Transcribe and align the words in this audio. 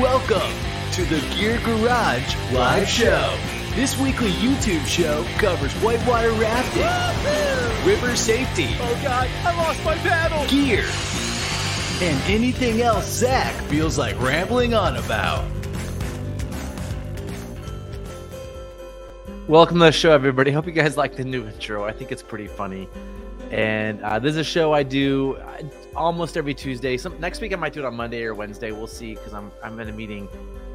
Welcome 0.00 0.56
to 0.92 1.04
the 1.04 1.20
Gear 1.36 1.60
Garage 1.62 2.34
Live 2.54 2.88
Show. 2.88 3.36
This 3.74 3.98
weekly 3.98 4.30
YouTube 4.30 4.86
show 4.86 5.26
covers 5.36 5.74
whitewater 5.74 6.32
rafting, 6.32 7.86
river 7.86 8.16
safety, 8.16 8.68
Oh 8.80 8.98
god, 9.02 9.28
I 9.44 9.54
lost 9.58 9.84
my 9.84 9.96
paddle! 9.96 10.48
gear, 10.48 10.86
and 12.00 12.18
anything 12.30 12.80
else 12.80 13.04
Zach 13.12 13.52
feels 13.64 13.98
like 13.98 14.18
rambling 14.18 14.72
on 14.72 14.96
about. 14.96 15.44
Welcome 19.48 19.80
to 19.80 19.84
the 19.84 19.92
show, 19.92 20.12
everybody. 20.12 20.50
Hope 20.50 20.64
you 20.64 20.72
guys 20.72 20.96
like 20.96 21.14
the 21.14 21.24
new 21.24 21.46
intro. 21.46 21.84
I 21.84 21.92
think 21.92 22.10
it's 22.10 22.22
pretty 22.22 22.46
funny. 22.46 22.88
And 23.50 24.00
uh, 24.02 24.18
this 24.20 24.32
is 24.32 24.38
a 24.38 24.44
show 24.44 24.72
I 24.72 24.84
do 24.84 25.36
uh, 25.36 25.62
almost 25.96 26.36
every 26.36 26.54
Tuesday. 26.54 26.96
Some 26.96 27.18
next 27.18 27.40
week 27.40 27.52
I 27.52 27.56
might 27.56 27.72
do 27.72 27.80
it 27.80 27.84
on 27.86 27.94
Monday 27.96 28.22
or 28.22 28.32
Wednesday. 28.32 28.70
We'll 28.70 28.86
see 28.86 29.14
because 29.14 29.34
I'm 29.34 29.50
I'm 29.62 29.78
in 29.80 29.88
a 29.88 29.92
meeting. 29.92 30.28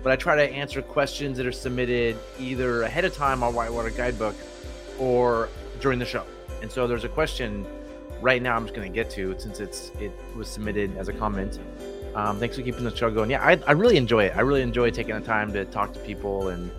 But 0.04 0.12
I 0.12 0.18
try 0.18 0.36
to 0.36 0.44
answer 0.44 0.82
questions 0.82 1.38
that 1.38 1.46
are 1.46 1.52
submitted 1.52 2.18
either 2.40 2.84
ahead 2.84 3.06
of 3.06 3.16
time 3.16 3.44
on 3.44 3.56
Whitewater 3.56 3.90
Guidebook 3.92 4.36
or 5.00 5.50
during 5.80 6.00
the 6.00 6.06
show. 6.06 6.26
And 6.62 6.72
so 6.72 6.86
there's 6.86 7.06
a 7.06 7.10
question 7.10 7.66
right 8.22 8.42
now 8.42 8.56
I'm 8.56 8.64
just 8.64 8.76
going 8.76 8.92
to 8.92 8.94
get 8.94 9.10
to 9.12 9.36
since 9.40 9.60
it's 9.60 9.92
it 10.00 10.12
was 10.36 10.50
submitted 10.50 10.98
as 10.98 11.08
a 11.08 11.14
comment. 11.14 11.60
Um, 12.14 12.40
thanks 12.40 12.58
for 12.58 12.62
keeping 12.62 12.84
the 12.84 12.96
show 12.96 13.10
going. 13.10 13.30
Yeah, 13.30 13.44
I, 13.44 13.60
I 13.68 13.72
really 13.72 13.98
enjoy 13.98 14.26
it. 14.26 14.36
I 14.36 14.42
really 14.42 14.62
enjoy 14.62 14.90
taking 14.90 15.16
the 15.16 15.22
time 15.22 15.52
to 15.54 15.64
talk 15.66 15.94
to 15.94 16.00
people 16.00 16.50
and 16.50 16.72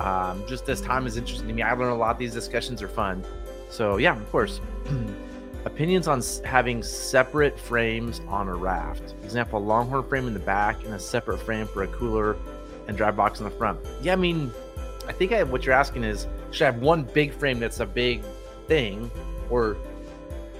um, 0.00 0.44
just 0.46 0.66
this 0.66 0.80
time 0.80 1.06
is 1.06 1.16
interesting 1.16 1.48
to 1.48 1.54
me. 1.54 1.62
I 1.62 1.72
learn 1.72 1.90
a 1.90 1.96
lot. 1.96 2.18
These 2.18 2.32
discussions 2.32 2.80
are 2.80 2.88
fun. 2.88 3.24
So 3.70 3.96
yeah, 3.96 4.16
of 4.16 4.30
course. 4.30 4.60
Opinions 5.64 6.08
on 6.08 6.22
having 6.44 6.82
separate 6.82 7.58
frames 7.58 8.20
on 8.28 8.48
a 8.48 8.54
raft. 8.54 9.14
Example: 9.22 9.58
a 9.58 9.62
longhorn 9.62 10.02
frame 10.08 10.26
in 10.26 10.34
the 10.34 10.40
back 10.40 10.84
and 10.84 10.94
a 10.94 10.98
separate 10.98 11.38
frame 11.38 11.66
for 11.66 11.84
a 11.84 11.88
cooler 11.88 12.36
and 12.88 12.96
dry 12.96 13.10
box 13.10 13.38
in 13.38 13.44
the 13.44 13.50
front. 13.50 13.78
Yeah, 14.02 14.12
I 14.12 14.16
mean, 14.16 14.52
I 15.06 15.12
think 15.12 15.32
I, 15.32 15.42
what 15.44 15.64
you're 15.64 15.74
asking 15.74 16.04
is, 16.04 16.26
should 16.50 16.64
I 16.64 16.72
have 16.72 16.82
one 16.82 17.04
big 17.04 17.32
frame 17.32 17.60
that's 17.60 17.80
a 17.80 17.86
big 17.86 18.22
thing, 18.66 19.10
or 19.50 19.76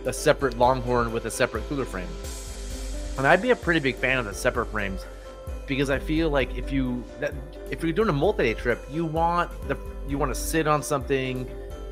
a 0.04 0.12
separate 0.12 0.56
longhorn 0.56 1.12
with 1.12 1.24
a 1.26 1.30
separate 1.30 1.68
cooler 1.68 1.84
frame? 1.84 2.08
And 3.18 3.26
I'd 3.26 3.42
be 3.42 3.50
a 3.50 3.56
pretty 3.56 3.80
big 3.80 3.96
fan 3.96 4.18
of 4.18 4.24
the 4.24 4.34
separate 4.34 4.66
frames 4.66 5.04
because 5.66 5.90
I 5.90 5.98
feel 5.98 6.30
like 6.30 6.56
if 6.56 6.70
you 6.72 7.04
that 7.18 7.34
if 7.70 7.82
you're 7.82 7.92
doing 7.92 8.08
a 8.08 8.12
multi-day 8.12 8.54
trip, 8.54 8.80
you 8.90 9.04
want 9.04 9.50
the 9.68 9.76
you 10.08 10.16
want 10.18 10.32
to 10.32 10.40
sit 10.40 10.66
on 10.66 10.82
something, 10.82 11.48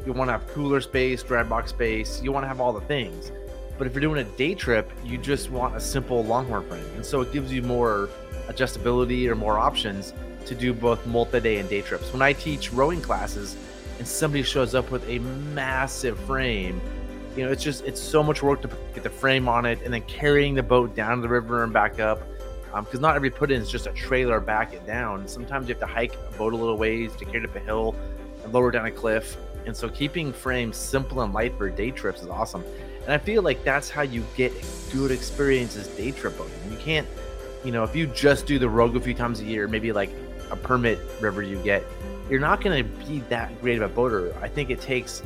you 0.06 0.12
want 0.12 0.28
to 0.28 0.32
have 0.32 0.46
cooler 0.48 0.80
space, 0.80 1.22
dry 1.22 1.42
box 1.42 1.70
space, 1.70 2.22
you 2.22 2.32
want 2.32 2.44
to 2.44 2.48
have 2.48 2.60
all 2.60 2.72
the 2.72 2.80
things. 2.82 3.32
But 3.78 3.86
if 3.86 3.94
you're 3.94 4.00
doing 4.00 4.20
a 4.20 4.30
day 4.36 4.54
trip, 4.54 4.90
you 5.04 5.18
just 5.18 5.50
want 5.50 5.74
a 5.74 5.80
simple 5.80 6.24
longhorn 6.24 6.68
frame, 6.68 6.84
and 6.96 7.04
so 7.04 7.20
it 7.20 7.32
gives 7.32 7.52
you 7.52 7.62
more 7.62 8.08
adjustability 8.48 9.26
or 9.28 9.34
more 9.34 9.58
options 9.58 10.12
to 10.46 10.54
do 10.54 10.72
both 10.72 11.06
multi-day 11.06 11.58
and 11.58 11.68
day 11.68 11.82
trips. 11.82 12.12
When 12.12 12.22
I 12.22 12.32
teach 12.32 12.72
rowing 12.72 13.00
classes, 13.00 13.56
and 13.98 14.08
somebody 14.08 14.42
shows 14.42 14.74
up 14.74 14.90
with 14.90 15.06
a 15.08 15.18
massive 15.54 16.18
frame, 16.20 16.80
you 17.36 17.44
know, 17.44 17.52
it's 17.52 17.62
just 17.62 17.84
it's 17.84 18.00
so 18.00 18.22
much 18.22 18.42
work 18.42 18.62
to 18.62 18.70
get 18.94 19.02
the 19.02 19.10
frame 19.10 19.48
on 19.48 19.64
it, 19.66 19.80
and 19.82 19.92
then 19.92 20.02
carrying 20.02 20.54
the 20.54 20.62
boat 20.62 20.94
down 20.94 21.16
to 21.16 21.22
the 21.22 21.28
river 21.28 21.64
and 21.64 21.72
back 21.72 22.00
up 22.00 22.22
um, 22.72 22.84
because 22.84 23.00
not 23.00 23.16
every 23.16 23.30
put 23.30 23.50
in 23.50 23.60
is 23.60 23.70
just 23.70 23.86
a 23.86 23.92
trailer 23.92 24.40
back 24.40 24.72
it 24.72 24.86
down. 24.86 25.26
Sometimes 25.26 25.68
you 25.68 25.74
have 25.74 25.80
to 25.80 25.86
hike 25.86 26.14
a 26.14 26.38
boat 26.38 26.52
a 26.52 26.56
little 26.56 26.76
ways 26.76 27.14
to 27.16 27.24
carry 27.24 27.38
it 27.38 27.50
up 27.50 27.56
a 27.56 27.60
hill 27.60 27.94
and 28.44 28.52
lower 28.52 28.70
down 28.70 28.86
a 28.86 28.90
cliff. 28.90 29.36
And 29.66 29.76
so 29.76 29.88
keeping 29.88 30.32
frames 30.32 30.76
simple 30.76 31.20
and 31.22 31.32
light 31.32 31.56
for 31.56 31.68
day 31.70 31.90
trips 31.90 32.22
is 32.22 32.28
awesome. 32.28 32.64
And 33.04 33.12
I 33.12 33.18
feel 33.18 33.42
like 33.42 33.64
that's 33.64 33.90
how 33.90 34.02
you 34.02 34.24
get 34.36 34.52
good 34.92 35.10
experiences 35.10 35.88
day 35.88 36.10
trip 36.10 36.36
boating. 36.36 36.52
You 36.70 36.76
can't, 36.78 37.06
you 37.64 37.72
know, 37.72 37.84
if 37.84 37.94
you 37.94 38.06
just 38.08 38.46
do 38.46 38.58
the 38.58 38.68
Rogue 38.68 38.96
a 38.96 39.00
few 39.00 39.14
times 39.14 39.40
a 39.40 39.44
year, 39.44 39.68
maybe 39.68 39.92
like 39.92 40.10
a 40.50 40.56
permit 40.56 40.98
river 41.20 41.42
you 41.42 41.56
get, 41.62 41.84
you're 42.28 42.40
not 42.40 42.60
going 42.60 42.84
to 42.84 43.04
be 43.06 43.20
that 43.28 43.60
great 43.60 43.80
of 43.80 43.90
a 43.90 43.94
boater. 43.94 44.34
I 44.40 44.48
think 44.48 44.70
it 44.70 44.80
takes 44.80 45.22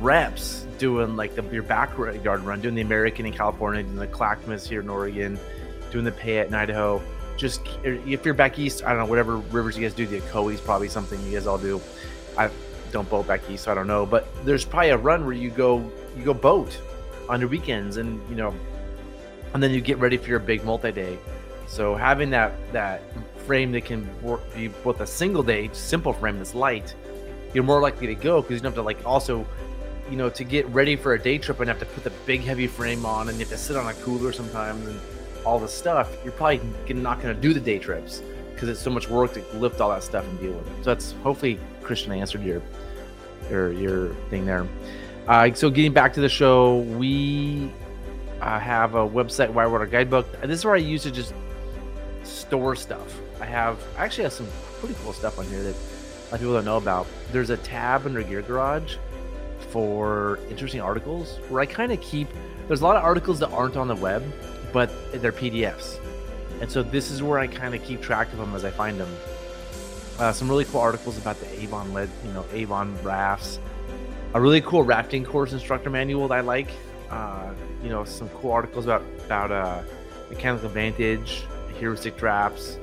reps 0.00 0.66
doing 0.78 1.16
like 1.16 1.34
the, 1.34 1.42
your 1.52 1.62
backyard 1.62 2.42
run, 2.42 2.60
doing 2.60 2.74
the 2.74 2.82
American 2.82 3.26
in 3.26 3.32
California, 3.32 3.82
doing 3.82 3.96
the 3.96 4.06
Clackamas 4.06 4.68
here 4.68 4.80
in 4.80 4.88
Oregon, 4.88 5.38
doing 5.90 6.04
the 6.04 6.12
Payette 6.12 6.48
in 6.48 6.54
Idaho. 6.54 7.02
Just 7.36 7.60
if 7.84 8.24
you're 8.24 8.34
back 8.34 8.58
east, 8.58 8.82
I 8.84 8.88
don't 8.88 8.98
know 8.98 9.06
whatever 9.06 9.36
rivers 9.36 9.76
you 9.76 9.82
guys 9.82 9.94
do. 9.94 10.06
The 10.06 10.20
Ocoee's 10.20 10.60
probably 10.60 10.88
something 10.88 11.22
you 11.24 11.32
guys 11.32 11.46
all 11.46 11.58
do. 11.58 11.80
I 12.36 12.50
don't 12.92 13.08
boat 13.08 13.26
back 13.26 13.40
east, 13.50 13.64
so 13.64 13.72
I 13.72 13.74
don't 13.74 13.86
know. 13.86 14.06
But 14.06 14.28
there's 14.44 14.64
probably 14.64 14.90
a 14.90 14.96
run 14.96 15.24
where 15.24 15.34
you 15.34 15.50
go 15.50 15.78
you 16.16 16.24
go 16.24 16.34
boat 16.34 16.78
on 17.28 17.40
your 17.40 17.48
weekends, 17.48 17.96
and 17.96 18.20
you 18.28 18.36
know, 18.36 18.54
and 19.54 19.62
then 19.62 19.72
you 19.72 19.80
get 19.80 19.98
ready 19.98 20.16
for 20.16 20.28
your 20.28 20.38
big 20.38 20.64
multi-day. 20.64 21.18
So 21.66 21.94
having 21.94 22.30
that 22.30 22.52
that 22.72 23.02
frame 23.46 23.72
that 23.72 23.84
can 23.84 24.08
work, 24.22 24.40
be 24.54 24.68
both 24.68 25.00
a 25.00 25.06
single 25.06 25.42
day 25.42 25.70
simple 25.72 26.12
frame 26.12 26.38
that's 26.38 26.54
light, 26.54 26.94
you're 27.54 27.64
more 27.64 27.80
likely 27.80 28.06
to 28.06 28.14
go 28.14 28.42
because 28.42 28.56
you 28.56 28.60
don't 28.60 28.72
have 28.72 28.74
to 28.74 28.82
like 28.82 29.04
also 29.06 29.46
you 30.10 30.16
know, 30.16 30.30
to 30.30 30.44
get 30.44 30.66
ready 30.68 30.96
for 30.96 31.14
a 31.14 31.18
day 31.18 31.38
trip 31.38 31.60
and 31.60 31.68
have 31.68 31.78
to 31.78 31.86
put 31.86 32.04
the 32.04 32.10
big 32.24 32.40
heavy 32.40 32.66
frame 32.66 33.04
on 33.04 33.28
and 33.28 33.38
you 33.38 33.44
have 33.44 33.50
to 33.50 33.58
sit 33.58 33.76
on 33.76 33.86
a 33.86 33.94
cooler 33.94 34.32
sometimes 34.32 34.86
and 34.86 35.00
all 35.44 35.58
the 35.58 35.68
stuff, 35.68 36.10
you're 36.24 36.32
probably 36.32 36.60
not 36.94 37.20
going 37.20 37.34
to 37.34 37.40
do 37.40 37.52
the 37.52 37.60
day 37.60 37.78
trips 37.78 38.22
because 38.52 38.68
it's 38.68 38.80
so 38.80 38.90
much 38.90 39.08
work 39.08 39.32
to 39.34 39.44
lift 39.58 39.80
all 39.80 39.90
that 39.90 40.02
stuff 40.02 40.26
and 40.26 40.40
deal 40.40 40.52
with 40.52 40.66
it. 40.66 40.84
So 40.84 40.94
that's 40.94 41.12
hopefully 41.22 41.60
Christian 41.88 42.12
answered 42.12 42.44
your 42.44 42.62
your 43.50 43.72
your 43.72 44.14
thing 44.30 44.44
there. 44.44 44.68
Uh, 45.26 45.52
so 45.54 45.70
getting 45.70 45.92
back 45.92 46.12
to 46.12 46.20
the 46.20 46.28
show, 46.28 46.78
we 46.78 47.72
uh, 48.40 48.58
have 48.60 48.94
a 48.94 49.08
website, 49.08 49.50
Whitewater 49.50 49.86
Guidebook. 49.86 50.30
This 50.42 50.60
is 50.60 50.64
where 50.64 50.74
I 50.74 50.78
use 50.78 51.02
to 51.04 51.10
just 51.10 51.34
store 52.22 52.76
stuff. 52.76 53.18
I 53.40 53.46
have 53.46 53.82
I 53.96 54.04
actually 54.04 54.24
have 54.24 54.34
some 54.34 54.46
pretty 54.80 54.94
cool 55.02 55.14
stuff 55.14 55.38
on 55.38 55.46
here 55.46 55.62
that 55.62 55.74
a 55.74 56.28
lot 56.28 56.32
of 56.34 56.40
people 56.40 56.54
don't 56.54 56.66
know 56.66 56.76
about. 56.76 57.06
There's 57.32 57.50
a 57.50 57.56
tab 57.56 58.04
under 58.04 58.22
Gear 58.22 58.42
Garage 58.42 58.96
for 59.70 60.38
interesting 60.50 60.80
articles 60.80 61.38
where 61.48 61.62
I 61.62 61.66
kind 61.66 61.90
of 61.90 62.00
keep 62.02 62.28
there's 62.66 62.82
a 62.82 62.84
lot 62.84 62.96
of 62.96 63.02
articles 63.02 63.38
that 63.40 63.48
aren't 63.48 63.78
on 63.78 63.88
the 63.88 63.96
web, 63.96 64.22
but 64.74 64.90
they're 65.22 65.32
PDFs. 65.32 65.98
And 66.60 66.70
so 66.70 66.82
this 66.82 67.10
is 67.10 67.22
where 67.22 67.38
I 67.38 67.46
kind 67.46 67.74
of 67.74 67.82
keep 67.82 68.02
track 68.02 68.30
of 68.32 68.38
them 68.38 68.54
as 68.54 68.64
I 68.64 68.70
find 68.70 69.00
them. 69.00 69.08
Uh, 70.18 70.32
some 70.32 70.48
really 70.48 70.64
cool 70.64 70.80
articles 70.80 71.16
about 71.16 71.38
the 71.38 71.60
Avon 71.60 71.92
led, 71.92 72.10
you 72.24 72.32
know, 72.32 72.44
Avon 72.52 73.00
rafts. 73.04 73.60
A 74.34 74.40
really 74.40 74.60
cool 74.60 74.82
rafting 74.82 75.24
course 75.24 75.52
instructor 75.52 75.90
manual 75.90 76.26
that 76.28 76.38
I 76.38 76.40
like. 76.40 76.70
Uh, 77.08 77.52
you 77.82 77.88
know, 77.88 78.04
some 78.04 78.28
cool 78.30 78.50
articles 78.50 78.84
about 78.84 79.02
about 79.24 79.52
uh, 79.52 79.82
mechanical 80.28 80.66
advantage, 80.66 81.44
heuristic 81.78 82.16
traps. 82.16 82.78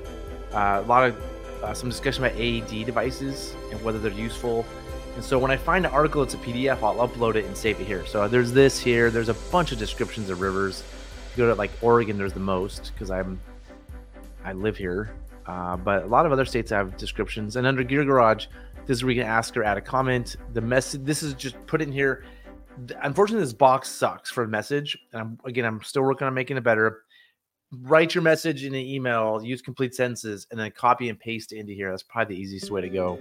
Uh, 0.54 0.82
a 0.84 0.88
lot 0.88 1.10
of 1.10 1.22
uh, 1.62 1.74
some 1.74 1.90
discussion 1.90 2.24
about 2.24 2.38
AED 2.40 2.86
devices 2.86 3.54
and 3.72 3.84
whether 3.84 4.00
they're 4.00 4.12
useful. 4.12 4.66
And 5.16 5.24
so 5.24 5.38
when 5.38 5.52
I 5.52 5.58
find 5.58 5.86
an 5.86 5.92
article 5.92 6.24
that's 6.24 6.36
a 6.36 6.38
PDF, 6.38 6.82
I'll 6.84 7.08
upload 7.08 7.36
it 7.36 7.46
and 7.46 7.56
save 7.56 7.80
it 7.80 7.86
here. 7.86 8.06
So 8.06 8.28
there's 8.28 8.52
this 8.52 8.80
here. 8.80 9.12
There's 9.12 9.30
a 9.30 9.34
bunch 9.52 9.72
of 9.72 9.78
descriptions 9.78 10.30
of 10.30 10.42
rivers. 10.42 10.84
If 11.32 11.38
you 11.38 11.44
go 11.44 11.50
to 11.50 11.56
like 11.56 11.72
Oregon, 11.82 12.18
there's 12.18 12.34
the 12.34 12.40
most 12.40 12.92
because 12.94 13.12
I'm 13.12 13.40
I 14.46 14.54
live 14.54 14.78
here. 14.78 15.14
Uh, 15.48 15.78
but 15.78 16.04
a 16.04 16.08
lot 16.08 16.26
of 16.26 16.32
other 16.32 16.46
states 16.46 16.72
have 16.72 16.98
descriptions. 16.98 17.56
And 17.56 17.68
under 17.68 17.84
Gear 17.84 18.04
Garage, 18.04 18.48
this 18.86 18.98
is 18.98 19.04
where 19.04 19.14
you 19.14 19.22
can 19.22 19.30
ask 19.30 19.56
or 19.58 19.64
add 19.64 19.78
a 19.78 19.82
comment. 19.82 20.36
The 20.54 20.62
message. 20.62 21.02
This 21.04 21.24
is 21.24 21.34
just 21.34 21.56
put 21.68 21.82
in 21.82 21.92
here. 21.92 22.24
Unfortunately, 23.04 23.44
this 23.44 23.54
box 23.54 23.90
sucks 23.90 24.30
for 24.32 24.44
a 24.44 24.48
message. 24.48 24.98
And 25.14 25.22
I'm, 25.22 25.40
again, 25.46 25.66
I'm 25.66 25.82
still 25.82 26.04
working 26.04 26.28
on 26.28 26.34
making 26.34 26.58
it 26.58 26.64
better. 26.64 27.04
Write 27.82 28.16
your 28.16 28.22
message 28.22 28.64
in 28.64 28.74
an 28.74 28.82
email. 28.82 29.42
Use 29.44 29.62
complete 29.62 29.96
sentences, 29.96 30.48
and 30.52 30.60
then 30.60 30.72
copy 30.72 31.10
and 31.10 31.20
paste 31.20 31.52
into 31.52 31.74
here. 31.74 31.92
That's 31.92 32.04
probably 32.04 32.36
the 32.36 32.42
easiest 32.42 32.72
way 32.72 32.82
to 32.82 32.90
go 32.90 33.20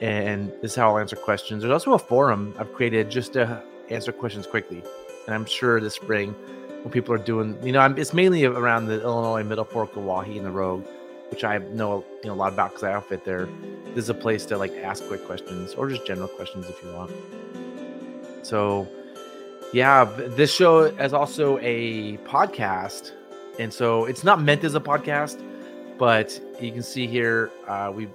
and 0.00 0.50
this 0.60 0.72
is 0.72 0.74
how 0.74 0.90
I'll 0.90 0.98
answer 0.98 1.16
questions. 1.16 1.62
There's 1.62 1.72
also 1.72 1.94
a 1.94 1.98
forum 1.98 2.54
I've 2.58 2.72
created 2.74 3.10
just 3.10 3.32
to 3.34 3.62
answer 3.88 4.12
questions 4.12 4.46
quickly, 4.46 4.82
and 5.26 5.34
I'm 5.34 5.46
sure 5.46 5.80
this 5.80 5.94
spring 5.94 6.32
when 6.82 6.92
people 6.92 7.14
are 7.14 7.18
doing, 7.18 7.56
you 7.64 7.72
know, 7.72 7.80
I'm, 7.80 7.96
it's 7.98 8.12
mainly 8.12 8.44
around 8.44 8.86
the 8.86 9.02
Illinois 9.02 9.42
Middle 9.42 9.64
Fork, 9.64 9.96
Owyhee, 9.96 10.36
and 10.36 10.46
the 10.46 10.50
Rogue, 10.50 10.84
which 11.30 11.44
I 11.44 11.58
know 11.58 12.04
you 12.22 12.28
know 12.28 12.34
a 12.34 12.36
lot 12.36 12.52
about 12.52 12.70
because 12.70 12.84
I 12.84 12.92
outfit 12.92 13.24
there. 13.24 13.48
This 13.94 14.04
is 14.04 14.10
a 14.10 14.14
place 14.14 14.46
to 14.46 14.58
like 14.58 14.72
ask 14.76 15.06
quick 15.06 15.24
questions 15.26 15.74
or 15.74 15.88
just 15.88 16.06
general 16.06 16.28
questions 16.28 16.68
if 16.68 16.82
you 16.82 16.92
want. 16.92 17.12
So, 18.42 18.86
yeah, 19.72 20.04
this 20.04 20.54
show 20.54 20.80
is 20.84 21.12
also 21.12 21.58
a 21.60 22.16
podcast, 22.18 23.12
and 23.58 23.72
so 23.72 24.04
it's 24.04 24.22
not 24.22 24.40
meant 24.40 24.62
as 24.64 24.74
a 24.74 24.80
podcast, 24.80 25.42
but 25.98 26.38
you 26.60 26.70
can 26.72 26.82
see 26.82 27.06
here 27.06 27.50
uh, 27.66 27.92
we 27.94 28.08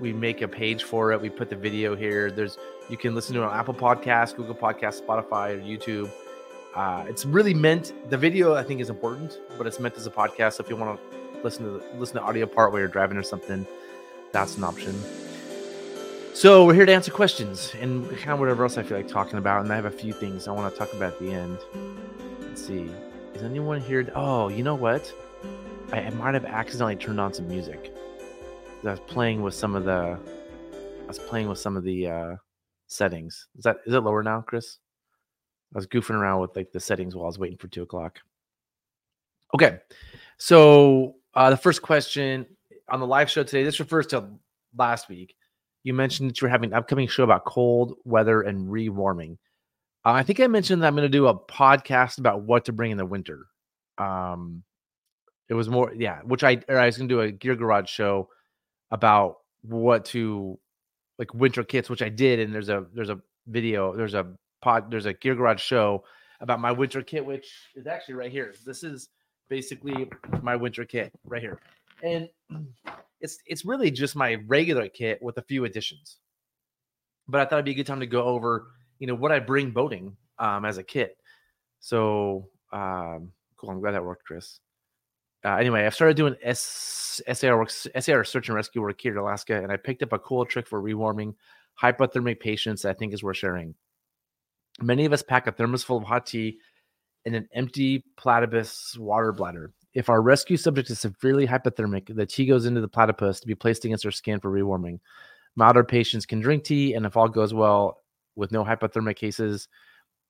we 0.00 0.12
make 0.12 0.42
a 0.42 0.48
page 0.48 0.84
for 0.84 1.12
it. 1.12 1.20
We 1.20 1.30
put 1.30 1.50
the 1.50 1.56
video 1.56 1.96
here. 1.96 2.30
There's 2.30 2.58
you 2.88 2.96
can 2.96 3.14
listen 3.14 3.34
to 3.34 3.42
it 3.42 3.44
on 3.44 3.56
Apple 3.56 3.74
Podcasts, 3.74 4.34
Google 4.34 4.54
Podcasts, 4.54 5.02
Spotify, 5.02 5.56
or 5.56 5.60
YouTube. 5.60 6.10
Uh, 6.74 7.04
it's 7.08 7.24
really 7.24 7.54
meant. 7.54 7.92
The 8.10 8.16
video 8.16 8.54
I 8.54 8.62
think 8.62 8.80
is 8.80 8.90
important, 8.90 9.40
but 9.56 9.66
it's 9.66 9.80
meant 9.80 9.96
as 9.96 10.06
a 10.06 10.10
podcast. 10.10 10.54
So 10.54 10.64
if 10.64 10.70
you 10.70 10.76
want 10.76 10.98
to 10.98 11.17
listen 11.42 11.64
to 11.64 11.70
the, 11.72 11.98
listen 11.98 12.16
to 12.16 12.22
audio 12.22 12.46
part 12.46 12.72
while 12.72 12.80
you're 12.80 12.88
driving 12.88 13.16
or 13.16 13.22
something, 13.22 13.66
that's 14.32 14.56
an 14.56 14.64
option. 14.64 14.98
So 16.34 16.64
we're 16.64 16.74
here 16.74 16.86
to 16.86 16.94
answer 16.94 17.10
questions 17.10 17.74
and 17.80 18.08
kind 18.18 18.30
of 18.30 18.38
whatever 18.38 18.62
else 18.62 18.78
I 18.78 18.84
feel 18.84 18.96
like 18.96 19.08
talking 19.08 19.38
about. 19.38 19.64
And 19.64 19.72
I 19.72 19.76
have 19.76 19.86
a 19.86 19.90
few 19.90 20.12
things 20.12 20.46
I 20.46 20.52
want 20.52 20.72
to 20.72 20.78
talk 20.78 20.92
about 20.92 21.14
at 21.14 21.18
the 21.18 21.32
end. 21.32 21.58
Let's 22.42 22.64
see. 22.64 22.88
Is 23.34 23.42
anyone 23.42 23.80
here? 23.80 24.10
Oh, 24.14 24.48
you 24.48 24.62
know 24.62 24.76
what? 24.76 25.12
I, 25.92 26.00
I 26.00 26.10
might 26.10 26.34
have 26.34 26.44
accidentally 26.44 26.96
turned 26.96 27.20
on 27.20 27.34
some 27.34 27.48
music. 27.48 27.92
I 28.84 28.90
was 28.90 29.00
playing 29.00 29.42
with 29.42 29.54
some 29.54 29.74
of 29.74 29.84
the 29.84 30.16
I 31.02 31.06
was 31.06 31.18
playing 31.18 31.48
with 31.48 31.58
some 31.58 31.76
of 31.76 31.82
the 31.82 32.06
uh 32.06 32.36
settings. 32.86 33.48
Is 33.56 33.64
that 33.64 33.78
is 33.86 33.94
it 33.94 34.00
lower 34.00 34.22
now, 34.22 34.40
Chris? 34.40 34.78
I 35.74 35.78
was 35.78 35.86
goofing 35.86 36.14
around 36.14 36.40
with 36.40 36.54
like 36.54 36.72
the 36.72 36.80
settings 36.80 37.14
while 37.14 37.24
I 37.24 37.26
was 37.26 37.38
waiting 37.38 37.58
for 37.58 37.68
two 37.68 37.82
o'clock. 37.82 38.20
Okay. 39.54 39.78
So 40.36 41.16
uh 41.38 41.50
the 41.50 41.56
first 41.56 41.82
question 41.82 42.46
on 42.88 42.98
the 42.98 43.06
live 43.06 43.30
show 43.30 43.44
today, 43.44 43.62
this 43.62 43.78
refers 43.78 44.08
to 44.08 44.28
last 44.76 45.08
week. 45.08 45.36
You 45.84 45.94
mentioned 45.94 46.30
that 46.30 46.40
you 46.40 46.46
were 46.46 46.50
having 46.50 46.72
an 46.72 46.76
upcoming 46.76 47.06
show 47.06 47.22
about 47.22 47.44
cold 47.44 47.94
weather 48.04 48.42
and 48.42 48.68
rewarming. 48.68 49.38
Uh, 50.04 50.12
I 50.12 50.24
think 50.24 50.40
I 50.40 50.48
mentioned 50.48 50.82
that 50.82 50.88
I'm 50.88 50.96
going 50.96 51.04
to 51.04 51.08
do 51.08 51.28
a 51.28 51.38
podcast 51.38 52.18
about 52.18 52.42
what 52.42 52.64
to 52.64 52.72
bring 52.72 52.90
in 52.90 52.98
the 52.98 53.06
winter. 53.06 53.46
Um, 53.98 54.64
it 55.48 55.54
was 55.54 55.68
more, 55.68 55.92
yeah, 55.96 56.20
which 56.22 56.42
I 56.42 56.60
I 56.68 56.86
was 56.86 56.98
going 56.98 57.08
to 57.08 57.14
do 57.14 57.20
a 57.20 57.30
Gear 57.30 57.54
Garage 57.54 57.88
show 57.88 58.28
about 58.90 59.36
what 59.62 60.06
to 60.06 60.58
like 61.18 61.32
winter 61.34 61.62
kits, 61.62 61.88
which 61.88 62.02
I 62.02 62.08
did, 62.08 62.40
and 62.40 62.52
there's 62.52 62.68
a 62.68 62.84
there's 62.92 63.10
a 63.10 63.20
video, 63.46 63.94
there's 63.96 64.14
a 64.14 64.26
pod, 64.60 64.90
there's 64.90 65.06
a 65.06 65.12
Gear 65.12 65.36
Garage 65.36 65.62
show 65.62 66.04
about 66.40 66.60
my 66.60 66.72
winter 66.72 67.02
kit, 67.02 67.24
which 67.24 67.48
is 67.76 67.86
actually 67.86 68.14
right 68.14 68.32
here. 68.32 68.52
This 68.66 68.82
is 68.82 69.08
basically 69.48 70.08
my 70.42 70.56
winter 70.56 70.84
kit 70.84 71.12
right 71.24 71.42
here, 71.42 71.60
and 72.02 72.28
it's 73.20 73.38
it's 73.46 73.64
really 73.64 73.90
just 73.90 74.16
my 74.16 74.36
regular 74.46 74.88
kit 74.88 75.20
with 75.22 75.38
a 75.38 75.42
few 75.42 75.64
additions. 75.64 76.18
But 77.26 77.40
I 77.40 77.44
thought 77.44 77.56
it'd 77.56 77.64
be 77.66 77.72
a 77.72 77.74
good 77.74 77.86
time 77.86 78.00
to 78.00 78.06
go 78.06 78.24
over, 78.24 78.68
you 78.98 79.06
know, 79.06 79.14
what 79.14 79.32
I 79.32 79.38
bring 79.38 79.70
boating 79.70 80.16
um, 80.38 80.64
as 80.64 80.78
a 80.78 80.82
kit. 80.82 81.16
So 81.80 82.48
um, 82.72 83.32
cool. 83.56 83.70
I'm 83.70 83.80
glad 83.80 83.92
that 83.92 84.04
worked, 84.04 84.24
Chris. 84.24 84.60
Uh, 85.44 85.56
anyway, 85.56 85.86
I've 85.86 85.94
started 85.94 86.16
doing 86.16 86.34
S- 86.42 87.20
SAR 87.32 87.56
work, 87.58 87.70
SAR 87.70 88.24
search 88.24 88.48
and 88.48 88.56
rescue 88.56 88.82
work 88.82 89.00
here 89.00 89.12
in 89.12 89.18
Alaska, 89.18 89.62
and 89.62 89.70
I 89.70 89.76
picked 89.76 90.02
up 90.02 90.12
a 90.12 90.18
cool 90.18 90.44
trick 90.44 90.66
for 90.66 90.82
rewarming 90.82 91.34
hypothermic 91.80 92.40
patients. 92.40 92.84
I 92.84 92.92
think 92.92 93.12
is 93.12 93.22
worth 93.22 93.36
sharing. 93.36 93.74
Many 94.80 95.04
of 95.04 95.12
us 95.12 95.22
pack 95.22 95.46
a 95.46 95.52
thermos 95.52 95.84
full 95.84 95.98
of 95.98 96.04
hot 96.04 96.26
tea 96.26 96.58
in 97.24 97.34
an 97.34 97.48
empty 97.52 98.04
platypus 98.16 98.96
water 98.98 99.32
bladder. 99.32 99.72
If 99.94 100.08
our 100.08 100.22
rescue 100.22 100.56
subject 100.56 100.90
is 100.90 101.00
severely 101.00 101.46
hypothermic, 101.46 102.14
the 102.14 102.26
tea 102.26 102.46
goes 102.46 102.66
into 102.66 102.80
the 102.80 102.88
platypus 102.88 103.40
to 103.40 103.46
be 103.46 103.54
placed 103.54 103.84
against 103.84 104.04
their 104.04 104.12
skin 104.12 104.40
for 104.40 104.50
rewarming. 104.50 105.00
Milder 105.56 105.84
patients 105.84 106.26
can 106.26 106.40
drink 106.40 106.64
tea, 106.64 106.94
and 106.94 107.04
if 107.04 107.16
all 107.16 107.28
goes 107.28 107.52
well 107.52 108.02
with 108.36 108.52
no 108.52 108.64
hypothermic 108.64 109.16
cases, 109.16 109.68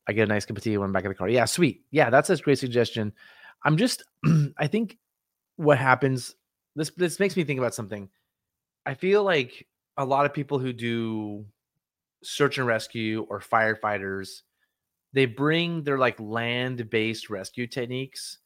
I 0.09 0.13
get 0.13 0.29
a 0.29 0.33
nice 0.33 0.47
cup 0.47 0.57
of 0.57 0.63
tea 0.63 0.79
when 0.79 0.87
I'm 0.87 0.93
back 0.93 1.05
in 1.05 1.11
the 1.11 1.15
car. 1.15 1.29
Yeah, 1.29 1.45
sweet. 1.45 1.83
Yeah, 1.91 2.09
that's 2.09 2.31
a 2.31 2.37
great 2.37 2.59
suggestion. 2.59 3.13
I'm 3.63 3.77
just, 3.77 4.05
I 4.59 4.67
think 4.67 4.97
what 5.57 5.79
happens. 5.79 6.35
This 6.75 6.91
this 6.97 7.21
makes 7.21 7.37
me 7.37 7.45
think 7.45 7.59
about 7.59 7.75
something. 7.75 8.09
I 8.87 8.95
feel 8.95 9.23
like 9.23 9.67
a 9.99 10.05
lot 10.05 10.25
of 10.25 10.33
people 10.33 10.59
who 10.59 10.73
do 10.73 11.45
search 12.23 12.57
and 12.57 12.67
rescue 12.67 13.27
or 13.29 13.41
firefighters, 13.41 14.43
they 15.13 15.27
bring 15.27 15.83
their 15.83 15.99
like 15.99 16.19
land 16.21 16.91
based 16.91 17.31
rescue 17.31 17.67
techniques 17.67 18.39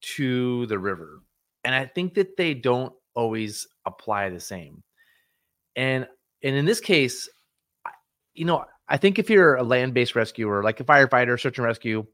to 0.00 0.66
the 0.66 0.78
river. 0.78 1.22
And 1.64 1.74
I 1.74 1.86
think 1.86 2.14
that 2.14 2.36
they 2.36 2.54
don't 2.54 2.92
always 3.14 3.66
apply 3.86 4.30
the 4.30 4.40
same. 4.40 4.82
And 5.74 6.06
and 6.42 6.54
in 6.54 6.64
this 6.64 6.80
case, 6.80 7.28
you 8.34 8.44
know, 8.44 8.64
I 8.88 8.98
think 8.98 9.18
if 9.18 9.28
you're 9.28 9.56
a 9.56 9.62
land-based 9.62 10.14
rescuer, 10.14 10.62
like 10.62 10.78
a 10.80 10.84
firefighter, 10.84 11.40
search 11.40 11.58
and 11.58 11.64
rescue, 11.64 12.06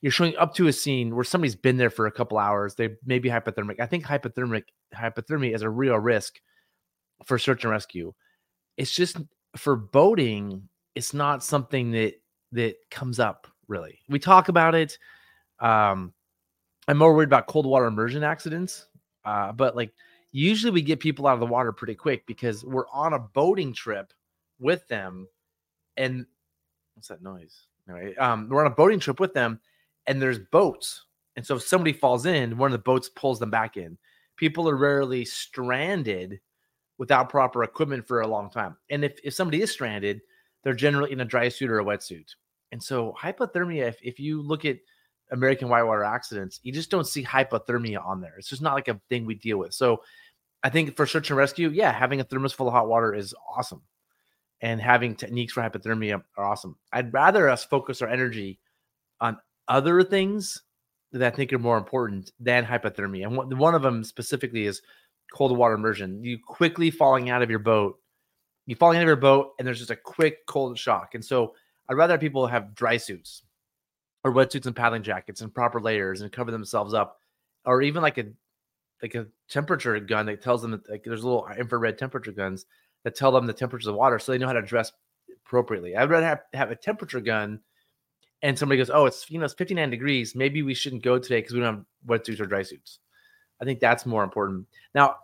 you're 0.00 0.12
showing 0.12 0.36
up 0.36 0.54
to 0.54 0.66
a 0.66 0.72
scene 0.72 1.14
where 1.14 1.24
somebody's 1.24 1.56
been 1.56 1.76
there 1.76 1.90
for 1.90 2.06
a 2.06 2.12
couple 2.12 2.38
hours. 2.38 2.74
They 2.74 2.90
may 3.04 3.18
be 3.18 3.30
hypothermic. 3.30 3.80
I 3.80 3.86
think 3.86 4.04
hypothermic 4.04 4.64
hypothermia 4.94 5.54
is 5.54 5.62
a 5.62 5.70
real 5.70 5.96
risk 5.96 6.40
for 7.24 7.38
search 7.38 7.64
and 7.64 7.70
rescue. 7.70 8.12
It's 8.76 8.92
just 8.92 9.18
for 9.56 9.76
boating, 9.76 10.68
it's 10.94 11.14
not 11.14 11.44
something 11.44 11.92
that 11.92 12.14
that 12.52 12.76
comes 12.90 13.20
up 13.20 13.46
really. 13.68 14.00
We 14.08 14.18
talk 14.18 14.48
about 14.48 14.74
it. 14.74 14.98
Um, 15.60 16.12
I'm 16.88 16.98
more 16.98 17.14
worried 17.14 17.28
about 17.28 17.46
cold 17.46 17.66
water 17.66 17.86
immersion 17.86 18.24
accidents. 18.24 18.86
Uh, 19.24 19.52
but 19.52 19.76
like 19.76 19.92
usually 20.32 20.72
we 20.72 20.82
get 20.82 21.00
people 21.00 21.26
out 21.26 21.34
of 21.34 21.40
the 21.40 21.46
water 21.46 21.72
pretty 21.72 21.94
quick 21.94 22.26
because 22.26 22.64
we're 22.64 22.88
on 22.92 23.12
a 23.12 23.18
boating 23.18 23.72
trip 23.72 24.12
with 24.58 24.86
them. 24.88 25.28
And 25.96 26.26
what's 26.94 27.08
that 27.08 27.22
noise? 27.22 27.66
Anyway, 27.88 28.14
um, 28.16 28.48
we're 28.48 28.64
on 28.64 28.72
a 28.72 28.74
boating 28.74 29.00
trip 29.00 29.20
with 29.20 29.34
them 29.34 29.60
and 30.06 30.20
there's 30.20 30.38
boats. 30.38 31.04
And 31.36 31.46
so 31.46 31.56
if 31.56 31.62
somebody 31.62 31.92
falls 31.92 32.26
in, 32.26 32.58
one 32.58 32.68
of 32.68 32.72
the 32.72 32.82
boats 32.82 33.08
pulls 33.08 33.38
them 33.38 33.50
back 33.50 33.76
in. 33.76 33.96
People 34.36 34.68
are 34.68 34.76
rarely 34.76 35.24
stranded 35.24 36.40
without 36.98 37.28
proper 37.28 37.62
equipment 37.62 38.06
for 38.06 38.20
a 38.20 38.26
long 38.26 38.50
time. 38.50 38.76
And 38.90 39.04
if, 39.04 39.18
if 39.22 39.34
somebody 39.34 39.62
is 39.62 39.70
stranded, 39.70 40.20
they're 40.62 40.74
generally 40.74 41.12
in 41.12 41.20
a 41.20 41.24
dry 41.24 41.48
suit 41.48 41.70
or 41.70 41.80
a 41.80 41.84
wetsuit. 41.84 42.30
And 42.72 42.82
so 42.82 43.14
hypothermia, 43.20 43.88
if, 43.88 43.98
if 44.02 44.20
you 44.20 44.42
look 44.42 44.64
at 44.64 44.78
American 45.32 45.68
whitewater 45.68 46.04
accidents, 46.04 46.60
you 46.62 46.72
just 46.72 46.90
don't 46.90 47.06
see 47.06 47.24
hypothermia 47.24 48.04
on 48.04 48.20
there. 48.20 48.34
It's 48.38 48.48
just 48.48 48.62
not 48.62 48.74
like 48.74 48.88
a 48.88 49.00
thing 49.08 49.24
we 49.24 49.34
deal 49.34 49.58
with. 49.58 49.74
So 49.74 50.02
I 50.62 50.68
think 50.68 50.96
for 50.96 51.06
search 51.06 51.30
and 51.30 51.36
rescue, 51.36 51.70
yeah, 51.70 51.92
having 51.92 52.20
a 52.20 52.24
thermos 52.24 52.52
full 52.52 52.68
of 52.68 52.74
hot 52.74 52.88
water 52.88 53.14
is 53.14 53.34
awesome. 53.56 53.82
And 54.60 54.80
having 54.80 55.14
techniques 55.14 55.54
for 55.54 55.62
hypothermia 55.62 56.22
are 56.36 56.44
awesome. 56.44 56.76
I'd 56.92 57.14
rather 57.14 57.48
us 57.48 57.64
focus 57.64 58.02
our 58.02 58.08
energy 58.08 58.60
on 59.20 59.38
other 59.68 60.02
things 60.02 60.62
that 61.12 61.32
I 61.32 61.34
think 61.34 61.52
are 61.52 61.58
more 61.58 61.78
important 61.78 62.30
than 62.38 62.64
hypothermia. 62.66 63.26
And 63.26 63.58
one 63.58 63.74
of 63.74 63.82
them 63.82 64.04
specifically 64.04 64.66
is 64.66 64.82
cold 65.32 65.56
water 65.56 65.74
immersion. 65.74 66.22
You 66.22 66.38
quickly 66.44 66.90
falling 66.90 67.30
out 67.30 67.40
of 67.40 67.50
your 67.50 67.58
boat, 67.58 67.99
you 68.70 68.76
falling 68.76 68.98
into 68.98 69.06
your 69.08 69.16
boat, 69.16 69.54
and 69.58 69.66
there's 69.66 69.80
just 69.80 69.90
a 69.90 69.96
quick 69.96 70.46
cold 70.46 70.78
shock. 70.78 71.16
And 71.16 71.24
so 71.24 71.54
I'd 71.88 71.96
rather 71.96 72.16
people 72.16 72.46
have 72.46 72.72
dry 72.72 72.98
suits 72.98 73.42
or 74.22 74.32
wetsuits 74.32 74.66
and 74.66 74.76
paddling 74.76 75.02
jackets 75.02 75.40
and 75.40 75.52
proper 75.52 75.80
layers 75.80 76.20
and 76.20 76.30
cover 76.30 76.52
themselves 76.52 76.94
up, 76.94 77.18
or 77.64 77.82
even 77.82 78.00
like 78.00 78.18
a 78.18 78.26
like 79.02 79.16
a 79.16 79.26
temperature 79.48 79.98
gun 79.98 80.26
that 80.26 80.40
tells 80.40 80.62
them 80.62 80.70
that 80.70 80.88
like 80.88 81.02
there's 81.02 81.24
little 81.24 81.48
infrared 81.58 81.98
temperature 81.98 82.30
guns 82.30 82.66
that 83.02 83.16
tell 83.16 83.32
them 83.32 83.44
the 83.44 83.52
temperature 83.52 83.88
of 83.88 83.94
the 83.94 83.98
water 83.98 84.20
so 84.20 84.30
they 84.30 84.38
know 84.38 84.46
how 84.46 84.52
to 84.52 84.62
dress 84.62 84.92
appropriately. 85.44 85.96
I'd 85.96 86.08
rather 86.08 86.26
have, 86.26 86.42
have 86.52 86.70
a 86.70 86.76
temperature 86.76 87.20
gun 87.20 87.58
and 88.42 88.56
somebody 88.56 88.78
goes, 88.78 88.90
Oh, 88.90 89.06
it's 89.06 89.28
you 89.28 89.40
know, 89.40 89.46
it's 89.46 89.54
59 89.54 89.90
degrees. 89.90 90.36
Maybe 90.36 90.62
we 90.62 90.74
shouldn't 90.74 91.02
go 91.02 91.18
today 91.18 91.38
because 91.38 91.54
we 91.54 91.60
don't 91.60 91.74
have 91.74 91.84
wetsuits 92.06 92.38
or 92.38 92.46
dry 92.46 92.62
suits. 92.62 93.00
I 93.60 93.64
think 93.64 93.80
that's 93.80 94.06
more 94.06 94.22
important. 94.22 94.66
Now, 94.94 95.16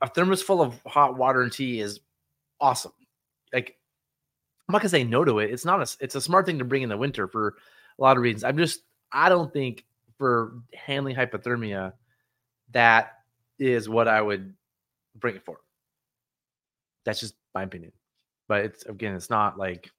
a 0.00 0.08
thermos 0.08 0.40
full 0.40 0.62
of 0.62 0.80
hot 0.86 1.18
water 1.18 1.42
and 1.42 1.52
tea 1.52 1.80
is 1.80 2.00
awesome. 2.60 2.92
Like 3.52 3.76
I'm 4.68 4.72
not 4.72 4.82
gonna 4.82 4.90
say 4.90 5.04
no 5.04 5.24
to 5.24 5.38
it. 5.38 5.50
It's 5.50 5.64
not 5.64 5.80
a 5.80 5.96
it's 6.00 6.14
a 6.14 6.20
smart 6.20 6.46
thing 6.46 6.58
to 6.58 6.64
bring 6.64 6.82
in 6.82 6.88
the 6.88 6.96
winter 6.96 7.28
for 7.28 7.56
a 7.98 8.02
lot 8.02 8.16
of 8.16 8.22
reasons. 8.22 8.44
I'm 8.44 8.58
just 8.58 8.80
I 9.12 9.28
don't 9.28 9.52
think 9.52 9.84
for 10.18 10.54
handling 10.74 11.16
hypothermia 11.16 11.92
that 12.72 13.12
is 13.58 13.88
what 13.88 14.08
I 14.08 14.20
would 14.20 14.54
bring 15.16 15.36
it 15.36 15.44
for. 15.44 15.58
That's 17.04 17.20
just 17.20 17.34
my 17.54 17.62
opinion. 17.62 17.92
But 18.48 18.64
it's 18.64 18.84
again, 18.84 19.14
it's 19.14 19.30
not 19.30 19.58
like, 19.58 19.90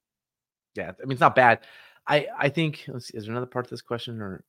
yeah, 0.76 0.92
I 1.02 1.06
mean, 1.06 1.14
it's 1.14 1.22
not 1.22 1.36
bad. 1.36 1.60
I 2.08 2.28
I 2.38 2.50
think 2.50 2.88
see, 3.00 3.18
is 3.18 3.26
there 3.26 3.32
another 3.32 3.46
part 3.46 3.66
of 3.66 3.70
this 3.70 3.82
question 3.82 4.22
or? 4.22 4.44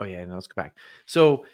Oh 0.00 0.04
yeah, 0.04 0.24
no, 0.24 0.34
let's 0.34 0.46
go 0.46 0.62
back. 0.62 0.74
So 1.06 1.44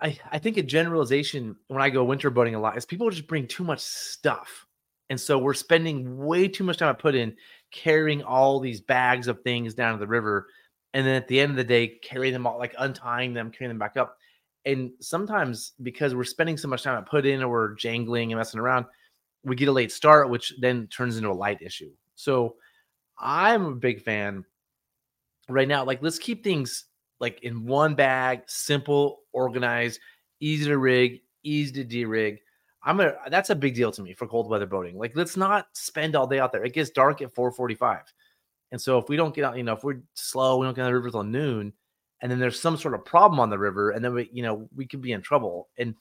I 0.00 0.18
I 0.30 0.38
think 0.38 0.56
a 0.56 0.62
generalization 0.62 1.56
when 1.68 1.82
I 1.82 1.90
go 1.90 2.04
winter 2.04 2.30
boating 2.30 2.54
a 2.54 2.60
lot 2.60 2.76
is 2.76 2.84
people 2.84 3.10
just 3.10 3.26
bring 3.26 3.46
too 3.46 3.64
much 3.64 3.80
stuff. 3.80 4.66
And 5.10 5.20
so 5.20 5.38
we're 5.38 5.54
spending 5.54 6.16
way 6.16 6.48
too 6.48 6.64
much 6.64 6.78
time 6.78 6.88
I 6.88 6.94
put 6.94 7.14
in 7.14 7.36
carrying 7.70 8.22
all 8.22 8.60
these 8.60 8.80
bags 8.80 9.28
of 9.28 9.42
things 9.42 9.74
down 9.74 9.92
to 9.92 9.98
the 9.98 10.06
river. 10.06 10.48
And 10.94 11.06
then 11.06 11.14
at 11.14 11.28
the 11.28 11.40
end 11.40 11.50
of 11.50 11.56
the 11.56 11.64
day, 11.64 11.98
carrying 12.02 12.32
them 12.32 12.46
all, 12.46 12.58
like 12.58 12.74
untying 12.78 13.34
them, 13.34 13.50
carrying 13.50 13.70
them 13.70 13.78
back 13.78 13.96
up. 13.96 14.16
And 14.64 14.92
sometimes 15.00 15.72
because 15.82 16.14
we're 16.14 16.24
spending 16.24 16.56
so 16.56 16.68
much 16.68 16.82
time 16.82 16.96
I 16.96 17.02
put 17.02 17.26
in 17.26 17.42
or 17.42 17.48
we're 17.48 17.74
jangling 17.74 18.32
and 18.32 18.38
messing 18.38 18.60
around, 18.60 18.86
we 19.44 19.56
get 19.56 19.68
a 19.68 19.72
late 19.72 19.92
start, 19.92 20.30
which 20.30 20.54
then 20.60 20.86
turns 20.86 21.16
into 21.16 21.30
a 21.30 21.32
light 21.32 21.60
issue. 21.60 21.90
So 22.14 22.56
I'm 23.18 23.64
a 23.64 23.74
big 23.74 24.02
fan 24.02 24.44
right 25.48 25.68
now. 25.68 25.84
Like, 25.84 26.02
let's 26.02 26.18
keep 26.18 26.44
things 26.44 26.84
like 27.22 27.42
in 27.42 27.64
one 27.64 27.94
bag, 27.94 28.42
simple, 28.48 29.20
organized, 29.32 30.00
easy 30.40 30.66
to 30.66 30.76
rig, 30.76 31.22
easy 31.44 31.72
to 31.72 31.84
de-rig. 31.84 32.40
I'm 32.82 32.98
a 32.98 33.14
that's 33.30 33.50
a 33.50 33.54
big 33.54 33.74
deal 33.76 33.92
to 33.92 34.02
me 34.02 34.12
for 34.12 34.26
cold 34.26 34.50
weather 34.50 34.66
boating. 34.66 34.98
Like, 34.98 35.12
let's 35.14 35.36
not 35.36 35.68
spend 35.72 36.16
all 36.16 36.26
day 36.26 36.40
out 36.40 36.50
there. 36.50 36.64
It 36.64 36.74
gets 36.74 36.90
dark 36.90 37.22
at 37.22 37.32
4:45, 37.32 38.00
and 38.72 38.80
so 38.80 38.98
if 38.98 39.08
we 39.08 39.16
don't 39.16 39.34
get 39.34 39.44
out, 39.44 39.56
you 39.56 39.62
know, 39.62 39.74
if 39.74 39.84
we're 39.84 40.02
slow, 40.14 40.58
we 40.58 40.66
don't 40.66 40.74
get 40.74 40.82
on 40.82 40.88
the 40.88 40.94
river 40.94 41.10
till 41.10 41.22
noon, 41.22 41.72
and 42.20 42.30
then 42.30 42.40
there's 42.40 42.58
some 42.58 42.76
sort 42.76 42.94
of 42.94 43.04
problem 43.04 43.38
on 43.38 43.50
the 43.50 43.58
river, 43.58 43.92
and 43.92 44.04
then 44.04 44.14
we, 44.14 44.28
you 44.32 44.42
know, 44.42 44.68
we 44.74 44.84
could 44.84 45.00
be 45.00 45.12
in 45.12 45.22
trouble. 45.22 45.68
And 45.78 45.94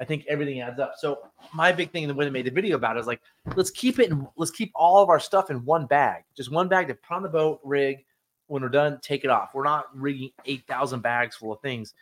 I 0.00 0.04
think 0.04 0.24
everything 0.28 0.60
adds 0.60 0.80
up. 0.80 0.94
So 0.98 1.18
my 1.54 1.70
big 1.70 1.92
thing 1.92 2.12
when 2.16 2.26
I 2.26 2.30
made 2.30 2.46
the 2.46 2.50
video 2.50 2.74
about 2.74 2.96
it 2.96 3.00
is 3.00 3.06
like, 3.06 3.20
let's 3.54 3.70
keep 3.70 4.00
it. 4.00 4.10
In, 4.10 4.26
let's 4.36 4.50
keep 4.50 4.72
all 4.74 5.00
of 5.00 5.08
our 5.08 5.20
stuff 5.20 5.50
in 5.50 5.64
one 5.64 5.86
bag, 5.86 6.24
just 6.36 6.50
one 6.50 6.66
bag 6.66 6.88
to 6.88 6.94
put 6.94 7.14
on 7.14 7.22
the 7.22 7.28
boat 7.28 7.60
rig, 7.62 8.04
when 8.46 8.62
we're 8.62 8.68
done, 8.68 8.98
take 9.02 9.24
it 9.24 9.30
off. 9.30 9.50
We're 9.54 9.64
not 9.64 9.86
rigging 9.94 10.30
8,000 10.44 11.00
bags 11.00 11.36
full 11.36 11.52
of 11.52 11.60
things. 11.60 11.94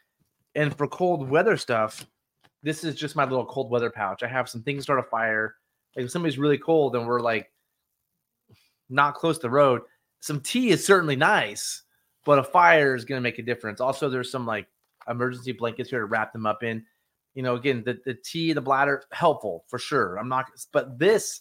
And 0.54 0.76
for 0.76 0.86
cold 0.86 1.28
weather 1.28 1.56
stuff, 1.56 2.06
this 2.62 2.84
is 2.84 2.94
just 2.94 3.16
my 3.16 3.24
little 3.24 3.46
cold 3.46 3.70
weather 3.70 3.90
pouch. 3.90 4.22
I 4.22 4.28
have 4.28 4.48
some 4.48 4.62
things 4.62 4.84
start 4.84 4.98
a 4.98 5.04
fire. 5.04 5.56
Like 5.96 6.06
if 6.06 6.10
somebody's 6.10 6.38
really 6.38 6.58
cold 6.58 6.96
and 6.96 7.06
we're 7.06 7.20
like 7.20 7.50
not 8.88 9.14
close 9.14 9.38
to 9.38 9.42
the 9.42 9.50
road, 9.50 9.82
some 10.20 10.40
tea 10.40 10.70
is 10.70 10.84
certainly 10.84 11.16
nice, 11.16 11.82
but 12.24 12.38
a 12.38 12.44
fire 12.44 12.94
is 12.94 13.04
going 13.04 13.18
to 13.18 13.22
make 13.22 13.38
a 13.38 13.42
difference. 13.42 13.80
Also, 13.80 14.08
there's 14.08 14.30
some 14.30 14.46
like 14.46 14.66
emergency 15.08 15.52
blankets 15.52 15.90
here 15.90 16.00
to 16.00 16.06
wrap 16.06 16.32
them 16.32 16.46
up 16.46 16.62
in. 16.62 16.84
You 17.34 17.42
know, 17.42 17.56
again, 17.56 17.82
the, 17.84 17.98
the 18.04 18.14
tea, 18.14 18.52
the 18.52 18.60
bladder, 18.60 19.02
helpful 19.10 19.64
for 19.66 19.78
sure. 19.78 20.16
I'm 20.16 20.28
not, 20.28 20.46
but 20.72 20.98
this 20.98 21.40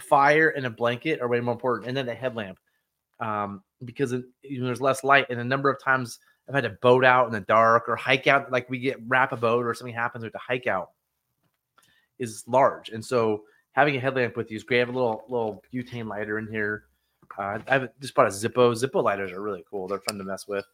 fire 0.00 0.50
and 0.50 0.66
a 0.66 0.70
blanket 0.70 1.20
are 1.20 1.28
way 1.28 1.40
more 1.40 1.54
important. 1.54 1.88
And 1.88 1.96
then 1.96 2.06
the 2.06 2.14
headlamp, 2.14 2.58
um, 3.22 3.62
because 3.84 4.12
it, 4.12 4.24
you 4.42 4.60
know, 4.60 4.66
there's 4.66 4.80
less 4.80 5.04
light. 5.04 5.26
And 5.30 5.40
a 5.40 5.44
number 5.44 5.70
of 5.70 5.82
times 5.82 6.18
I've 6.48 6.54
had 6.54 6.64
to 6.64 6.76
boat 6.82 7.04
out 7.04 7.26
in 7.26 7.32
the 7.32 7.40
dark 7.40 7.88
or 7.88 7.96
hike 7.96 8.26
out, 8.26 8.50
like 8.50 8.68
we 8.68 8.78
get 8.78 8.98
wrap 9.06 9.32
a 9.32 9.36
boat 9.36 9.64
or 9.64 9.72
something 9.74 9.94
happens, 9.94 10.22
we 10.22 10.26
have 10.26 10.32
to 10.32 10.38
hike 10.38 10.66
out 10.66 10.90
is 12.18 12.44
large. 12.46 12.88
And 12.90 13.04
so 13.04 13.42
having 13.72 13.96
a 13.96 14.00
headlamp 14.00 14.36
with 14.36 14.50
you 14.50 14.56
is 14.56 14.64
great. 14.64 14.78
I 14.78 14.80
have 14.80 14.88
a 14.88 14.92
little 14.92 15.24
little 15.28 15.62
butane 15.72 16.08
lighter 16.08 16.38
in 16.38 16.48
here. 16.48 16.84
Uh, 17.38 17.60
I've 17.68 17.88
just 18.00 18.14
bought 18.14 18.26
a 18.26 18.30
Zippo. 18.30 18.72
Zippo 18.74 19.02
lighters 19.02 19.32
are 19.32 19.40
really 19.40 19.64
cool. 19.70 19.88
They're 19.88 20.00
fun 20.00 20.18
to 20.18 20.24
mess 20.24 20.46
with. 20.46 20.66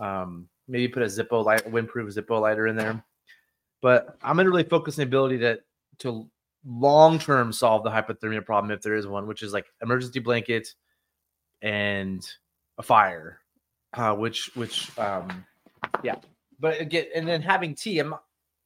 Um, 0.00 0.48
maybe 0.66 0.88
put 0.88 1.02
a 1.02 1.06
Zippo 1.06 1.44
light, 1.44 1.64
windproof 1.70 2.14
Zippo 2.14 2.40
lighter 2.40 2.66
in 2.66 2.76
there. 2.76 3.04
But 3.82 4.16
I'm 4.22 4.36
gonna 4.36 4.50
really 4.50 4.64
focus 4.64 4.98
on 4.98 5.02
the 5.02 5.08
ability 5.08 5.38
to 5.38 5.60
to 5.98 6.28
long 6.66 7.18
term 7.18 7.52
solve 7.52 7.84
the 7.84 7.90
hypothermia 7.90 8.44
problem 8.44 8.72
if 8.72 8.82
there 8.82 8.96
is 8.96 9.06
one, 9.06 9.26
which 9.26 9.42
is 9.42 9.52
like 9.52 9.66
emergency 9.82 10.18
blanket 10.18 10.68
and 11.62 12.26
a 12.78 12.82
fire, 12.82 13.40
uh, 13.94 14.14
which 14.14 14.50
which 14.54 14.96
um, 14.98 15.44
yeah. 16.02 16.16
But 16.58 16.80
again, 16.80 17.06
and 17.14 17.26
then 17.26 17.42
having 17.42 17.74
tea. 17.74 17.98
I'm 17.98 18.14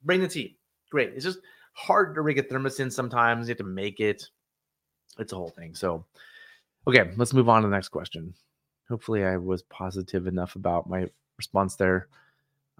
bring 0.02 0.20
the 0.20 0.28
tea. 0.28 0.58
Great. 0.90 1.12
It's 1.14 1.24
just 1.24 1.38
hard 1.72 2.14
to 2.14 2.22
rig 2.22 2.38
a 2.38 2.42
thermos 2.42 2.80
in 2.80 2.90
sometimes. 2.90 3.48
You 3.48 3.52
have 3.52 3.58
to 3.58 3.64
make 3.64 4.00
it. 4.00 4.28
It's 5.18 5.32
a 5.32 5.36
whole 5.36 5.50
thing. 5.50 5.74
So, 5.74 6.04
okay, 6.86 7.10
let's 7.16 7.32
move 7.32 7.48
on 7.48 7.62
to 7.62 7.68
the 7.68 7.74
next 7.74 7.88
question. 7.88 8.34
Hopefully, 8.88 9.24
I 9.24 9.36
was 9.36 9.62
positive 9.62 10.26
enough 10.26 10.56
about 10.56 10.88
my 10.88 11.06
response 11.36 11.76
there. 11.76 12.08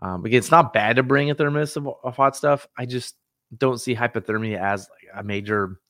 Um, 0.03 0.25
again, 0.25 0.39
it's 0.39 0.51
not 0.51 0.73
bad 0.73 0.97
to 0.97 1.03
bring 1.03 1.31
a 1.31 1.35
thermos 1.35 1.77
of, 1.77 1.89
of 2.03 2.17
hot 2.17 2.37
stuff. 2.37 2.67
I 2.77 2.87
just 2.87 3.17
don't 3.57 3.79
see 3.79 3.95
hypothermia 3.95 4.59
as 4.59 4.89
like 4.89 5.21
a 5.21 5.25
major. 5.25 5.81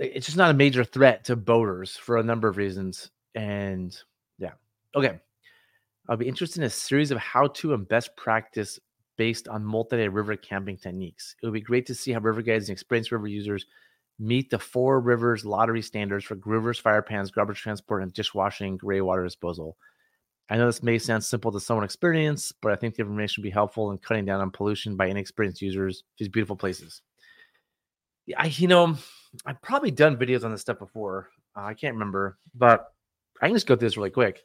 It's 0.00 0.26
just 0.26 0.38
not 0.38 0.50
a 0.50 0.54
major 0.54 0.82
threat 0.82 1.24
to 1.26 1.36
boaters 1.36 1.96
for 1.96 2.16
a 2.16 2.22
number 2.22 2.48
of 2.48 2.56
reasons. 2.56 3.10
And 3.34 3.96
yeah, 4.38 4.52
okay. 4.94 5.20
I'll 6.08 6.16
be 6.16 6.26
interested 6.26 6.60
in 6.60 6.66
a 6.66 6.70
series 6.70 7.10
of 7.10 7.18
how 7.18 7.48
to 7.48 7.74
and 7.74 7.86
best 7.86 8.16
practice 8.16 8.80
based 9.16 9.46
on 9.46 9.62
multi-day 9.62 10.08
river 10.08 10.34
camping 10.34 10.78
techniques. 10.78 11.36
It 11.42 11.46
would 11.46 11.52
be 11.52 11.60
great 11.60 11.86
to 11.86 11.94
see 11.94 12.12
how 12.12 12.20
river 12.20 12.40
guides 12.40 12.68
and 12.68 12.74
experienced 12.74 13.12
river 13.12 13.26
users 13.28 13.66
meet 14.18 14.50
the 14.50 14.58
four 14.58 15.00
rivers 15.00 15.44
lottery 15.44 15.82
standards 15.82 16.24
for 16.24 16.36
groovers, 16.36 16.80
fire 16.80 17.02
pans, 17.02 17.30
garbage 17.30 17.60
transport, 17.60 18.02
and 18.02 18.12
dishwashing 18.12 18.78
gray 18.78 19.02
water 19.02 19.22
disposal. 19.22 19.76
I 20.48 20.56
know 20.56 20.66
this 20.66 20.82
may 20.82 20.98
sound 20.98 21.22
simple 21.22 21.52
to 21.52 21.60
someone 21.60 21.84
experienced, 21.84 22.54
but 22.60 22.72
I 22.72 22.76
think 22.76 22.94
the 22.94 23.02
information 23.02 23.42
would 23.42 23.48
be 23.48 23.52
helpful 23.52 23.92
in 23.92 23.98
cutting 23.98 24.24
down 24.24 24.40
on 24.40 24.50
pollution 24.50 24.96
by 24.96 25.06
inexperienced 25.06 25.62
users 25.62 26.02
these 26.18 26.28
beautiful 26.28 26.56
places. 26.56 27.02
I, 28.36 28.46
you 28.46 28.68
know, 28.68 28.96
I've 29.46 29.62
probably 29.62 29.90
done 29.90 30.16
videos 30.16 30.44
on 30.44 30.50
this 30.50 30.60
stuff 30.60 30.78
before. 30.78 31.30
Uh, 31.56 31.62
I 31.62 31.74
can't 31.74 31.94
remember, 31.94 32.38
but 32.54 32.92
I 33.40 33.46
can 33.46 33.56
just 33.56 33.66
go 33.66 33.76
through 33.76 33.88
this 33.88 33.96
really 33.96 34.10
quick. 34.10 34.44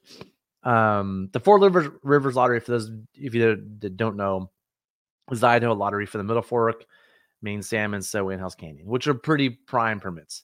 Um, 0.63 1.29
the 1.31 1.39
Four 1.39 1.59
Rivers 1.59 1.89
Rivers 2.03 2.35
Lottery, 2.35 2.59
for 2.59 2.71
those 2.71 2.91
if 3.13 3.35
you 3.35 3.55
don't 3.55 4.15
know, 4.15 4.49
the 5.29 5.47
Idaho 5.47 5.73
Lottery 5.73 6.05
for 6.05 6.17
the 6.17 6.23
Middle 6.23 6.41
Fork, 6.41 6.85
Main 7.41 7.61
Salmon, 7.61 8.01
Selway 8.01 8.37
Hell's 8.37 8.55
Canyon, 8.55 8.87
which 8.87 9.07
are 9.07 9.13
pretty 9.13 9.49
prime 9.49 9.99
permits. 9.99 10.43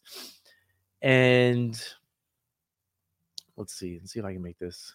And 1.01 1.81
let's 3.57 3.73
see, 3.73 3.99
let's 3.99 4.13
see 4.13 4.19
if 4.19 4.25
I 4.25 4.33
can 4.33 4.43
make 4.43 4.59
this. 4.59 4.93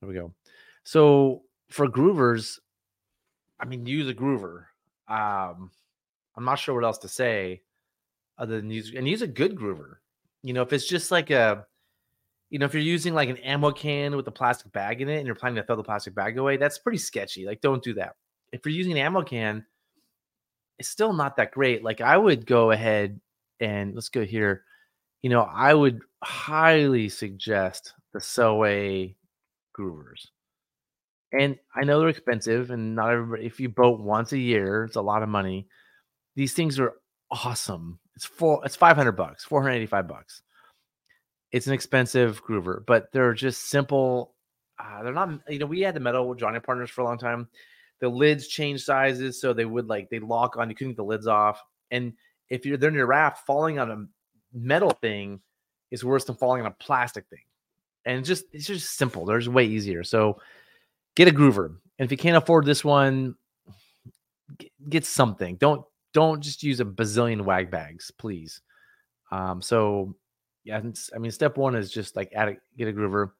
There 0.00 0.08
we 0.08 0.14
go. 0.14 0.34
So 0.84 1.42
for 1.68 1.88
groovers, 1.88 2.58
I 3.58 3.64
mean, 3.66 3.86
use 3.86 4.08
a 4.08 4.14
groover. 4.14 4.64
Um, 5.08 5.70
I'm 6.36 6.44
not 6.44 6.58
sure 6.58 6.74
what 6.74 6.84
else 6.84 6.98
to 6.98 7.08
say 7.08 7.62
other 8.40 8.60
than 8.60 8.70
use 8.70 8.92
and 8.96 9.06
use 9.06 9.22
a 9.22 9.28
good 9.28 9.54
groover. 9.54 9.96
You 10.42 10.54
know, 10.54 10.62
if 10.62 10.72
it's 10.72 10.88
just 10.88 11.12
like 11.12 11.30
a, 11.30 11.66
you 12.48 12.58
know, 12.58 12.66
if 12.66 12.74
you're 12.74 12.82
using 12.82 13.14
like 13.14 13.28
an 13.28 13.36
ammo 13.38 13.70
can 13.70 14.16
with 14.16 14.26
a 14.26 14.32
plastic 14.32 14.72
bag 14.72 15.00
in 15.00 15.08
it 15.08 15.18
and 15.18 15.26
you're 15.26 15.36
planning 15.36 15.56
to 15.56 15.62
throw 15.62 15.76
the 15.76 15.84
plastic 15.84 16.14
bag 16.14 16.38
away, 16.38 16.56
that's 16.56 16.78
pretty 16.78 16.98
sketchy. 16.98 17.46
Like, 17.46 17.60
don't 17.60 17.84
do 17.84 17.94
that 17.94 18.16
if 18.52 18.64
you're 18.64 18.74
using 18.74 18.92
an 18.92 18.98
ammo 18.98 19.22
can, 19.22 19.64
it's 20.78 20.88
still 20.88 21.12
not 21.12 21.36
that 21.36 21.52
great. 21.52 21.84
Like 21.84 22.00
I 22.00 22.16
would 22.16 22.46
go 22.46 22.70
ahead 22.70 23.20
and 23.60 23.94
let's 23.94 24.08
go 24.08 24.24
here. 24.24 24.64
You 25.22 25.30
know, 25.30 25.42
I 25.42 25.74
would 25.74 26.00
highly 26.22 27.08
suggest 27.08 27.94
the 28.12 28.18
Selway 28.18 29.14
groovers. 29.78 30.26
And 31.32 31.58
I 31.76 31.84
know 31.84 32.00
they're 32.00 32.08
expensive, 32.08 32.72
and 32.72 32.96
not 32.96 33.12
everybody. 33.12 33.46
If 33.46 33.60
you 33.60 33.68
boat 33.68 34.00
once 34.00 34.32
a 34.32 34.38
year, 34.38 34.84
it's 34.84 34.96
a 34.96 35.02
lot 35.02 35.22
of 35.22 35.28
money. 35.28 35.68
These 36.34 36.54
things 36.54 36.80
are 36.80 36.94
awesome. 37.30 38.00
It's 38.20 38.26
four. 38.26 38.60
It's 38.64 38.76
five 38.76 38.96
hundred 38.96 39.12
bucks, 39.12 39.44
four 39.44 39.62
hundred 39.62 39.76
eighty-five 39.76 40.06
bucks. 40.06 40.42
It's 41.52 41.66
an 41.66 41.72
expensive 41.72 42.44
groover, 42.44 42.84
but 42.86 43.10
they're 43.12 43.34
just 43.34 43.70
simple. 43.70 44.34
Uh, 44.78 45.02
they're 45.02 45.14
not. 45.14 45.40
You 45.48 45.58
know, 45.58 45.66
we 45.66 45.80
had 45.80 45.94
the 45.94 46.00
metal 46.00 46.34
Johnny 46.34 46.60
Partners 46.60 46.90
for 46.90 47.00
a 47.00 47.04
long 47.04 47.18
time 47.18 47.48
the 48.00 48.08
lids 48.08 48.48
change 48.48 48.82
sizes 48.82 49.40
so 49.40 49.52
they 49.52 49.64
would 49.64 49.86
like 49.86 50.10
they 50.10 50.18
lock 50.18 50.56
on 50.56 50.68
you 50.68 50.74
couldn't 50.74 50.92
get 50.92 50.96
the 50.96 51.04
lids 51.04 51.26
off 51.26 51.62
and 51.90 52.12
if 52.48 52.66
you're 52.66 52.76
there 52.76 52.88
in 52.88 52.94
your 52.94 53.06
raft 53.06 53.46
falling 53.46 53.78
on 53.78 53.90
a 53.90 54.06
metal 54.52 54.90
thing 54.90 55.40
is 55.90 56.04
worse 56.04 56.24
than 56.24 56.34
falling 56.34 56.62
on 56.62 56.66
a 56.66 56.74
plastic 56.82 57.26
thing 57.28 57.44
and 58.04 58.18
it's 58.18 58.28
just 58.28 58.44
it's 58.52 58.66
just 58.66 58.96
simple 58.96 59.24
there's 59.24 59.48
way 59.48 59.66
easier 59.66 60.02
so 60.02 60.40
get 61.14 61.28
a 61.28 61.32
groover 61.32 61.66
and 61.66 62.06
if 62.06 62.10
you 62.10 62.16
can't 62.16 62.36
afford 62.36 62.64
this 62.64 62.84
one 62.84 63.34
get 64.88 65.04
something 65.04 65.56
don't 65.56 65.84
don't 66.12 66.40
just 66.42 66.62
use 66.62 66.80
a 66.80 66.84
bazillion 66.84 67.42
wag 67.42 67.70
bags 67.70 68.10
please 68.10 68.60
um 69.32 69.62
so 69.62 70.14
yeah 70.64 70.80
i 71.14 71.18
mean 71.18 71.30
step 71.30 71.56
one 71.56 71.74
is 71.74 71.90
just 71.90 72.16
like 72.16 72.32
add 72.34 72.48
a, 72.48 72.56
get 72.76 72.88
a 72.88 72.92
groover 72.92 73.30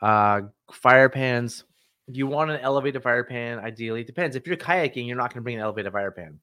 uh 0.00 0.40
fire 0.70 1.08
pans 1.08 1.64
you 2.08 2.26
want 2.26 2.50
an 2.50 2.60
elevated 2.60 3.02
fire 3.02 3.24
pan, 3.24 3.58
ideally, 3.58 4.00
it 4.00 4.06
depends. 4.06 4.36
If 4.36 4.46
you're 4.46 4.56
kayaking, 4.56 5.06
you're 5.06 5.16
not 5.16 5.30
going 5.30 5.40
to 5.40 5.42
bring 5.42 5.56
an 5.56 5.62
elevated 5.62 5.92
fire 5.92 6.10
pan. 6.10 6.38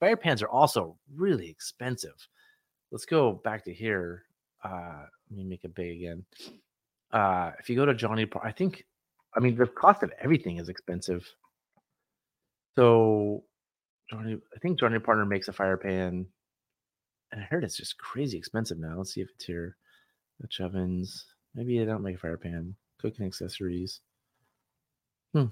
Fire 0.00 0.16
pans 0.16 0.42
are 0.42 0.48
also 0.48 0.96
really 1.14 1.48
expensive. 1.48 2.14
Let's 2.90 3.06
go 3.06 3.32
back 3.44 3.64
to 3.64 3.72
here. 3.72 4.24
Uh, 4.62 5.04
let 5.30 5.36
me 5.36 5.44
make 5.44 5.64
it 5.64 5.74
big 5.74 5.98
again. 5.98 6.24
Uh, 7.12 7.52
if 7.58 7.68
you 7.70 7.76
go 7.76 7.86
to 7.86 7.94
Johnny, 7.94 8.26
I 8.42 8.52
think, 8.52 8.84
I 9.34 9.40
mean, 9.40 9.56
the 9.56 9.66
cost 9.66 10.02
of 10.02 10.12
everything 10.20 10.58
is 10.58 10.68
expensive. 10.68 11.26
So, 12.76 13.44
Johnny, 14.10 14.38
I 14.54 14.58
think 14.58 14.78
Johnny 14.78 14.98
Partner 14.98 15.24
makes 15.24 15.48
a 15.48 15.52
fire 15.52 15.76
pan, 15.76 16.26
and 17.32 17.40
I 17.40 17.44
heard 17.44 17.64
it's 17.64 17.76
just 17.76 17.98
crazy 17.98 18.36
expensive 18.36 18.78
now. 18.78 18.96
Let's 18.96 19.14
see 19.14 19.20
if 19.20 19.30
it's 19.30 19.44
here. 19.44 19.76
Dutch 20.40 20.60
ovens. 20.60 21.26
Maybe 21.54 21.78
they 21.78 21.84
don't 21.84 22.02
make 22.02 22.16
a 22.16 22.18
fire 22.18 22.36
pan. 22.36 22.74
Cooking 23.00 23.26
accessories. 23.26 24.00
Hmm. 25.32 25.46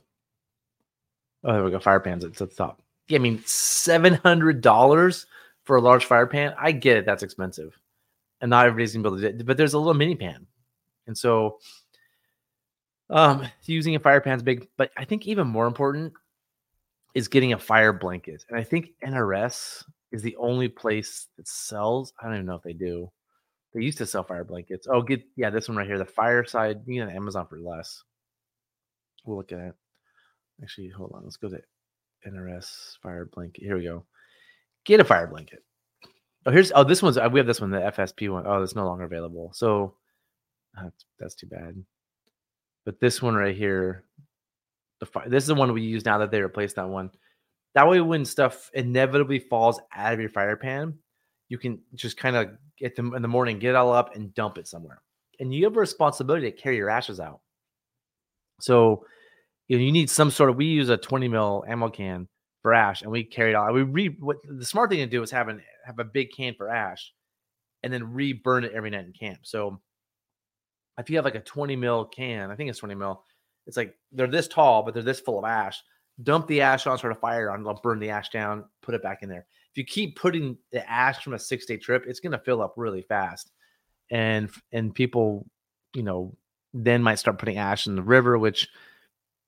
Oh, 1.44 1.52
there 1.52 1.64
we 1.64 1.70
go. 1.70 1.78
Fire 1.80 2.00
pans 2.00 2.24
It's 2.24 2.40
at 2.40 2.50
the 2.50 2.56
top. 2.56 2.82
Yeah, 3.08 3.18
I 3.18 3.20
mean, 3.20 3.42
seven 3.44 4.14
hundred 4.14 4.60
dollars 4.60 5.26
for 5.64 5.76
a 5.76 5.80
large 5.80 6.04
fire 6.04 6.26
pan. 6.26 6.54
I 6.58 6.72
get 6.72 6.96
it. 6.96 7.06
That's 7.06 7.22
expensive, 7.22 7.78
and 8.40 8.50
not 8.50 8.66
everybody's 8.66 8.92
gonna 8.92 9.02
be 9.02 9.08
able 9.08 9.16
to 9.16 9.32
do 9.32 9.38
it. 9.40 9.46
But 9.46 9.56
there's 9.56 9.74
a 9.74 9.78
little 9.78 9.94
mini 9.94 10.14
pan, 10.14 10.46
and 11.06 11.18
so 11.18 11.58
um, 13.10 13.46
using 13.64 13.96
a 13.96 14.00
fire 14.00 14.20
pan 14.20 14.36
is 14.36 14.42
big. 14.42 14.68
But 14.76 14.92
I 14.96 15.04
think 15.04 15.26
even 15.26 15.48
more 15.48 15.66
important 15.66 16.12
is 17.14 17.28
getting 17.28 17.52
a 17.52 17.58
fire 17.58 17.92
blanket. 17.92 18.44
And 18.48 18.58
I 18.58 18.64
think 18.64 18.90
NRS 19.04 19.84
is 20.12 20.22
the 20.22 20.36
only 20.36 20.68
place 20.68 21.28
that 21.36 21.48
sells. 21.48 22.12
I 22.20 22.26
don't 22.26 22.34
even 22.34 22.46
know 22.46 22.54
if 22.54 22.62
they 22.62 22.72
do. 22.72 23.10
They 23.74 23.82
used 23.82 23.98
to 23.98 24.06
sell 24.06 24.22
fire 24.22 24.44
blankets. 24.44 24.86
Oh, 24.90 25.02
get 25.02 25.22
yeah, 25.36 25.50
this 25.50 25.68
one 25.68 25.78
right 25.78 25.86
here, 25.86 25.98
the 25.98 26.04
fireside. 26.04 26.82
You 26.86 27.00
can 27.00 27.08
get 27.08 27.16
Amazon 27.16 27.46
for 27.46 27.58
less. 27.58 28.02
We'll 29.24 29.38
look 29.38 29.52
at 29.52 29.60
it. 29.60 29.74
Actually, 30.62 30.88
hold 30.88 31.12
on. 31.14 31.24
Let's 31.24 31.36
go 31.36 31.48
to 31.48 31.60
NRS 32.26 32.98
fire 33.02 33.28
blanket. 33.32 33.64
Here 33.64 33.76
we 33.76 33.84
go. 33.84 34.04
Get 34.84 35.00
a 35.00 35.04
fire 35.04 35.26
blanket. 35.26 35.62
Oh, 36.44 36.50
here's 36.50 36.72
oh 36.74 36.84
this 36.84 37.02
one's 37.02 37.16
uh, 37.16 37.28
we 37.32 37.38
have 37.38 37.46
this 37.46 37.60
one 37.60 37.70
the 37.70 37.78
FSP 37.78 38.30
one. 38.30 38.46
Oh, 38.46 38.62
it's 38.62 38.74
no 38.74 38.84
longer 38.84 39.04
available. 39.04 39.52
So 39.54 39.94
that's, 40.74 41.04
that's 41.18 41.34
too 41.34 41.46
bad. 41.46 41.82
But 42.84 43.00
this 43.00 43.22
one 43.22 43.34
right 43.34 43.56
here, 43.56 44.04
the 45.02 45.22
this 45.28 45.44
is 45.44 45.48
the 45.48 45.54
one 45.54 45.72
we 45.72 45.82
use 45.82 46.04
now 46.04 46.18
that 46.18 46.30
they 46.30 46.40
replaced 46.40 46.76
that 46.76 46.88
one. 46.88 47.10
That 47.74 47.88
way, 47.88 48.00
when 48.00 48.24
stuff 48.24 48.70
inevitably 48.74 49.38
falls 49.38 49.80
out 49.94 50.12
of 50.12 50.20
your 50.20 50.28
fire 50.28 50.56
pan, 50.56 50.94
you 51.48 51.58
can 51.58 51.80
just 51.94 52.16
kind 52.16 52.36
of 52.36 52.50
get 52.78 52.96
them 52.96 53.14
in 53.14 53.22
the 53.22 53.28
morning, 53.28 53.58
get 53.58 53.70
it 53.70 53.76
all 53.76 53.92
up, 53.92 54.14
and 54.14 54.34
dump 54.34 54.58
it 54.58 54.68
somewhere 54.68 55.00
and 55.42 55.52
you 55.52 55.64
have 55.64 55.76
a 55.76 55.80
responsibility 55.80 56.50
to 56.50 56.56
carry 56.56 56.76
your 56.76 56.88
ashes 56.88 57.18
out. 57.18 57.40
So, 58.60 59.04
you 59.66 59.76
know, 59.76 59.82
you 59.82 59.90
need 59.90 60.08
some 60.08 60.30
sort 60.30 60.50
of. 60.50 60.56
We 60.56 60.66
use 60.66 60.88
a 60.88 60.96
20 60.96 61.26
mil 61.28 61.64
ammo 61.66 61.88
can 61.88 62.28
for 62.62 62.72
ash, 62.72 63.02
and 63.02 63.10
we 63.10 63.24
carry 63.24 63.50
it 63.50 63.56
out. 63.56 63.74
We 63.74 63.82
re 63.82 64.16
what 64.20 64.36
the 64.48 64.64
smart 64.64 64.90
thing 64.90 65.00
to 65.00 65.06
do 65.06 65.20
is 65.22 65.32
have 65.32 65.48
an 65.48 65.60
have 65.84 65.98
a 65.98 66.04
big 66.04 66.28
can 66.36 66.54
for 66.54 66.68
ash, 66.68 67.12
and 67.82 67.92
then 67.92 68.12
re-burn 68.12 68.64
it 68.64 68.72
every 68.72 68.90
night 68.90 69.04
in 69.04 69.12
camp. 69.12 69.40
So, 69.42 69.80
if 70.98 71.10
you 71.10 71.16
have 71.16 71.24
like 71.24 71.34
a 71.34 71.40
20 71.40 71.74
mil 71.74 72.04
can, 72.04 72.50
I 72.50 72.54
think 72.54 72.70
it's 72.70 72.78
20 72.78 72.94
mil. 72.94 73.24
It's 73.66 73.76
like 73.76 73.94
they're 74.10 74.26
this 74.26 74.48
tall, 74.48 74.82
but 74.82 74.94
they're 74.94 75.02
this 75.02 75.20
full 75.20 75.38
of 75.38 75.44
ash. 75.44 75.82
Dump 76.22 76.46
the 76.46 76.60
ash 76.60 76.86
on, 76.86 76.98
start 76.98 77.12
a 77.12 77.16
fire 77.16 77.50
on, 77.50 77.64
burn 77.82 77.98
the 77.98 78.10
ash 78.10 78.28
down, 78.30 78.64
put 78.82 78.94
it 78.94 79.02
back 79.02 79.22
in 79.22 79.28
there. 79.28 79.46
If 79.70 79.78
you 79.78 79.84
keep 79.84 80.16
putting 80.16 80.58
the 80.70 80.88
ash 80.90 81.22
from 81.22 81.34
a 81.34 81.38
six 81.38 81.64
day 81.64 81.78
trip, 81.78 82.04
it's 82.06 82.20
going 82.20 82.32
to 82.32 82.38
fill 82.38 82.60
up 82.60 82.74
really 82.76 83.02
fast 83.02 83.50
and 84.12 84.50
and 84.70 84.94
people, 84.94 85.46
you 85.94 86.02
know, 86.02 86.36
then 86.72 87.02
might 87.02 87.18
start 87.18 87.38
putting 87.38 87.58
ash 87.58 87.86
in 87.86 87.96
the 87.96 88.02
river, 88.02 88.38
which 88.38 88.68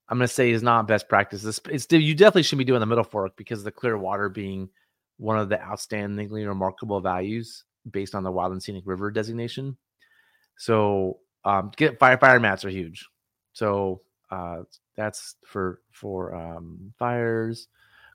I'm 0.08 0.18
going 0.18 0.26
to 0.26 0.32
say 0.32 0.50
is 0.50 0.62
not 0.62 0.88
best 0.88 1.08
practice. 1.08 1.44
It's, 1.44 1.60
it's 1.70 1.86
you 1.90 2.14
definitely 2.14 2.42
should 2.42 2.58
be 2.58 2.64
doing 2.64 2.80
the 2.80 2.86
middle 2.86 3.04
fork 3.04 3.36
because 3.36 3.62
the 3.62 3.70
clear 3.70 3.96
water 3.96 4.28
being 4.28 4.68
one 5.18 5.38
of 5.38 5.48
the 5.48 5.56
outstandingly 5.56 6.46
remarkable 6.46 7.00
values 7.00 7.64
based 7.90 8.14
on 8.14 8.24
the 8.24 8.32
wild 8.32 8.52
and 8.52 8.62
scenic 8.62 8.84
river 8.86 9.10
designation. 9.10 9.76
So 10.56 11.18
um, 11.44 11.70
get 11.76 11.98
fire 11.98 12.18
fire 12.18 12.40
mats 12.40 12.64
are 12.64 12.70
huge. 12.70 13.06
So 13.52 14.00
uh, 14.30 14.62
that's 14.96 15.36
for 15.44 15.80
for 15.92 16.34
um, 16.34 16.92
fires, 16.98 17.68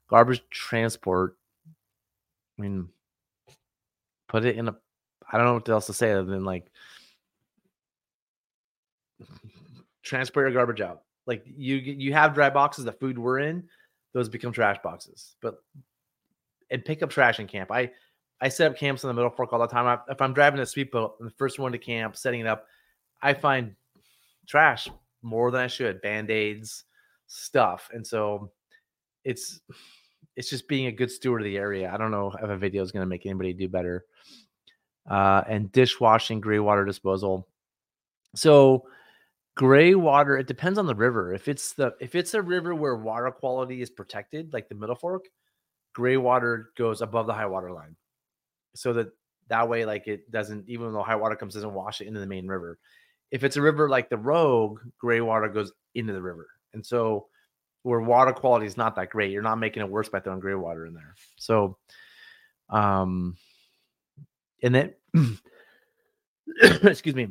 garbage 0.09 0.43
transport. 0.49 1.37
I 2.57 2.61
mean, 2.61 2.89
put 4.27 4.45
it 4.45 4.57
in 4.57 4.67
a 4.67 4.75
I 5.31 5.37
don't 5.37 5.45
know 5.45 5.53
what 5.53 5.69
else 5.69 5.85
to 5.87 5.93
say 5.93 6.11
other 6.11 6.23
than 6.23 6.43
like 6.43 6.71
transport 10.03 10.45
your 10.45 10.53
garbage 10.53 10.81
out. 10.81 11.03
Like 11.25 11.43
you 11.45 11.75
you 11.75 12.13
have 12.13 12.33
dry 12.33 12.49
boxes, 12.49 12.85
the 12.85 12.91
food 12.91 13.17
we're 13.17 13.39
in, 13.39 13.67
those 14.13 14.29
become 14.29 14.51
trash 14.51 14.77
boxes. 14.83 15.35
But 15.41 15.61
and 16.71 16.83
pick 16.83 17.03
up 17.03 17.09
trash 17.09 17.39
in 17.39 17.47
camp. 17.47 17.71
I 17.71 17.91
I 18.41 18.49
set 18.49 18.71
up 18.71 18.77
camps 18.77 19.03
in 19.03 19.09
the 19.09 19.13
middle 19.13 19.29
fork 19.29 19.53
all 19.53 19.59
the 19.59 19.67
time. 19.67 19.85
I, 19.85 19.99
if 20.11 20.21
I'm 20.21 20.33
driving 20.33 20.59
a 20.59 20.65
speedboat, 20.65 21.15
I'm 21.19 21.25
the 21.25 21.33
first 21.33 21.59
one 21.59 21.71
to 21.73 21.77
camp, 21.77 22.15
setting 22.15 22.39
it 22.39 22.47
up, 22.47 22.67
I 23.21 23.33
find 23.33 23.75
trash 24.47 24.87
more 25.21 25.51
than 25.51 25.61
I 25.61 25.67
should, 25.67 26.01
band-aids, 26.01 26.85
stuff. 27.27 27.89
And 27.93 28.05
so 28.05 28.51
it's 29.23 29.61
it's 30.35 30.49
just 30.49 30.67
being 30.67 30.87
a 30.87 30.91
good 30.91 31.11
steward 31.11 31.41
of 31.41 31.45
the 31.45 31.57
area. 31.57 31.91
I 31.93 31.97
don't 31.97 32.11
know 32.11 32.31
if 32.41 32.49
a 32.49 32.57
video 32.57 32.81
is 32.83 32.91
going 32.91 33.03
to 33.03 33.09
make 33.09 33.25
anybody 33.25 33.53
do 33.53 33.67
better 33.67 34.05
uh, 35.09 35.43
and 35.47 35.71
dishwashing, 35.71 36.39
gray 36.39 36.59
water 36.59 36.85
disposal. 36.85 37.47
So 38.35 38.85
gray 39.55 39.95
water, 39.95 40.37
it 40.37 40.47
depends 40.47 40.79
on 40.79 40.85
the 40.85 40.95
river. 40.95 41.33
If 41.33 41.47
it's 41.47 41.73
the 41.73 41.93
if 41.99 42.15
it's 42.15 42.33
a 42.33 42.41
river 42.41 42.75
where 42.75 42.95
water 42.95 43.29
quality 43.31 43.81
is 43.81 43.89
protected, 43.89 44.53
like 44.53 44.69
the 44.69 44.75
Middle 44.75 44.95
Fork, 44.95 45.25
gray 45.93 46.17
water 46.17 46.71
goes 46.77 47.01
above 47.01 47.27
the 47.27 47.33
high 47.33 47.47
water 47.47 47.71
line, 47.71 47.95
so 48.75 48.93
that 48.93 49.07
that 49.49 49.67
way, 49.67 49.83
like 49.83 50.07
it 50.07 50.31
doesn't, 50.31 50.69
even 50.69 50.93
though 50.93 51.01
high 51.01 51.15
water 51.15 51.35
comes, 51.35 51.55
doesn't 51.55 51.73
wash 51.73 52.01
it 52.01 52.07
into 52.07 52.19
the 52.19 52.27
main 52.27 52.47
river. 52.47 52.77
If 53.31 53.43
it's 53.43 53.57
a 53.57 53.61
river 53.61 53.89
like 53.89 54.09
the 54.09 54.17
Rogue, 54.17 54.79
gray 54.97 55.21
water 55.21 55.47
goes 55.47 55.71
into 55.95 56.13
the 56.13 56.21
river, 56.21 56.47
and 56.73 56.85
so 56.85 57.27
where 57.83 58.01
water 58.01 58.33
quality 58.33 58.65
is 58.65 58.77
not 58.77 58.95
that 58.95 59.09
great, 59.09 59.31
you're 59.31 59.41
not 59.41 59.55
making 59.55 59.81
it 59.81 59.89
worse 59.89 60.09
by 60.09 60.19
throwing 60.19 60.39
gray 60.39 60.55
water 60.55 60.85
in 60.85 60.93
there. 60.93 61.15
So, 61.37 61.77
um, 62.69 63.37
and 64.61 64.75
then 64.75 64.93
excuse 66.83 67.15
me 67.15 67.29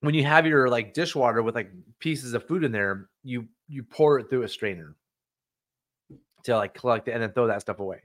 when 0.00 0.14
you 0.14 0.24
have 0.24 0.46
your 0.46 0.68
like 0.68 0.94
dishwater 0.94 1.42
with 1.42 1.54
like 1.54 1.70
pieces 1.98 2.34
of 2.34 2.46
food 2.46 2.64
in 2.64 2.72
there 2.72 3.08
you 3.22 3.46
you 3.68 3.82
pour 3.82 4.18
it 4.18 4.28
through 4.28 4.42
a 4.42 4.48
strainer 4.48 4.94
to 6.42 6.56
like 6.56 6.74
collect 6.74 7.08
it 7.08 7.12
and 7.12 7.22
then 7.22 7.32
throw 7.32 7.46
that 7.46 7.60
stuff 7.60 7.78
away 7.78 8.02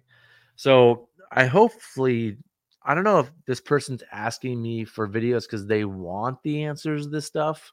so 0.56 1.10
i 1.32 1.46
hopefully 1.46 2.38
i 2.84 2.94
don't 2.94 3.04
know 3.04 3.20
if 3.20 3.32
this 3.46 3.62
person's 3.62 4.04
asking 4.12 4.62
me 4.62 4.86
for 4.86 5.08
videos 5.08 5.44
because 5.44 5.66
they 5.66 5.86
want 5.86 6.42
the 6.44 6.64
answers 6.64 7.04
to 7.04 7.10
this 7.10 7.26
stuff 7.26 7.72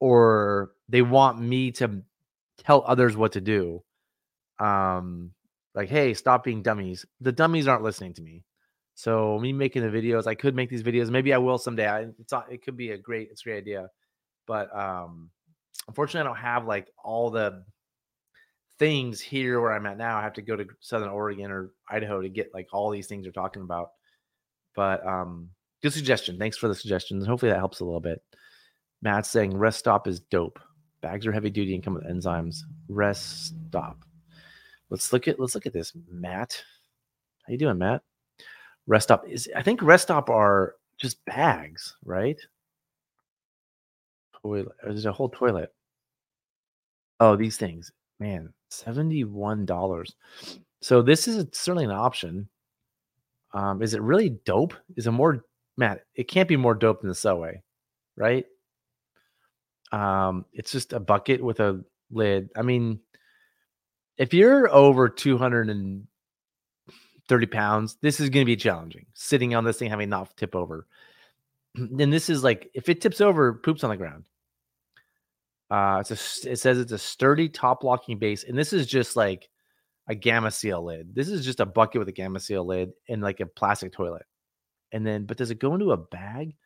or 0.00 0.72
they 0.88 1.02
want 1.02 1.40
me 1.40 1.70
to 1.70 2.02
tell 2.58 2.84
others 2.86 3.16
what 3.16 3.32
to 3.32 3.40
do 3.40 3.82
um 4.58 5.30
like 5.74 5.88
hey 5.88 6.14
stop 6.14 6.44
being 6.44 6.62
dummies 6.62 7.06
the 7.20 7.32
dummies 7.32 7.68
aren't 7.68 7.82
listening 7.82 8.14
to 8.14 8.22
me 8.22 8.44
so 9.00 9.38
me 9.38 9.54
making 9.54 9.80
the 9.80 9.88
videos, 9.88 10.26
I 10.26 10.34
could 10.34 10.54
make 10.54 10.68
these 10.68 10.82
videos. 10.82 11.08
Maybe 11.08 11.32
I 11.32 11.38
will 11.38 11.56
someday. 11.56 11.88
I, 11.88 12.00
it's 12.18 12.34
it 12.50 12.62
could 12.62 12.76
be 12.76 12.90
a 12.90 12.98
great, 12.98 13.28
it's 13.30 13.40
a 13.40 13.44
great 13.44 13.56
idea, 13.56 13.88
but 14.46 14.68
um, 14.76 15.30
unfortunately, 15.88 16.20
I 16.20 16.34
don't 16.34 16.42
have 16.42 16.66
like 16.66 16.88
all 17.02 17.30
the 17.30 17.64
things 18.80 19.20
here 19.20 19.60
where 19.60 19.72
I'm 19.72 19.86
at 19.86 19.98
now. 19.98 20.16
I 20.16 20.22
have 20.22 20.32
to 20.32 20.42
go 20.42 20.56
to 20.56 20.66
Southern 20.80 21.10
Oregon 21.10 21.52
or 21.52 21.70
Idaho 21.88 22.20
to 22.20 22.28
get 22.28 22.52
like 22.52 22.66
all 22.72 22.90
these 22.90 23.06
things 23.06 23.24
you're 23.24 23.32
talking 23.32 23.62
about. 23.62 23.90
But 24.74 25.06
um, 25.06 25.50
good 25.82 25.92
suggestion. 25.92 26.38
Thanks 26.38 26.56
for 26.56 26.66
the 26.66 26.74
suggestions. 26.74 27.26
Hopefully 27.26 27.52
that 27.52 27.58
helps 27.58 27.80
a 27.80 27.84
little 27.84 28.00
bit. 28.00 28.22
Matt's 29.02 29.28
saying 29.28 29.56
rest 29.56 29.78
stop 29.78 30.08
is 30.08 30.18
dope. 30.18 30.58
Bags 31.02 31.26
are 31.26 31.32
heavy 31.32 31.50
duty 31.50 31.74
and 31.74 31.84
come 31.84 31.94
with 31.94 32.04
enzymes. 32.04 32.60
Rest 32.88 33.54
stop. 33.68 34.04
Let's 34.88 35.12
look 35.12 35.28
at 35.28 35.38
let's 35.38 35.54
look 35.54 35.66
at 35.66 35.72
this, 35.72 35.92
Matt. 36.10 36.62
How 37.46 37.52
you 37.52 37.58
doing, 37.58 37.78
Matt? 37.78 38.02
rest 38.86 39.04
stop 39.04 39.26
is 39.28 39.48
I 39.54 39.62
think 39.62 39.82
rest 39.82 40.04
stop 40.04 40.28
are 40.28 40.74
just 40.98 41.24
bags, 41.24 41.96
right? 42.04 42.38
Toilet. 44.42 44.68
There's 44.82 45.06
a 45.06 45.12
whole 45.12 45.28
toilet. 45.28 45.72
Oh, 47.20 47.36
these 47.36 47.56
things, 47.56 47.92
man, 48.18 48.52
seventy-one 48.70 49.66
dollars. 49.66 50.14
So 50.80 51.02
this 51.02 51.28
is 51.28 51.46
certainly 51.52 51.84
an 51.84 51.90
option. 51.90 52.48
Um, 53.52 53.82
is 53.82 53.94
it 53.94 54.02
really 54.02 54.30
dope? 54.30 54.74
Is 54.96 55.06
it 55.06 55.10
more, 55.10 55.44
Matt? 55.76 56.04
It 56.14 56.28
can't 56.28 56.48
be 56.48 56.56
more 56.56 56.74
dope 56.74 57.00
than 57.00 57.08
the 57.08 57.14
Selway, 57.14 57.60
right? 58.16 58.46
Um, 59.92 60.44
it's 60.52 60.72
just 60.72 60.92
a 60.92 61.00
bucket 61.00 61.42
with 61.42 61.60
a 61.60 61.84
lid. 62.10 62.50
I 62.56 62.62
mean, 62.62 63.00
if 64.16 64.34
you're 64.34 64.72
over 64.72 65.08
230 65.08 67.46
pounds, 67.46 67.96
this 68.00 68.20
is 68.20 68.30
going 68.30 68.44
to 68.44 68.50
be 68.50 68.56
challenging. 68.56 69.06
Sitting 69.14 69.54
on 69.54 69.64
this 69.64 69.78
thing, 69.78 69.90
having 69.90 70.10
not 70.10 70.36
tip 70.36 70.54
over. 70.54 70.86
And 71.76 72.12
this 72.12 72.28
is 72.28 72.42
like, 72.42 72.68
if 72.74 72.88
it 72.88 73.00
tips 73.00 73.20
over, 73.20 73.54
poops 73.54 73.84
on 73.84 73.90
the 73.90 73.96
ground. 73.96 74.24
Uh, 75.70 75.98
it's 76.00 76.10
a, 76.10 76.50
it 76.50 76.58
says 76.58 76.78
it's 76.78 76.92
a 76.92 76.98
sturdy 76.98 77.48
top 77.48 77.84
locking 77.84 78.18
base. 78.18 78.44
And 78.44 78.58
this 78.58 78.72
is 78.72 78.86
just 78.86 79.16
like 79.16 79.48
a 80.08 80.14
gamma 80.14 80.50
seal 80.50 80.84
lid. 80.84 81.14
This 81.14 81.28
is 81.28 81.44
just 81.44 81.60
a 81.60 81.66
bucket 81.66 82.00
with 82.00 82.08
a 82.08 82.12
gamma 82.12 82.40
seal 82.40 82.66
lid 82.66 82.92
and 83.08 83.22
like 83.22 83.40
a 83.40 83.46
plastic 83.46 83.92
toilet. 83.92 84.26
And 84.92 85.06
then, 85.06 85.24
but 85.24 85.36
does 85.36 85.50
it 85.50 85.60
go 85.60 85.74
into 85.74 85.92
a 85.92 85.96
bag? 85.96 86.56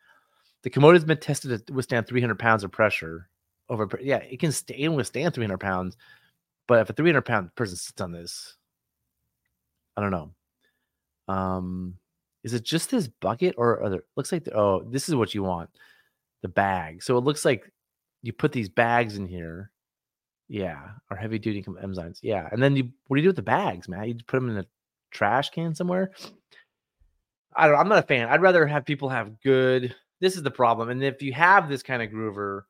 The 0.63 0.71
commode 0.71 0.95
has 0.95 1.05
been 1.05 1.19
tested 1.19 1.67
to 1.67 1.73
withstand 1.73 2.07
300 2.07 2.39
pounds 2.39 2.63
of 2.63 2.71
pressure 2.71 3.29
over. 3.69 3.87
Yeah, 4.01 4.17
it 4.17 4.39
can 4.39 4.51
stay 4.51 4.83
and 4.83 4.95
withstand 4.95 5.35
300 5.35 5.59
pounds. 5.59 5.95
But 6.67 6.81
if 6.81 6.89
a 6.89 6.93
300 6.93 7.21
pound 7.21 7.53
person 7.53 7.75
sits 7.75 8.01
on 8.01 8.11
this, 8.11 8.55
I 9.95 10.01
don't 10.01 10.09
know. 10.09 10.31
Um, 11.27 11.97
is 12.43 12.53
it 12.53 12.63
just 12.63 12.89
this 12.89 13.07
bucket 13.07 13.55
or 13.57 13.83
other? 13.83 14.05
Looks 14.15 14.31
like 14.31 14.45
the, 14.45 14.57
oh, 14.57 14.83
this 14.89 15.07
is 15.07 15.13
what 15.15 15.35
you 15.35 15.43
want, 15.43 15.69
the 16.41 16.47
bag. 16.47 17.03
So 17.03 17.17
it 17.17 17.23
looks 17.23 17.45
like 17.45 17.71
you 18.25 18.33
put 18.33 18.51
these 18.51 18.69
bags 18.69 19.17
in 19.17 19.27
here. 19.27 19.71
Yeah, 20.47 20.89
or 21.09 21.17
heavy 21.17 21.39
duty 21.39 21.63
enzymes. 21.63 22.19
Yeah, 22.21 22.47
and 22.51 22.61
then 22.61 22.75
you 22.75 22.89
what 23.07 23.17
do 23.17 23.21
you 23.21 23.25
do 23.25 23.29
with 23.29 23.35
the 23.35 23.41
bags, 23.41 23.87
man? 23.87 24.07
You 24.07 24.15
put 24.27 24.39
them 24.39 24.49
in 24.49 24.57
a 24.57 24.65
trash 25.11 25.49
can 25.49 25.73
somewhere. 25.73 26.11
I 27.55 27.67
don't. 27.67 27.79
I'm 27.79 27.89
not 27.89 28.03
a 28.03 28.07
fan. 28.07 28.27
I'd 28.27 28.41
rather 28.41 28.67
have 28.67 28.85
people 28.85 29.09
have 29.09 29.41
good. 29.41 29.95
This 30.19 30.35
is 30.35 30.43
the 30.43 30.51
problem. 30.51 30.89
And 30.89 31.03
if 31.03 31.21
you 31.21 31.33
have 31.33 31.67
this 31.67 31.81
kind 31.83 32.01
of 32.01 32.09
groover, 32.09 32.61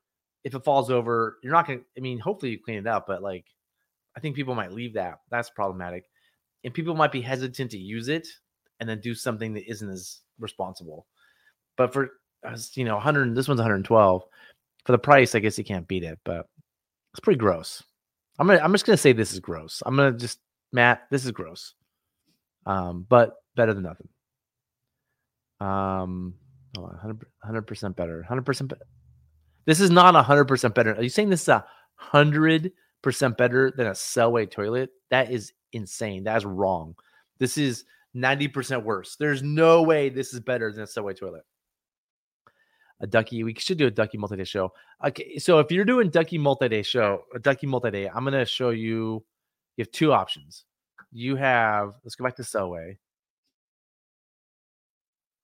if 0.43 0.55
it 0.55 0.63
falls 0.63 0.89
over, 0.89 1.37
you're 1.43 1.51
not 1.51 1.67
gonna. 1.67 1.81
I 1.97 2.01
mean, 2.01 2.19
hopefully 2.19 2.51
you 2.51 2.59
clean 2.59 2.77
it 2.77 2.87
up, 2.87 3.07
but 3.07 3.21
like, 3.21 3.45
I 4.15 4.19
think 4.19 4.35
people 4.35 4.55
might 4.55 4.71
leave 4.71 4.93
that. 4.93 5.19
That's 5.29 5.49
problematic, 5.49 6.05
and 6.63 6.73
people 6.73 6.95
might 6.95 7.11
be 7.11 7.21
hesitant 7.21 7.71
to 7.71 7.77
use 7.77 8.07
it 8.07 8.27
and 8.79 8.87
then 8.87 8.99
do 8.99 9.15
something 9.15 9.53
that 9.53 9.69
isn't 9.69 9.89
as 9.89 10.21
responsible. 10.39 11.07
But 11.75 11.91
for 11.91 12.11
you 12.73 12.85
know, 12.85 12.95
100, 12.95 13.35
this 13.35 13.47
one's 13.47 13.59
112 13.59 14.23
for 14.85 14.91
the 14.91 14.97
price. 14.97 15.35
I 15.35 15.39
guess 15.39 15.57
you 15.57 15.63
can't 15.63 15.87
beat 15.87 16.03
it, 16.03 16.19
but 16.23 16.47
it's 17.13 17.19
pretty 17.19 17.39
gross. 17.39 17.83
I'm 18.39 18.47
gonna, 18.47 18.59
I'm 18.59 18.71
just 18.71 18.85
gonna 18.85 18.97
say 18.97 19.13
this 19.13 19.33
is 19.33 19.39
gross. 19.39 19.81
I'm 19.85 19.95
gonna 19.95 20.17
just 20.17 20.39
Matt, 20.71 21.03
this 21.09 21.25
is 21.25 21.31
gross. 21.31 21.73
Um, 22.65 23.05
but 23.07 23.35
better 23.55 23.73
than 23.73 23.83
nothing. 23.83 24.09
Um, 25.59 26.35
100 26.75 27.67
percent 27.67 27.95
better. 27.95 28.17
100 28.17 28.41
percent. 28.41 28.69
Be- 28.71 28.85
this 29.65 29.79
is 29.79 29.89
not 29.89 30.13
100 30.13 30.45
percent 30.45 30.75
better. 30.75 30.93
Are 30.93 31.01
you 31.01 31.09
saying 31.09 31.29
this 31.29 31.43
is 31.43 31.49
a 31.49 31.65
hundred 31.95 32.71
percent 33.01 33.37
better 33.37 33.71
than 33.75 33.87
a 33.87 33.91
Selway 33.91 34.49
toilet? 34.49 34.89
That 35.09 35.31
is 35.31 35.53
insane. 35.71 36.25
That 36.25 36.37
is 36.37 36.45
wrong. 36.45 36.95
This 37.39 37.57
is 37.57 37.85
90% 38.15 38.83
worse. 38.83 39.17
There's 39.17 39.43
no 39.43 39.83
way 39.83 40.09
this 40.09 40.33
is 40.33 40.39
better 40.39 40.71
than 40.71 40.83
a 40.83 40.87
Selway 40.87 41.17
toilet. 41.17 41.43
A 43.01 43.07
ducky. 43.07 43.43
We 43.43 43.55
should 43.55 43.77
do 43.77 43.87
a 43.87 43.91
ducky 43.91 44.17
multi-day 44.17 44.43
show. 44.43 44.71
Okay, 45.05 45.37
so 45.37 45.59
if 45.59 45.71
you're 45.71 45.85
doing 45.85 46.09
ducky 46.09 46.37
multi-day 46.37 46.83
show, 46.83 47.23
a 47.33 47.39
ducky 47.39 47.67
multi-day, 47.67 48.07
I'm 48.07 48.23
gonna 48.23 48.45
show 48.45 48.69
you. 48.69 49.23
You 49.77 49.83
have 49.83 49.91
two 49.91 50.13
options. 50.13 50.65
You 51.11 51.35
have. 51.35 51.93
Let's 52.03 52.15
go 52.15 52.23
back 52.23 52.37
to 52.37 52.43
Selway. 52.43 52.97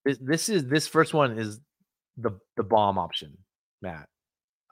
This, 0.06 0.18
this 0.20 0.50
is 0.50 0.68
this 0.68 0.88
first 0.88 1.14
one 1.14 1.38
is 1.38 1.60
the 2.18 2.32
the 2.56 2.64
bomb 2.64 2.98
option, 2.98 3.38
Matt. 3.82 4.08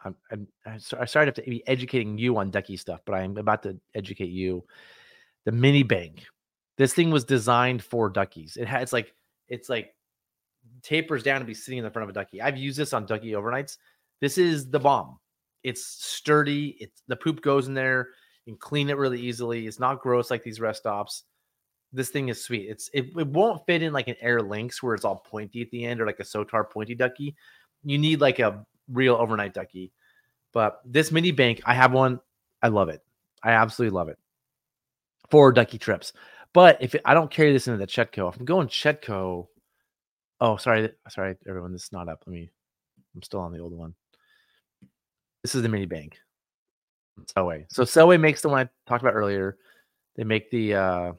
I'm, 0.03 0.15
I'm, 0.31 0.47
I'm 0.65 0.79
sorry 0.79 1.07
to 1.07 1.19
have 1.19 1.33
to 1.33 1.41
be 1.41 1.67
educating 1.67 2.17
you 2.17 2.37
on 2.37 2.51
ducky 2.51 2.77
stuff, 2.77 3.01
but 3.05 3.15
I'm 3.15 3.37
about 3.37 3.63
to 3.63 3.77
educate 3.93 4.29
you. 4.29 4.63
The 5.45 5.51
mini 5.51 5.83
bank. 5.83 6.25
This 6.77 6.93
thing 6.93 7.11
was 7.11 7.25
designed 7.25 7.83
for 7.83 8.09
duckies. 8.09 8.55
It 8.55 8.67
has 8.67 8.93
like 8.93 9.13
it's 9.49 9.67
like 9.67 9.93
tapers 10.81 11.23
down 11.23 11.39
to 11.39 11.45
be 11.45 11.53
sitting 11.53 11.77
in 11.77 11.83
the 11.83 11.91
front 11.91 12.03
of 12.03 12.09
a 12.09 12.13
ducky. 12.13 12.41
I've 12.41 12.57
used 12.57 12.77
this 12.77 12.93
on 12.93 13.05
ducky 13.05 13.31
overnights. 13.31 13.77
This 14.21 14.37
is 14.37 14.69
the 14.69 14.79
bomb. 14.79 15.19
It's 15.63 15.85
sturdy. 15.85 16.77
It's 16.79 17.01
the 17.07 17.15
poop 17.15 17.41
goes 17.41 17.67
in 17.67 17.73
there. 17.73 18.09
Can 18.45 18.57
clean 18.57 18.89
it 18.89 18.97
really 18.97 19.19
easily. 19.19 19.67
It's 19.67 19.79
not 19.79 20.01
gross 20.01 20.31
like 20.31 20.43
these 20.43 20.59
rest 20.59 20.79
stops. 20.79 21.23
This 21.91 22.09
thing 22.09 22.29
is 22.29 22.43
sweet. 22.43 22.69
It's 22.69 22.89
it, 22.93 23.07
it 23.17 23.27
won't 23.27 23.65
fit 23.65 23.83
in 23.83 23.93
like 23.93 24.07
an 24.07 24.15
Aire 24.21 24.41
Lynx 24.41 24.81
where 24.81 24.95
it's 24.95 25.05
all 25.05 25.17
pointy 25.17 25.61
at 25.61 25.71
the 25.71 25.85
end 25.85 26.01
or 26.01 26.05
like 26.05 26.19
a 26.19 26.23
Sotar 26.23 26.69
pointy 26.69 26.95
ducky. 26.95 27.35
You 27.83 27.97
need 27.97 28.21
like 28.21 28.39
a 28.39 28.65
real 28.91 29.15
overnight 29.15 29.53
ducky. 29.53 29.91
But 30.53 30.79
this 30.85 31.11
mini 31.11 31.31
bank, 31.31 31.61
I 31.65 31.73
have 31.73 31.91
one. 31.91 32.19
I 32.61 32.69
love 32.69 32.89
it. 32.89 33.01
I 33.43 33.51
absolutely 33.51 33.95
love 33.95 34.09
it 34.09 34.17
for 35.29 35.51
ducky 35.51 35.77
trips. 35.77 36.13
But 36.53 36.77
if 36.81 36.95
it, 36.95 37.01
I 37.05 37.13
don't 37.13 37.31
carry 37.31 37.53
this 37.53 37.67
into 37.67 37.77
the 37.77 37.87
Chetco, 37.87 38.29
if 38.29 38.39
I'm 38.39 38.45
going 38.45 38.67
Chetco, 38.67 39.47
oh 40.41 40.57
sorry, 40.57 40.89
sorry 41.09 41.35
everyone, 41.47 41.73
this 41.73 41.85
is 41.85 41.91
not 41.91 42.09
up. 42.09 42.23
Let 42.25 42.33
me. 42.33 42.49
I'm 43.15 43.23
still 43.23 43.39
on 43.39 43.51
the 43.51 43.59
old 43.59 43.73
one. 43.73 43.93
This 45.43 45.55
is 45.55 45.61
the 45.61 45.69
mini 45.69 45.85
bank. 45.85 46.17
Selway. 47.35 47.65
So 47.69 47.83
Selway 47.83 48.19
makes 48.19 48.41
the 48.41 48.49
one 48.49 48.67
I 48.67 48.69
talked 48.89 49.03
about 49.03 49.15
earlier. 49.15 49.57
They 50.15 50.23
make 50.23 50.49
the 50.51 50.75
uh 50.75 51.13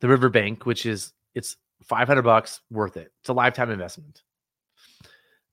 the 0.00 0.08
river 0.08 0.28
bank, 0.28 0.66
which 0.66 0.86
is 0.86 1.12
it's 1.34 1.56
500 1.84 2.22
bucks 2.22 2.60
worth 2.70 2.96
it. 2.96 3.12
It's 3.20 3.28
a 3.28 3.34
lifetime 3.34 3.70
investment. 3.70 4.22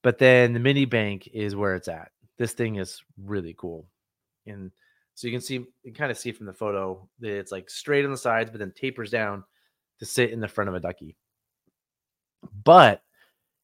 But 0.01 0.17
then 0.17 0.53
the 0.53 0.59
mini 0.59 0.85
bank 0.85 1.29
is 1.33 1.55
where 1.55 1.75
it's 1.75 1.87
at. 1.87 2.11
This 2.37 2.53
thing 2.53 2.75
is 2.75 3.01
really 3.17 3.55
cool. 3.57 3.87
And 4.45 4.71
so 5.15 5.27
you 5.27 5.33
can 5.33 5.41
see, 5.41 5.65
you 5.83 5.93
kind 5.93 6.11
of 6.11 6.17
see 6.17 6.31
from 6.31 6.45
the 6.45 6.53
photo 6.53 7.07
that 7.19 7.37
it's 7.37 7.51
like 7.51 7.69
straight 7.69 8.03
on 8.03 8.11
the 8.11 8.17
sides, 8.17 8.49
but 8.49 8.59
then 8.59 8.73
tapers 8.75 9.11
down 9.11 9.43
to 9.99 10.05
sit 10.05 10.31
in 10.31 10.39
the 10.39 10.47
front 10.47 10.69
of 10.69 10.75
a 10.75 10.79
ducky. 10.79 11.15
But 12.63 13.01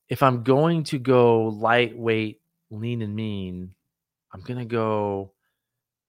if 0.10 0.24
I'm 0.24 0.44
going 0.44 0.84
to 0.86 1.00
go 1.00 1.44
lightweight, 1.48 2.42
lean 2.72 3.02
and 3.02 3.16
mean, 3.16 3.74
I'm 4.34 4.42
gonna 4.42 4.66
go. 4.66 5.34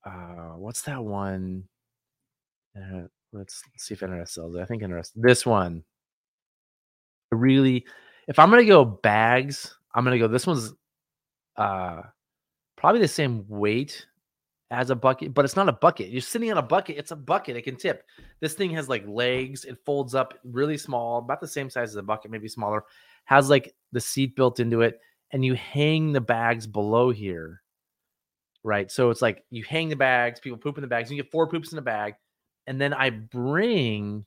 Uh, 0.05 0.57
what's 0.57 0.83
that 0.83 1.03
one? 1.03 1.65
Uh, 2.77 3.03
let's 3.33 3.63
see 3.77 3.95
if 3.95 4.01
NRS 4.01 4.29
sells 4.31 4.55
it. 4.55 4.61
I 4.61 4.65
think 4.65 4.83
NRS. 4.83 5.11
This 5.15 5.45
one. 5.45 5.85
Really, 7.31 7.85
if 8.27 8.39
I'm 8.39 8.51
gonna 8.51 8.65
go 8.65 8.85
bags, 8.85 9.77
I'm 9.95 10.05
gonna 10.05 10.19
go. 10.19 10.29
This 10.29 10.47
one's 10.47 10.73
uh 11.57 12.03
probably 12.77 13.01
the 13.01 13.09
same 13.09 13.45
weight 13.49 14.07
as 14.71 14.91
a 14.91 14.95
bucket, 14.95 15.35
but 15.35 15.45
it's 15.45 15.57
not 15.57 15.69
a 15.69 15.73
bucket. 15.73 16.11
You're 16.11 16.21
sitting 16.21 16.51
on 16.51 16.59
a 16.59 16.63
bucket. 16.63 16.97
It's 16.97 17.11
a 17.11 17.17
bucket. 17.17 17.57
It 17.57 17.63
can 17.63 17.77
tip. 17.77 18.05
This 18.41 18.55
thing 18.55 18.71
has 18.71 18.89
like 18.89 19.07
legs. 19.07 19.65
It 19.65 19.79
folds 19.85 20.15
up 20.15 20.35
really 20.45 20.79
small, 20.79 21.19
about 21.19 21.41
the 21.41 21.49
same 21.49 21.69
size 21.69 21.91
as 21.91 21.97
a 21.97 22.03
bucket, 22.03 22.31
maybe 22.31 22.49
smaller. 22.49 22.85
Has 23.25 23.51
like 23.51 23.75
the 23.93 24.01
seat 24.01 24.37
built 24.37 24.61
into 24.61 24.83
it, 24.83 25.01
and 25.33 25.45
you 25.45 25.55
hang 25.55 26.13
the 26.13 26.21
bags 26.21 26.67
below 26.67 27.11
here, 27.11 27.63
right? 28.63 28.91
So 28.91 29.11
it's 29.11 29.23
like 29.23 29.45
you 29.51 29.65
hang 29.65 29.89
the 29.89 29.97
bags. 29.97 30.39
People 30.39 30.59
poop 30.59 30.79
in 30.79 30.83
the 30.83 30.89
bags. 30.89 31.11
You 31.11 31.17
get 31.17 31.33
four 31.33 31.49
poops 31.49 31.73
in 31.73 31.79
a 31.79 31.83
bag, 31.83 32.15
and 32.67 32.81
then 32.81 32.95
I 32.95 33.11
bring 33.11 34.25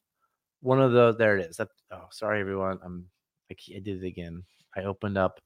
one 0.61 0.81
of 0.81 0.91
the. 0.91 1.13
There 1.13 1.37
it 1.37 1.49
is. 1.49 1.57
That. 1.57 1.69
Oh, 1.91 2.07
sorry 2.11 2.41
everyone. 2.41 2.79
I'm. 2.83 3.05
I, 3.49 3.55
I 3.75 3.79
did 3.79 4.03
it 4.03 4.07
again. 4.07 4.43
I 4.75 4.83
opened 4.83 5.17
up. 5.17 5.39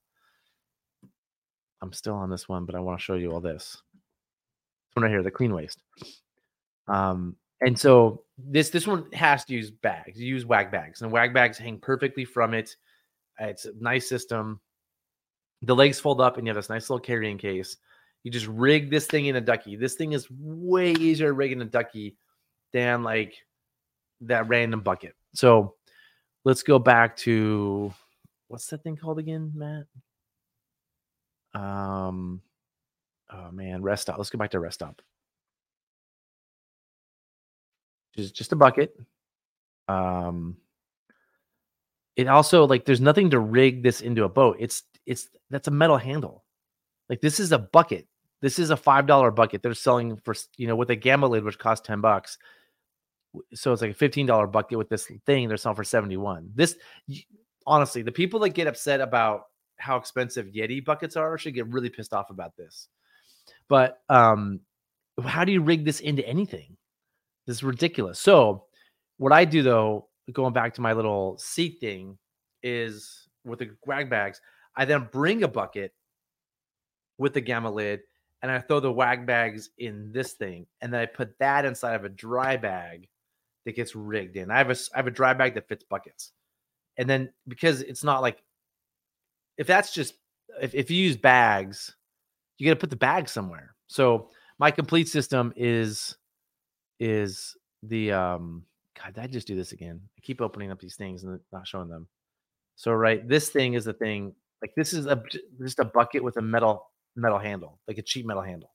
I'm 1.81 1.93
still 1.93 2.15
on 2.15 2.31
this 2.31 2.49
one, 2.49 2.65
but 2.65 2.73
I 2.73 2.79
want 2.79 2.99
to 2.99 3.03
show 3.03 3.13
you 3.13 3.31
all 3.31 3.39
this 3.39 3.83
right 5.03 5.11
here, 5.11 5.23
the 5.23 5.31
clean 5.31 5.53
waste. 5.53 5.81
Um, 6.87 7.35
and 7.61 7.77
so 7.77 8.23
this 8.37 8.69
this 8.69 8.85
one 8.85 9.11
has 9.13 9.43
to 9.45 9.53
use 9.53 9.71
bags. 9.71 10.19
You 10.19 10.27
use 10.27 10.45
wag 10.45 10.71
bags, 10.71 11.01
and 11.01 11.11
wag 11.11 11.33
bags 11.33 11.57
hang 11.57 11.79
perfectly 11.79 12.25
from 12.25 12.53
it. 12.53 12.75
It's 13.39 13.65
a 13.65 13.71
nice 13.79 14.07
system. 14.07 14.59
The 15.63 15.75
legs 15.75 15.99
fold 15.99 16.21
up, 16.21 16.37
and 16.37 16.45
you 16.45 16.51
have 16.51 16.55
this 16.55 16.69
nice 16.69 16.89
little 16.89 16.99
carrying 16.99 17.37
case. 17.37 17.77
You 18.23 18.31
just 18.31 18.47
rig 18.47 18.89
this 18.89 19.07
thing 19.07 19.27
in 19.27 19.35
a 19.37 19.41
ducky. 19.41 19.75
This 19.75 19.95
thing 19.95 20.13
is 20.13 20.27
way 20.29 20.91
easier 20.91 21.27
to 21.27 21.33
rig 21.33 21.59
a 21.59 21.65
ducky 21.65 22.15
than 22.73 23.03
like 23.03 23.35
that 24.21 24.47
random 24.47 24.81
bucket. 24.81 25.15
So 25.33 25.75
let's 26.43 26.63
go 26.63 26.79
back 26.79 27.15
to 27.17 27.93
what's 28.47 28.67
that 28.67 28.83
thing 28.83 28.97
called 28.97 29.19
again, 29.19 29.51
Matt? 29.55 29.85
Um, 31.53 32.41
oh 33.31 33.51
man, 33.51 33.81
rest 33.81 34.03
stop. 34.03 34.17
Let's 34.17 34.29
go 34.29 34.37
back 34.37 34.51
to 34.51 34.59
rest 34.59 34.75
stop. 34.75 35.01
Just 38.15 38.35
just 38.35 38.51
a 38.51 38.55
bucket. 38.55 38.95
Um 39.87 40.57
it 42.15 42.27
also 42.27 42.65
like 42.65 42.85
there's 42.85 43.01
nothing 43.01 43.29
to 43.29 43.39
rig 43.39 43.83
this 43.83 44.01
into 44.01 44.23
a 44.23 44.29
boat. 44.29 44.57
It's 44.59 44.83
it's 45.05 45.29
that's 45.49 45.67
a 45.67 45.71
metal 45.71 45.97
handle. 45.97 46.43
Like 47.09 47.21
this 47.21 47.39
is 47.39 47.51
a 47.51 47.59
bucket. 47.59 48.07
This 48.41 48.59
is 48.59 48.69
a 48.69 48.77
five 48.77 49.07
dollar 49.07 49.31
bucket. 49.31 49.61
They're 49.61 49.73
selling 49.73 50.17
for 50.17 50.35
you 50.57 50.67
know 50.67 50.75
with 50.75 50.89
a 50.89 50.95
gamma 50.95 51.27
lid, 51.27 51.43
which 51.43 51.59
costs 51.59 51.85
ten 51.85 52.01
bucks. 52.01 52.37
So 53.53 53.71
it's 53.71 53.81
like 53.81 53.91
a 53.91 53.95
fifteen 53.95 54.25
dollar 54.25 54.47
bucket 54.47 54.77
with 54.77 54.89
this 54.89 55.09
thing. 55.25 55.47
They're 55.47 55.57
selling 55.57 55.75
for 55.75 55.83
seventy 55.83 56.17
one. 56.17 56.51
This 56.55 56.75
honestly, 57.65 58.01
the 58.01 58.11
people 58.11 58.39
that 58.41 58.49
get 58.49 58.67
upset 58.67 58.99
about 59.01 59.43
how 59.77 59.97
expensive 59.97 60.47
Yeti 60.47 60.83
buckets 60.83 61.15
are 61.15 61.37
should 61.37 61.53
get 61.53 61.67
really 61.67 61.89
pissed 61.89 62.13
off 62.13 62.31
about 62.31 62.55
this. 62.57 62.87
But 63.69 63.99
um, 64.09 64.61
how 65.23 65.43
do 65.43 65.51
you 65.51 65.61
rig 65.61 65.85
this 65.85 65.99
into 65.99 66.27
anything? 66.27 66.77
This 67.45 67.57
is 67.57 67.63
ridiculous. 67.63 68.19
So, 68.19 68.65
what 69.17 69.33
I 69.33 69.45
do 69.45 69.63
though, 69.63 70.07
going 70.31 70.53
back 70.53 70.73
to 70.75 70.81
my 70.81 70.93
little 70.93 71.37
seat 71.37 71.79
thing, 71.79 72.17
is 72.63 73.27
with 73.45 73.59
the 73.59 73.71
wag 73.85 74.09
bags, 74.09 74.41
I 74.75 74.85
then 74.85 75.07
bring 75.11 75.43
a 75.43 75.47
bucket 75.47 75.93
with 77.17 77.33
the 77.33 77.41
gamma 77.41 77.71
lid 77.71 78.01
and 78.41 78.51
I 78.51 78.59
throw 78.59 78.79
the 78.79 78.91
wag 78.91 79.25
bags 79.25 79.69
in 79.77 80.11
this 80.11 80.33
thing, 80.33 80.67
and 80.81 80.93
then 80.93 81.01
I 81.01 81.05
put 81.05 81.37
that 81.39 81.65
inside 81.65 81.95
of 81.95 82.05
a 82.05 82.09
dry 82.09 82.55
bag 82.57 83.07
that 83.65 83.75
gets 83.75 83.95
rigged 83.95 84.37
in. 84.37 84.51
I 84.51 84.59
have 84.59 84.69
a 84.69 84.75
I 84.93 84.97
have 84.97 85.07
a 85.07 85.11
dry 85.11 85.33
bag 85.33 85.55
that 85.55 85.67
fits 85.67 85.83
buckets, 85.83 86.31
and 86.97 87.09
then 87.09 87.31
because 87.47 87.81
it's 87.81 88.03
not 88.03 88.21
like 88.21 88.43
if 89.57 89.65
that's 89.65 89.93
just 89.93 90.13
if, 90.61 90.75
if 90.75 90.91
you 90.91 91.03
use 91.03 91.17
bags 91.17 91.95
you 92.57 92.67
got 92.67 92.73
to 92.73 92.79
put 92.79 92.89
the 92.89 92.95
bag 92.95 93.29
somewhere. 93.29 93.75
So 93.87 94.29
my 94.59 94.71
complete 94.71 95.07
system 95.07 95.53
is 95.55 96.17
is 96.99 97.55
the 97.83 98.11
um 98.11 98.63
God, 98.97 99.13
did 99.13 99.23
I 99.23 99.27
just 99.27 99.47
do 99.47 99.55
this 99.55 99.71
again? 99.71 100.01
I 100.17 100.21
keep 100.21 100.41
opening 100.41 100.71
up 100.71 100.79
these 100.79 100.95
things 100.95 101.23
and 101.23 101.39
not 101.51 101.67
showing 101.67 101.89
them. 101.89 102.07
So 102.75 102.91
right, 102.91 103.27
this 103.27 103.49
thing 103.49 103.73
is 103.73 103.85
the 103.85 103.93
thing. 103.93 104.33
Like 104.61 104.71
this 104.75 104.93
is 104.93 105.05
a 105.05 105.21
just 105.61 105.79
a 105.79 105.85
bucket 105.85 106.23
with 106.23 106.37
a 106.37 106.41
metal 106.41 106.91
metal 107.15 107.39
handle, 107.39 107.79
like 107.87 107.97
a 107.97 108.01
cheap 108.01 108.25
metal 108.25 108.43
handle. 108.43 108.71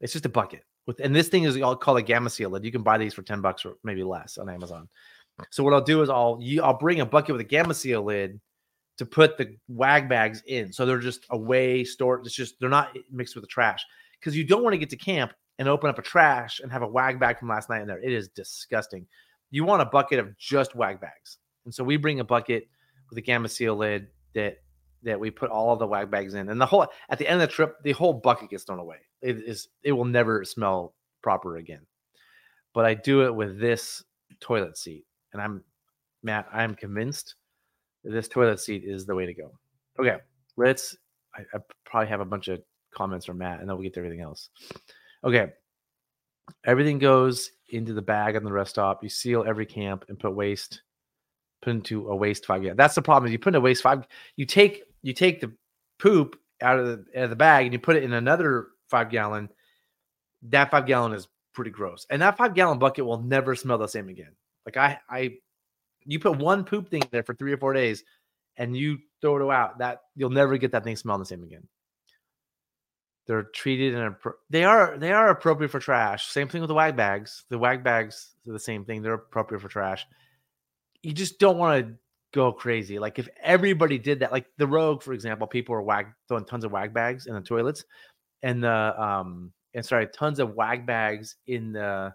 It's 0.00 0.12
just 0.12 0.26
a 0.26 0.30
bucket 0.30 0.62
with, 0.86 1.00
and 1.00 1.14
this 1.14 1.28
thing 1.28 1.44
is 1.44 1.60
all 1.60 1.76
called 1.76 1.98
a 1.98 2.02
gamma 2.02 2.30
seal 2.30 2.50
lid. 2.50 2.64
You 2.64 2.72
can 2.72 2.82
buy 2.82 2.98
these 2.98 3.14
for 3.14 3.22
ten 3.22 3.40
bucks 3.40 3.64
or 3.64 3.74
maybe 3.82 4.04
less 4.04 4.38
on 4.38 4.48
Amazon. 4.48 4.88
So 5.50 5.62
what 5.62 5.72
I'll 5.72 5.80
do 5.80 6.02
is 6.02 6.10
I'll 6.10 6.38
you, 6.40 6.62
I'll 6.62 6.78
bring 6.78 7.00
a 7.00 7.06
bucket 7.06 7.32
with 7.32 7.40
a 7.40 7.44
gamma 7.44 7.74
seal 7.74 8.02
lid 8.02 8.40
to 8.98 9.06
put 9.06 9.38
the 9.38 9.56
wag 9.68 10.08
bags 10.08 10.42
in. 10.46 10.72
So 10.72 10.84
they're 10.84 10.98
just 10.98 11.24
away 11.30 11.84
stored. 11.84 12.26
It's 12.26 12.34
just 12.34 12.60
they're 12.60 12.68
not 12.68 12.96
mixed 13.10 13.34
with 13.34 13.42
the 13.42 13.48
trash 13.48 13.84
because 14.20 14.36
you 14.36 14.44
don't 14.44 14.62
want 14.62 14.74
to 14.74 14.78
get 14.78 14.90
to 14.90 14.96
camp 14.96 15.32
and 15.58 15.68
open 15.68 15.88
up 15.88 15.98
a 15.98 16.02
trash 16.02 16.60
and 16.60 16.70
have 16.70 16.82
a 16.82 16.88
wag 16.88 17.18
bag 17.18 17.38
from 17.38 17.48
last 17.48 17.70
night 17.70 17.80
in 17.80 17.88
there. 17.88 18.02
It 18.02 18.12
is 18.12 18.28
disgusting. 18.28 19.06
You 19.50 19.64
want 19.64 19.82
a 19.82 19.86
bucket 19.86 20.18
of 20.18 20.36
just 20.36 20.74
wag 20.74 21.00
bags. 21.00 21.38
And 21.64 21.74
so 21.74 21.82
we 21.84 21.96
bring 21.96 22.20
a 22.20 22.24
bucket 22.24 22.68
with 23.08 23.18
a 23.18 23.22
gamma 23.22 23.48
seal 23.48 23.76
lid 23.76 24.08
that 24.34 24.58
that 25.04 25.20
we 25.20 25.30
put 25.30 25.50
all 25.50 25.72
of 25.72 25.78
the 25.78 25.86
wag 25.86 26.10
bags 26.10 26.34
in. 26.34 26.48
And 26.48 26.60
the 26.60 26.66
whole 26.66 26.86
at 27.08 27.18
the 27.18 27.26
end 27.26 27.40
of 27.40 27.48
the 27.48 27.54
trip, 27.54 27.76
the 27.84 27.92
whole 27.92 28.12
bucket 28.12 28.50
gets 28.50 28.64
thrown 28.64 28.80
away. 28.80 28.98
It 29.22 29.36
is 29.38 29.68
it 29.82 29.92
will 29.92 30.04
never 30.04 30.44
smell 30.44 30.94
proper 31.22 31.56
again. 31.56 31.86
But 32.74 32.84
I 32.84 32.94
do 32.94 33.26
it 33.26 33.34
with 33.34 33.60
this 33.60 34.02
toilet 34.40 34.76
seat. 34.76 35.04
And 35.32 35.40
I'm 35.40 35.62
Matt, 36.22 36.48
I'm 36.52 36.74
convinced 36.74 37.36
this 38.12 38.28
toilet 38.28 38.60
seat 38.60 38.84
is 38.84 39.06
the 39.06 39.14
way 39.14 39.26
to 39.26 39.34
go. 39.34 39.52
Okay, 39.98 40.18
let's. 40.56 40.96
I, 41.34 41.42
I 41.54 41.60
probably 41.84 42.08
have 42.08 42.20
a 42.20 42.24
bunch 42.24 42.48
of 42.48 42.60
comments 42.94 43.26
from 43.26 43.38
Matt, 43.38 43.60
and 43.60 43.68
then 43.68 43.76
we'll 43.76 43.84
get 43.84 43.94
to 43.94 44.00
everything 44.00 44.20
else. 44.20 44.50
Okay, 45.24 45.52
everything 46.64 46.98
goes 46.98 47.50
into 47.70 47.92
the 47.92 48.02
bag 48.02 48.36
on 48.36 48.44
the 48.44 48.52
rest 48.52 48.70
stop. 48.70 49.02
You 49.02 49.08
seal 49.08 49.44
every 49.46 49.66
camp 49.66 50.04
and 50.08 50.18
put 50.18 50.34
waste, 50.34 50.82
put 51.62 51.70
into 51.70 52.08
a 52.08 52.16
waste 52.16 52.46
five. 52.46 52.62
Yeah, 52.62 52.74
that's 52.74 52.94
the 52.94 53.02
problem. 53.02 53.26
Is 53.26 53.32
you 53.32 53.38
put 53.38 53.50
in 53.50 53.56
a 53.56 53.60
waste 53.60 53.82
five. 53.82 54.06
You 54.36 54.46
take 54.46 54.84
you 55.02 55.12
take 55.12 55.40
the 55.40 55.52
poop 55.98 56.38
out 56.62 56.78
of 56.78 56.86
the, 56.86 57.04
out 57.16 57.24
of 57.24 57.30
the 57.30 57.36
bag 57.36 57.66
and 57.66 57.72
you 57.72 57.78
put 57.78 57.96
it 57.96 58.02
in 58.02 58.12
another 58.12 58.68
five 58.88 59.10
gallon, 59.10 59.48
that 60.42 60.70
five 60.70 60.86
gallon 60.86 61.12
is 61.12 61.28
pretty 61.54 61.70
gross. 61.70 62.06
And 62.10 62.22
that 62.22 62.36
five 62.36 62.54
gallon 62.54 62.78
bucket 62.78 63.04
will 63.04 63.22
never 63.22 63.54
smell 63.54 63.78
the 63.78 63.86
same 63.86 64.08
again. 64.08 64.32
Like 64.66 64.76
I, 64.76 64.98
I, 65.08 65.36
you 66.08 66.18
put 66.18 66.38
one 66.38 66.64
poop 66.64 66.88
thing 66.88 67.02
there 67.10 67.22
for 67.22 67.34
three 67.34 67.52
or 67.52 67.58
four 67.58 67.74
days, 67.74 68.02
and 68.56 68.76
you 68.76 68.98
throw 69.20 69.36
it 69.36 69.54
out. 69.54 69.78
That 69.78 70.00
you'll 70.16 70.30
never 70.30 70.56
get 70.56 70.72
that 70.72 70.82
thing 70.82 70.96
smelling 70.96 71.20
the 71.20 71.26
same 71.26 71.44
again. 71.44 71.68
They're 73.26 73.42
treated 73.42 73.94
and 73.94 74.16
they 74.48 74.64
are 74.64 74.96
they 74.96 75.12
are 75.12 75.28
appropriate 75.28 75.68
for 75.68 75.80
trash. 75.80 76.28
Same 76.28 76.48
thing 76.48 76.62
with 76.62 76.68
the 76.68 76.74
wag 76.74 76.96
bags. 76.96 77.44
The 77.50 77.58
wag 77.58 77.84
bags 77.84 78.30
are 78.48 78.52
the 78.54 78.58
same 78.58 78.86
thing. 78.86 79.02
They're 79.02 79.14
appropriate 79.14 79.60
for 79.60 79.68
trash. 79.68 80.06
You 81.02 81.12
just 81.12 81.38
don't 81.38 81.58
want 81.58 81.86
to 81.86 81.94
go 82.32 82.52
crazy. 82.52 82.98
Like 82.98 83.18
if 83.18 83.28
everybody 83.42 83.98
did 83.98 84.20
that, 84.20 84.32
like 84.32 84.46
the 84.56 84.66
Rogue, 84.66 85.02
for 85.02 85.12
example, 85.12 85.46
people 85.46 85.74
were 85.74 85.82
wag 85.82 86.06
throwing 86.26 86.46
tons 86.46 86.64
of 86.64 86.72
wag 86.72 86.94
bags 86.94 87.26
in 87.26 87.34
the 87.34 87.42
toilets, 87.42 87.84
and 88.42 88.64
the 88.64 88.98
um 89.00 89.52
and 89.74 89.84
sorry, 89.84 90.06
tons 90.06 90.38
of 90.38 90.54
wag 90.54 90.86
bags 90.86 91.36
in 91.46 91.72
the 91.72 92.14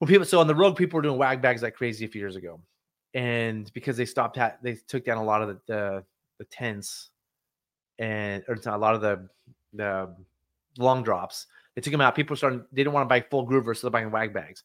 well, 0.00 0.08
people. 0.08 0.24
So 0.24 0.40
on 0.40 0.46
the 0.46 0.54
Rogue, 0.54 0.76
people 0.76 0.96
were 0.96 1.02
doing 1.02 1.18
wag 1.18 1.42
bags 1.42 1.62
like 1.62 1.74
crazy 1.74 2.04
a 2.04 2.08
few 2.08 2.20
years 2.20 2.36
ago, 2.36 2.60
and 3.14 3.70
because 3.72 3.96
they 3.96 4.04
stopped, 4.04 4.36
ha- 4.36 4.56
they 4.62 4.74
took 4.74 5.04
down 5.04 5.18
a 5.18 5.24
lot 5.24 5.42
of 5.42 5.48
the 5.48 5.60
the, 5.66 6.04
the 6.38 6.44
tents 6.46 7.10
and 7.98 8.44
or 8.48 8.56
a 8.66 8.78
lot 8.78 8.94
of 8.94 9.00
the 9.00 9.28
the 9.74 10.14
long 10.78 11.02
drops. 11.02 11.46
They 11.74 11.80
took 11.80 11.92
them 11.92 12.00
out. 12.00 12.14
People 12.14 12.36
started. 12.36 12.62
They 12.72 12.82
didn't 12.82 12.92
want 12.92 13.04
to 13.04 13.08
buy 13.08 13.20
full 13.20 13.46
groovers, 13.46 13.78
so 13.78 13.86
they're 13.86 13.92
buying 13.92 14.10
wag 14.10 14.32
bags. 14.32 14.62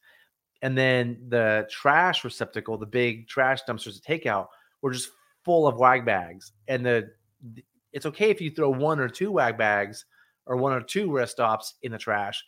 And 0.62 0.78
then 0.78 1.18
the 1.28 1.68
trash 1.70 2.24
receptacle, 2.24 2.78
the 2.78 2.86
big 2.86 3.28
trash 3.28 3.60
dumpsters 3.68 3.94
to 3.94 4.00
take 4.00 4.26
out, 4.26 4.48
were 4.82 4.92
just 4.92 5.10
full 5.44 5.66
of 5.66 5.76
wag 5.76 6.04
bags. 6.04 6.52
And 6.68 6.84
the 6.84 7.10
it's 7.92 8.06
okay 8.06 8.30
if 8.30 8.40
you 8.40 8.50
throw 8.50 8.70
one 8.70 8.98
or 8.98 9.08
two 9.08 9.30
wag 9.30 9.56
bags 9.56 10.04
or 10.46 10.56
one 10.56 10.72
or 10.72 10.80
two 10.80 11.10
rest 11.10 11.32
stops 11.32 11.74
in 11.82 11.92
the 11.92 11.98
trash. 11.98 12.44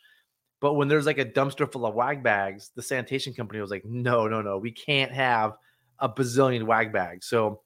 But 0.59 0.73
when 0.73 0.87
there's 0.87 1.05
like 1.05 1.19
a 1.19 1.25
dumpster 1.25 1.71
full 1.71 1.85
of 1.85 1.93
wag 1.93 2.23
bags, 2.23 2.71
the 2.75 2.81
sanitation 2.81 3.33
company 3.33 3.61
was 3.61 3.69
like, 3.69 3.85
no, 3.85 4.27
no, 4.27 4.41
no, 4.41 4.57
we 4.57 4.71
can't 4.71 5.11
have 5.11 5.53
a 5.99 6.09
bazillion 6.09 6.63
wag 6.63 6.91
bags. 6.91 7.27
So 7.27 7.61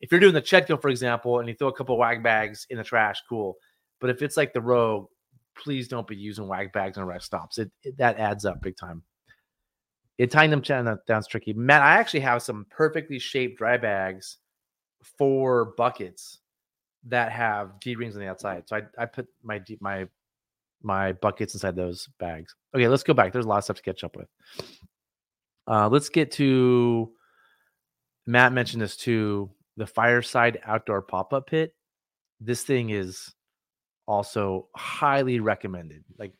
if 0.00 0.10
you're 0.10 0.20
doing 0.20 0.34
the 0.34 0.42
Chetco, 0.42 0.80
for 0.80 0.88
example, 0.88 1.40
and 1.40 1.48
you 1.48 1.54
throw 1.54 1.68
a 1.68 1.72
couple 1.72 1.96
wag 1.96 2.22
bags 2.22 2.66
in 2.68 2.76
the 2.76 2.84
trash, 2.84 3.22
cool. 3.28 3.56
But 4.00 4.10
if 4.10 4.20
it's 4.20 4.36
like 4.36 4.52
the 4.52 4.60
Rogue, 4.60 5.06
please 5.56 5.88
don't 5.88 6.06
be 6.06 6.16
using 6.16 6.46
wag 6.46 6.72
bags 6.72 6.98
and 6.98 7.06
rest 7.06 7.26
stops. 7.26 7.58
It, 7.58 7.70
it 7.82 7.96
that 7.96 8.18
adds 8.18 8.44
up 8.44 8.60
big 8.60 8.76
time. 8.76 9.02
It 10.18 10.30
tying 10.30 10.50
them 10.50 10.60
down 10.60 10.98
down's 11.06 11.26
tricky. 11.26 11.54
Matt, 11.54 11.82
I 11.82 11.94
actually 11.94 12.20
have 12.20 12.42
some 12.42 12.66
perfectly 12.70 13.18
shaped 13.18 13.58
dry 13.58 13.76
bags 13.76 14.38
for 15.18 15.74
buckets 15.76 16.40
that 17.06 17.32
have 17.32 17.80
D 17.80 17.96
rings 17.96 18.14
on 18.14 18.20
the 18.20 18.28
outside. 18.28 18.68
So 18.68 18.76
I, 18.76 18.82
I 19.02 19.06
put 19.06 19.26
my 19.42 19.58
D, 19.58 19.78
my 19.80 20.06
my 20.84 21.12
buckets 21.12 21.54
inside 21.54 21.76
those 21.76 22.08
bags. 22.18 22.54
Okay, 22.74 22.88
let's 22.88 23.02
go 23.02 23.14
back. 23.14 23.32
There's 23.32 23.46
a 23.46 23.48
lot 23.48 23.58
of 23.58 23.64
stuff 23.64 23.76
to 23.76 23.82
catch 23.82 24.04
up 24.04 24.16
with. 24.16 24.28
Uh, 25.66 25.88
let's 25.88 26.08
get 26.08 26.30
to 26.32 27.12
Matt 28.26 28.52
mentioned 28.52 28.82
this 28.82 28.96
too. 28.96 29.50
The 29.76 29.86
fireside 29.86 30.60
outdoor 30.64 31.02
pop-up 31.02 31.48
pit. 31.48 31.74
This 32.40 32.62
thing 32.62 32.90
is 32.90 33.34
also 34.06 34.68
highly 34.76 35.40
recommended. 35.40 36.04
Like 36.18 36.32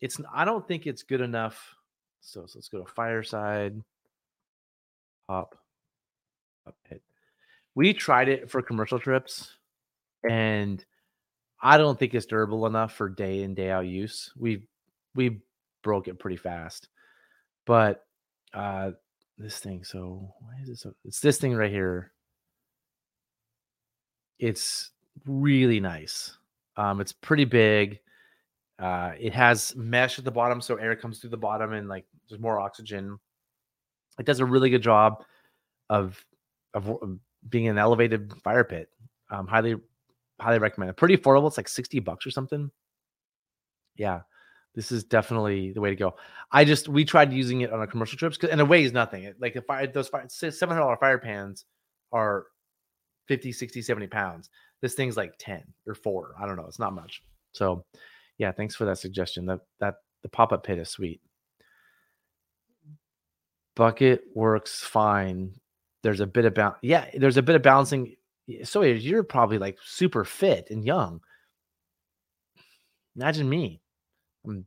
it's 0.00 0.20
I 0.34 0.44
don't 0.44 0.66
think 0.66 0.86
it's 0.86 1.02
good 1.02 1.20
enough. 1.20 1.74
So, 2.20 2.46
so 2.46 2.58
let's 2.58 2.68
go 2.68 2.82
to 2.82 2.92
fireside 2.92 3.80
pop 5.28 5.56
up 6.66 6.76
pit. 6.88 7.02
We 7.74 7.94
tried 7.94 8.28
it 8.28 8.50
for 8.50 8.62
commercial 8.62 8.98
trips 8.98 9.56
and 10.28 10.84
I 11.62 11.78
don't 11.78 11.98
think 11.98 12.14
it's 12.14 12.26
durable 12.26 12.66
enough 12.66 12.92
for 12.92 13.08
day 13.08 13.42
in 13.42 13.54
day 13.54 13.70
out 13.70 13.86
use. 13.86 14.32
We 14.36 14.64
we 15.14 15.40
broke 15.82 16.08
it 16.08 16.18
pretty 16.18 16.36
fast, 16.36 16.88
but 17.66 18.04
uh, 18.52 18.92
this 19.38 19.58
thing. 19.58 19.84
So 19.84 20.34
why 20.40 20.54
is 20.62 20.68
it 20.68 20.78
so? 20.78 20.92
It's 21.04 21.20
this 21.20 21.38
thing 21.38 21.54
right 21.54 21.70
here. 21.70 22.12
It's 24.38 24.90
really 25.24 25.78
nice. 25.78 26.36
Um, 26.76 27.00
it's 27.00 27.12
pretty 27.12 27.44
big. 27.44 28.00
Uh, 28.78 29.12
it 29.20 29.32
has 29.32 29.76
mesh 29.76 30.18
at 30.18 30.24
the 30.24 30.30
bottom, 30.30 30.60
so 30.60 30.74
air 30.76 30.96
comes 30.96 31.20
through 31.20 31.30
the 31.30 31.36
bottom, 31.36 31.72
and 31.72 31.88
like 31.88 32.06
there's 32.28 32.40
more 32.40 32.58
oxygen. 32.58 33.18
It 34.18 34.26
does 34.26 34.40
a 34.40 34.44
really 34.44 34.70
good 34.70 34.82
job 34.82 35.24
of 35.90 36.24
of 36.74 36.98
being 37.48 37.68
an 37.68 37.78
elevated 37.78 38.32
fire 38.42 38.64
pit. 38.64 38.88
Um, 39.30 39.46
highly 39.46 39.76
highly 40.42 40.58
recommend 40.58 40.90
it. 40.90 40.96
Pretty 40.96 41.16
affordable. 41.16 41.48
It's 41.48 41.56
like 41.56 41.68
60 41.68 42.00
bucks 42.00 42.26
or 42.26 42.30
something. 42.30 42.70
Yeah. 43.96 44.20
This 44.74 44.90
is 44.90 45.04
definitely 45.04 45.72
the 45.72 45.80
way 45.80 45.90
to 45.90 45.96
go. 45.96 46.16
I 46.50 46.64
just 46.64 46.88
we 46.88 47.04
tried 47.04 47.32
using 47.32 47.60
it 47.60 47.72
on 47.72 47.78
our 47.78 47.86
commercial 47.86 48.18
trips 48.18 48.36
because 48.36 48.50
and 48.50 48.60
it 48.60 48.64
weighs 48.64 48.92
nothing. 48.92 49.32
like 49.38 49.54
the 49.54 49.62
I 49.68 49.86
those 49.86 50.10
seven 50.28 50.76
hundred 50.76 50.80
dollar 50.80 50.96
fire 50.96 51.18
pans 51.18 51.66
are 52.10 52.46
50, 53.28 53.52
60, 53.52 53.82
70 53.82 54.06
pounds. 54.08 54.50
This 54.80 54.94
thing's 54.94 55.16
like 55.16 55.34
10 55.38 55.62
or 55.86 55.94
four. 55.94 56.34
I 56.40 56.46
don't 56.46 56.56
know. 56.56 56.66
It's 56.66 56.78
not 56.78 56.94
much. 56.94 57.22
So 57.52 57.84
yeah, 58.38 58.50
thanks 58.52 58.74
for 58.74 58.84
that 58.86 58.98
suggestion. 58.98 59.46
That 59.46 59.60
that 59.80 59.96
the 60.22 60.28
pop-up 60.28 60.64
pit 60.64 60.78
is 60.78 60.88
sweet. 60.88 61.20
Bucket 63.76 64.22
works 64.34 64.80
fine. 64.80 65.54
There's 66.02 66.20
a 66.20 66.26
bit 66.26 66.46
of 66.46 66.52
about 66.52 66.78
yeah, 66.82 67.06
there's 67.14 67.36
a 67.36 67.42
bit 67.42 67.56
of 67.56 67.62
balancing 67.62 68.16
so 68.64 68.82
you're 68.82 69.22
probably 69.22 69.58
like 69.58 69.78
super 69.84 70.24
fit 70.24 70.68
and 70.70 70.84
young. 70.84 71.20
Imagine 73.16 73.48
me. 73.48 73.80
I'm, 74.44 74.66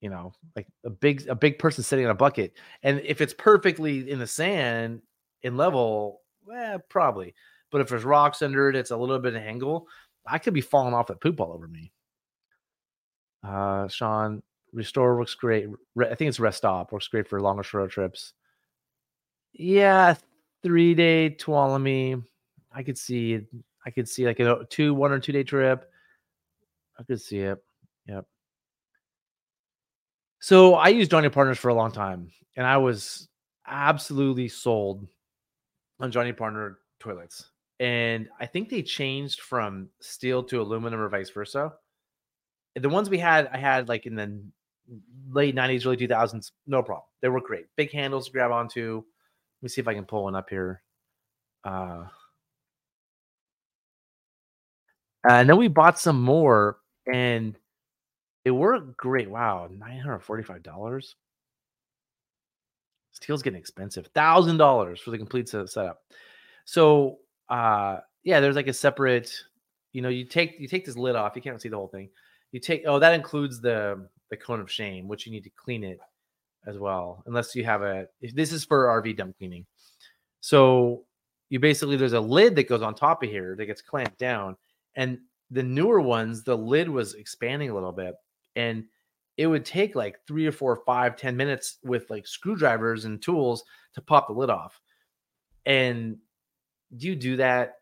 you 0.00 0.10
know, 0.10 0.32
like 0.54 0.66
a 0.84 0.90
big 0.90 1.26
a 1.28 1.34
big 1.34 1.58
person 1.58 1.82
sitting 1.82 2.04
on 2.04 2.10
a 2.10 2.14
bucket, 2.14 2.52
and 2.82 3.00
if 3.04 3.20
it's 3.20 3.34
perfectly 3.34 4.10
in 4.10 4.18
the 4.18 4.26
sand 4.26 5.02
in 5.42 5.56
level, 5.56 6.20
well, 6.46 6.78
probably. 6.88 7.34
But 7.70 7.80
if 7.80 7.88
there's 7.88 8.04
rocks 8.04 8.42
under 8.42 8.68
it, 8.68 8.76
it's 8.76 8.90
a 8.90 8.96
little 8.96 9.18
bit 9.18 9.34
of 9.34 9.42
angle. 9.42 9.88
I 10.26 10.38
could 10.38 10.54
be 10.54 10.60
falling 10.60 10.94
off 10.94 11.08
that 11.08 11.20
poop 11.20 11.40
all 11.40 11.52
over 11.52 11.66
me. 11.66 11.92
Uh, 13.42 13.88
Sean, 13.88 14.42
restore 14.72 15.16
works 15.16 15.34
great. 15.34 15.68
I 15.98 16.14
think 16.14 16.28
it's 16.28 16.40
rest 16.40 16.58
stop 16.58 16.92
works 16.92 17.08
great 17.08 17.28
for 17.28 17.40
longer 17.40 17.64
road 17.72 17.90
trips. 17.90 18.32
Yeah, 19.52 20.14
three 20.62 20.94
day 20.94 21.30
Tuolumne 21.30 22.24
I 22.74 22.82
could 22.82 22.98
see 22.98 23.40
I 23.86 23.90
could 23.90 24.08
see 24.08 24.26
like 24.26 24.40
a 24.40 24.66
two 24.68 24.94
one 24.94 25.12
or 25.12 25.18
two 25.18 25.32
day 25.32 25.44
trip. 25.44 25.90
I 26.98 27.02
could 27.02 27.20
see 27.20 27.38
it. 27.38 27.58
Yep. 28.06 28.26
So 30.40 30.74
I 30.74 30.88
used 30.88 31.10
Johnny 31.10 31.28
Partners 31.28 31.58
for 31.58 31.68
a 31.68 31.74
long 31.74 31.92
time, 31.92 32.30
and 32.56 32.66
I 32.66 32.76
was 32.76 33.28
absolutely 33.66 34.48
sold 34.48 35.06
on 36.00 36.10
Johnny 36.10 36.32
Partner 36.32 36.78
toilets. 37.00 37.50
And 37.80 38.28
I 38.38 38.46
think 38.46 38.68
they 38.68 38.82
changed 38.82 39.40
from 39.40 39.88
steel 40.00 40.42
to 40.44 40.60
aluminum 40.60 41.00
or 41.00 41.08
vice 41.08 41.30
versa. 41.30 41.72
The 42.76 42.88
ones 42.88 43.10
we 43.10 43.18
had, 43.18 43.48
I 43.52 43.56
had 43.56 43.88
like 43.88 44.06
in 44.06 44.14
the 44.14 44.40
late 45.30 45.54
90s, 45.54 45.86
early 45.86 45.96
2000s, 45.96 46.52
no 46.66 46.82
problem. 46.82 47.06
They 47.20 47.28
were 47.28 47.40
great. 47.40 47.66
Big 47.76 47.90
handles 47.92 48.26
to 48.26 48.32
grab 48.32 48.52
onto. 48.52 48.96
Let 48.96 49.62
me 49.62 49.68
see 49.68 49.80
if 49.80 49.88
I 49.88 49.94
can 49.94 50.04
pull 50.04 50.24
one 50.24 50.34
up 50.34 50.50
here. 50.50 50.82
Uh, 51.64 52.04
and 55.28 55.48
then 55.48 55.56
we 55.56 55.68
bought 55.68 55.98
some 55.98 56.20
more 56.22 56.78
and 57.12 57.56
they 58.44 58.50
were 58.50 58.78
great. 58.96 59.30
Wow, 59.30 59.68
$945. 59.72 61.14
Steel's 63.12 63.42
getting 63.42 63.58
expensive. 63.58 64.06
Thousand 64.08 64.58
dollars 64.58 65.00
for 65.00 65.10
the 65.10 65.18
complete 65.18 65.48
setup. 65.48 66.02
So 66.64 67.18
uh 67.48 67.98
yeah, 68.22 68.40
there's 68.40 68.56
like 68.56 68.68
a 68.68 68.72
separate, 68.72 69.32
you 69.92 70.02
know, 70.02 70.08
you 70.08 70.24
take 70.24 70.56
you 70.58 70.68
take 70.68 70.84
this 70.84 70.96
lid 70.96 71.16
off, 71.16 71.36
you 71.36 71.42
can't 71.42 71.60
see 71.60 71.68
the 71.68 71.76
whole 71.76 71.88
thing. 71.88 72.08
You 72.52 72.60
take 72.60 72.84
oh, 72.86 72.98
that 72.98 73.14
includes 73.14 73.60
the 73.60 74.08
the 74.30 74.36
cone 74.36 74.60
of 74.60 74.70
shame, 74.70 75.08
which 75.08 75.26
you 75.26 75.32
need 75.32 75.44
to 75.44 75.50
clean 75.50 75.84
it 75.84 75.98
as 76.66 76.78
well, 76.78 77.22
unless 77.26 77.54
you 77.54 77.64
have 77.64 77.82
a 77.82 78.06
this 78.20 78.52
is 78.52 78.64
for 78.64 78.86
RV 78.86 79.16
dump 79.16 79.36
cleaning. 79.38 79.64
So 80.40 81.04
you 81.50 81.60
basically 81.60 81.96
there's 81.96 82.14
a 82.14 82.20
lid 82.20 82.56
that 82.56 82.68
goes 82.68 82.82
on 82.82 82.94
top 82.94 83.22
of 83.22 83.30
here 83.30 83.54
that 83.56 83.66
gets 83.66 83.80
clamped 83.80 84.18
down 84.18 84.56
and 84.96 85.18
the 85.50 85.62
newer 85.62 86.00
ones, 86.00 86.42
the 86.42 86.56
lid 86.56 86.88
was 86.88 87.14
expanding 87.14 87.70
a 87.70 87.74
little 87.74 87.92
bit. 87.92 88.14
And 88.56 88.84
it 89.36 89.46
would 89.46 89.64
take 89.64 89.94
like 89.94 90.18
three 90.26 90.46
or 90.46 90.52
four, 90.52 90.82
five, 90.86 91.16
ten 91.16 91.36
minutes 91.36 91.78
with 91.82 92.08
like 92.10 92.26
screwdrivers 92.26 93.04
and 93.04 93.20
tools 93.20 93.64
to 93.94 94.00
pop 94.00 94.28
the 94.28 94.32
lid 94.32 94.50
off. 94.50 94.80
And 95.66 96.18
you 96.96 97.16
do 97.16 97.36
that 97.36 97.76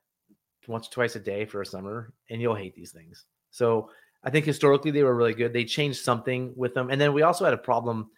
once 0.68 0.88
or 0.88 0.92
twice 0.92 1.16
a 1.16 1.20
day 1.20 1.44
for 1.44 1.60
a 1.60 1.66
summer, 1.66 2.12
and 2.30 2.40
you'll 2.40 2.54
hate 2.54 2.74
these 2.74 2.92
things. 2.92 3.24
So 3.50 3.90
I 4.24 4.30
think 4.30 4.46
historically 4.46 4.90
they 4.90 5.02
were 5.02 5.16
really 5.16 5.34
good. 5.34 5.52
They 5.52 5.64
changed 5.64 6.02
something 6.02 6.52
with 6.56 6.74
them, 6.74 6.90
and 6.90 7.00
then 7.00 7.12
we 7.12 7.22
also 7.22 7.44
had 7.44 7.54
a 7.54 7.58
problem 7.58 8.10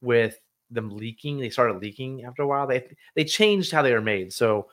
with 0.00 0.38
them 0.70 0.90
leaking. 0.90 1.38
They 1.38 1.50
started 1.50 1.80
leaking 1.80 2.24
after 2.24 2.42
a 2.42 2.46
while. 2.46 2.66
They 2.66 2.86
they 3.14 3.24
changed 3.24 3.72
how 3.72 3.82
they 3.82 3.94
were 3.94 4.00
made. 4.00 4.32
So 4.32 4.68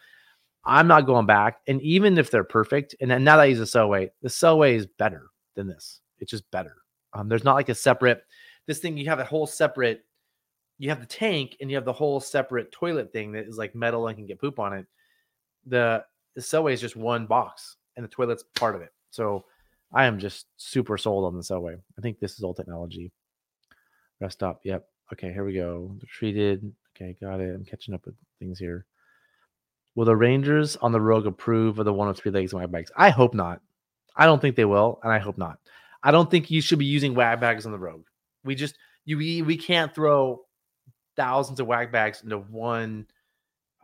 I'm 0.65 0.87
not 0.87 1.05
going 1.05 1.25
back. 1.25 1.59
And 1.67 1.81
even 1.81 2.17
if 2.17 2.31
they're 2.31 2.43
perfect, 2.43 2.95
and 3.01 3.09
now 3.23 3.37
that 3.37 3.43
use 3.43 3.59
a 3.59 3.63
Selway, 3.63 4.09
the 4.21 4.29
Selway 4.29 4.75
is 4.75 4.85
better 4.85 5.29
than 5.55 5.67
this. 5.67 6.01
It's 6.19 6.31
just 6.31 6.49
better. 6.51 6.75
Um, 7.13 7.27
there's 7.27 7.43
not 7.43 7.55
like 7.55 7.69
a 7.69 7.75
separate 7.75 8.23
this 8.65 8.79
thing. 8.79 8.97
You 8.97 9.09
have 9.09 9.19
a 9.19 9.25
whole 9.25 9.47
separate. 9.47 10.05
You 10.79 10.89
have 10.89 10.99
the 10.99 11.05
tank, 11.05 11.57
and 11.61 11.69
you 11.69 11.75
have 11.77 11.85
the 11.85 11.93
whole 11.93 12.19
separate 12.19 12.71
toilet 12.71 13.11
thing 13.11 13.31
that 13.33 13.45
is 13.45 13.57
like 13.57 13.75
metal 13.75 14.07
and 14.07 14.17
can 14.17 14.25
get 14.25 14.39
poop 14.39 14.59
on 14.59 14.73
it. 14.73 14.85
The 15.65 16.03
the 16.35 16.41
Selway 16.41 16.73
is 16.73 16.81
just 16.81 16.95
one 16.95 17.25
box, 17.25 17.77
and 17.95 18.03
the 18.03 18.09
toilet's 18.09 18.43
part 18.55 18.75
of 18.75 18.81
it. 18.81 18.93
So 19.11 19.45
I 19.93 20.05
am 20.05 20.17
just 20.17 20.47
super 20.57 20.97
sold 20.97 21.25
on 21.25 21.35
the 21.35 21.43
Selway. 21.43 21.77
I 21.97 22.01
think 22.01 22.19
this 22.19 22.37
is 22.37 22.43
old 22.43 22.55
technology. 22.55 23.11
Rest 24.19 24.39
stop. 24.39 24.61
Yep. 24.63 24.87
Okay, 25.13 25.31
here 25.31 25.45
we 25.45 25.53
go. 25.53 25.95
treated. 26.07 26.73
Okay, 26.95 27.15
got 27.21 27.39
it. 27.39 27.53
I'm 27.53 27.65
catching 27.65 27.93
up 27.93 28.05
with 28.05 28.15
things 28.39 28.57
here. 28.57 28.85
Will 29.95 30.05
the 30.05 30.15
Rangers 30.15 30.75
on 30.77 30.91
the 30.91 31.01
Rogue 31.01 31.27
approve 31.27 31.77
of 31.79 31.85
the 31.85 31.93
one 31.93 32.09
of 32.09 32.17
three 32.17 32.31
legs 32.31 32.53
wag 32.53 32.71
bags? 32.71 32.91
I 32.95 33.09
hope 33.09 33.33
not. 33.33 33.61
I 34.15 34.25
don't 34.25 34.41
think 34.41 34.55
they 34.55 34.65
will, 34.65 34.99
and 35.03 35.11
I 35.11 35.19
hope 35.19 35.37
not. 35.37 35.59
I 36.01 36.11
don't 36.11 36.29
think 36.29 36.51
you 36.51 36.61
should 36.61 36.79
be 36.79 36.85
using 36.85 37.15
wag 37.15 37.39
bags 37.39 37.65
on 37.65 37.71
the 37.71 37.79
Rogue. 37.79 38.05
We 38.43 38.55
just 38.55 38.77
you 39.05 39.17
we, 39.17 39.41
we 39.41 39.57
can't 39.57 39.93
throw 39.93 40.41
thousands 41.15 41.59
of 41.59 41.67
wag 41.67 41.91
bags 41.91 42.23
into 42.23 42.37
one. 42.39 43.07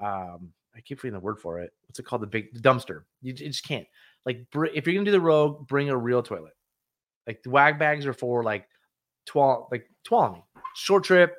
Um, 0.02 0.54
I 0.76 0.82
keep 0.82 1.00
forgetting 1.00 1.20
the 1.20 1.24
word 1.24 1.40
for 1.40 1.60
it. 1.60 1.74
What's 1.86 2.00
it 2.00 2.06
called? 2.06 2.22
The 2.22 2.28
big 2.28 2.54
the 2.54 2.60
dumpster. 2.60 3.04
You, 3.22 3.34
you 3.34 3.50
just 3.50 3.68
can't. 3.68 3.88
Like 4.26 4.50
br- 4.52 4.66
if 4.66 4.86
you're 4.86 4.96
gonna 4.96 5.06
do 5.06 5.12
the 5.12 5.22
Rogue, 5.22 5.68
bring 5.68 5.90
a 5.90 5.98
real 5.98 6.24
toilet. 6.24 6.54
Like 7.28 7.44
the 7.44 7.50
wag 7.50 7.80
bags 7.80 8.06
are 8.06 8.14
for 8.14 8.44
like 8.44 8.68
twelve 9.26 9.68
like 9.72 9.90
twelve 10.04 10.42
short 10.76 11.04
trip. 11.04 11.36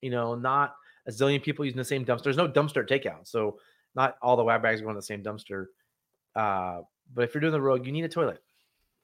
You 0.00 0.10
know, 0.10 0.34
not 0.34 0.74
a 1.08 1.10
zillion 1.10 1.42
people 1.42 1.64
using 1.64 1.78
the 1.78 1.84
same 1.84 2.04
dumpster. 2.04 2.24
There's 2.24 2.36
no 2.36 2.48
dumpster 2.48 2.86
takeout, 2.86 3.26
so 3.26 3.58
not 3.94 4.16
all 4.22 4.36
the 4.36 4.44
wag 4.44 4.62
bags 4.62 4.80
go 4.80 4.90
in 4.90 4.96
the 4.96 5.02
same 5.02 5.22
dumpster. 5.22 5.66
Uh, 6.36 6.82
but 7.12 7.24
if 7.24 7.34
you're 7.34 7.40
doing 7.40 7.52
the 7.52 7.60
rogue, 7.60 7.86
you 7.86 7.92
need 7.92 8.04
a 8.04 8.08
toilet. 8.08 8.40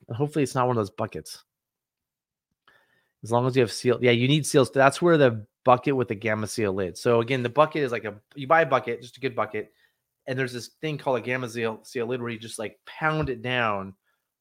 And 0.06 0.16
hopefully, 0.16 0.42
it's 0.42 0.54
not 0.54 0.66
one 0.66 0.76
of 0.76 0.80
those 0.80 0.90
buckets. 0.90 1.42
As 3.22 3.32
long 3.32 3.46
as 3.46 3.56
you 3.56 3.62
have 3.62 3.72
seal, 3.72 3.98
yeah, 4.02 4.10
you 4.10 4.28
need 4.28 4.44
seals. 4.44 4.70
That's 4.70 5.00
where 5.00 5.16
the 5.16 5.46
bucket 5.64 5.96
with 5.96 6.08
the 6.08 6.14
gamma 6.14 6.46
seal 6.46 6.74
lid. 6.74 6.98
So 6.98 7.22
again, 7.22 7.42
the 7.42 7.48
bucket 7.48 7.82
is 7.82 7.90
like 7.90 8.04
a 8.04 8.14
you 8.34 8.46
buy 8.46 8.60
a 8.60 8.66
bucket, 8.66 9.00
just 9.00 9.16
a 9.16 9.20
good 9.20 9.34
bucket, 9.34 9.72
and 10.26 10.38
there's 10.38 10.52
this 10.52 10.68
thing 10.82 10.98
called 10.98 11.16
a 11.16 11.22
gamma 11.22 11.48
seal 11.48 11.80
seal 11.84 12.06
lid 12.06 12.20
where 12.20 12.30
you 12.30 12.38
just 12.38 12.58
like 12.58 12.78
pound 12.84 13.30
it 13.30 13.40
down 13.40 13.94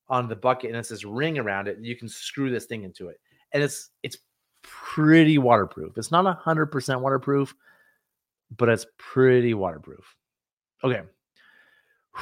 on 0.09 0.27
the 0.27 0.35
bucket, 0.35 0.71
and 0.71 0.77
it's 0.77 0.89
this 0.89 1.05
ring 1.05 1.39
around 1.39 1.69
it, 1.69 1.77
and 1.77 1.85
you 1.85 1.95
can 1.95 2.09
screw 2.09 2.51
this 2.51 2.65
thing 2.65 2.83
into 2.83 3.07
it, 3.07 3.21
and 3.53 3.63
it's 3.63 3.91
it's 4.03 4.17
pretty 4.63 5.37
waterproof. 5.37 5.97
It's 5.97 6.11
not 6.11 6.43
100% 6.43 7.01
waterproof, 7.01 7.55
but 8.55 8.69
it's 8.69 8.85
pretty 8.97 9.53
waterproof. 9.53 10.15
Okay. 10.83 11.01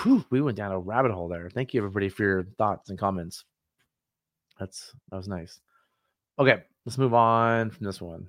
Whew, 0.02 0.26
we 0.30 0.42
went 0.42 0.58
down 0.58 0.72
a 0.72 0.80
rabbit 0.80 1.12
hole 1.12 1.28
there. 1.28 1.50
Thank 1.50 1.74
you, 1.74 1.82
everybody, 1.82 2.10
for 2.10 2.24
your 2.24 2.44
thoughts 2.58 2.90
and 2.90 3.00
comments. 3.00 3.44
That's 4.60 4.94
that 5.10 5.18
was 5.18 5.28
nice. 5.28 5.60
Okay, 6.40 6.64
let's 6.86 6.98
move 6.98 7.14
on 7.14 7.72
from 7.72 7.86
this 7.86 8.00
one. 8.00 8.28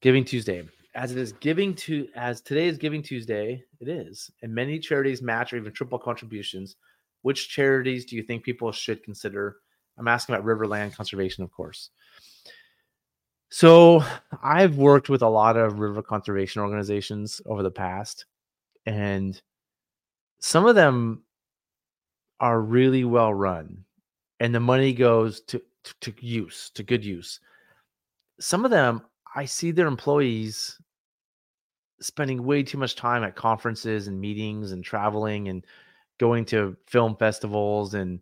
Giving 0.00 0.24
Tuesday. 0.24 0.66
As 0.94 1.12
it 1.12 1.18
is 1.18 1.32
giving 1.32 1.74
to 1.74 2.08
as 2.14 2.40
today 2.40 2.68
is 2.68 2.78
Giving 2.78 3.02
Tuesday, 3.02 3.62
it 3.80 3.88
is, 3.88 4.30
and 4.42 4.54
many 4.54 4.78
charities 4.78 5.20
match 5.20 5.52
or 5.52 5.58
even 5.58 5.72
triple 5.72 5.98
contributions. 5.98 6.76
Which 7.22 7.50
charities 7.50 8.06
do 8.06 8.16
you 8.16 8.22
think 8.22 8.44
people 8.44 8.72
should 8.72 9.02
consider? 9.02 9.56
I'm 9.98 10.08
asking 10.08 10.34
about 10.34 10.46
Riverland 10.46 10.94
Conservation, 10.94 11.44
of 11.44 11.50
course. 11.50 11.90
So 13.48 14.04
I've 14.42 14.76
worked 14.76 15.08
with 15.08 15.22
a 15.22 15.28
lot 15.28 15.56
of 15.56 15.78
river 15.78 16.02
conservation 16.02 16.62
organizations 16.62 17.40
over 17.46 17.62
the 17.62 17.70
past, 17.70 18.26
and 18.86 19.40
some 20.40 20.66
of 20.66 20.74
them 20.74 21.22
are 22.40 22.60
really 22.60 23.04
well 23.04 23.32
run, 23.32 23.84
and 24.40 24.54
the 24.54 24.60
money 24.60 24.92
goes 24.92 25.40
to, 25.42 25.62
to, 25.84 26.12
to 26.12 26.26
use, 26.26 26.70
to 26.74 26.82
good 26.82 27.04
use. 27.04 27.40
Some 28.40 28.64
of 28.64 28.70
them, 28.70 29.02
I 29.34 29.44
see 29.44 29.70
their 29.70 29.86
employees 29.86 30.78
spending 32.00 32.44
way 32.44 32.62
too 32.62 32.78
much 32.78 32.94
time 32.96 33.24
at 33.24 33.36
conferences 33.36 34.08
and 34.08 34.20
meetings 34.20 34.72
and 34.72 34.84
traveling 34.84 35.48
and 35.48 35.64
going 36.18 36.44
to 36.46 36.76
film 36.86 37.16
festivals 37.16 37.94
and 37.94 38.20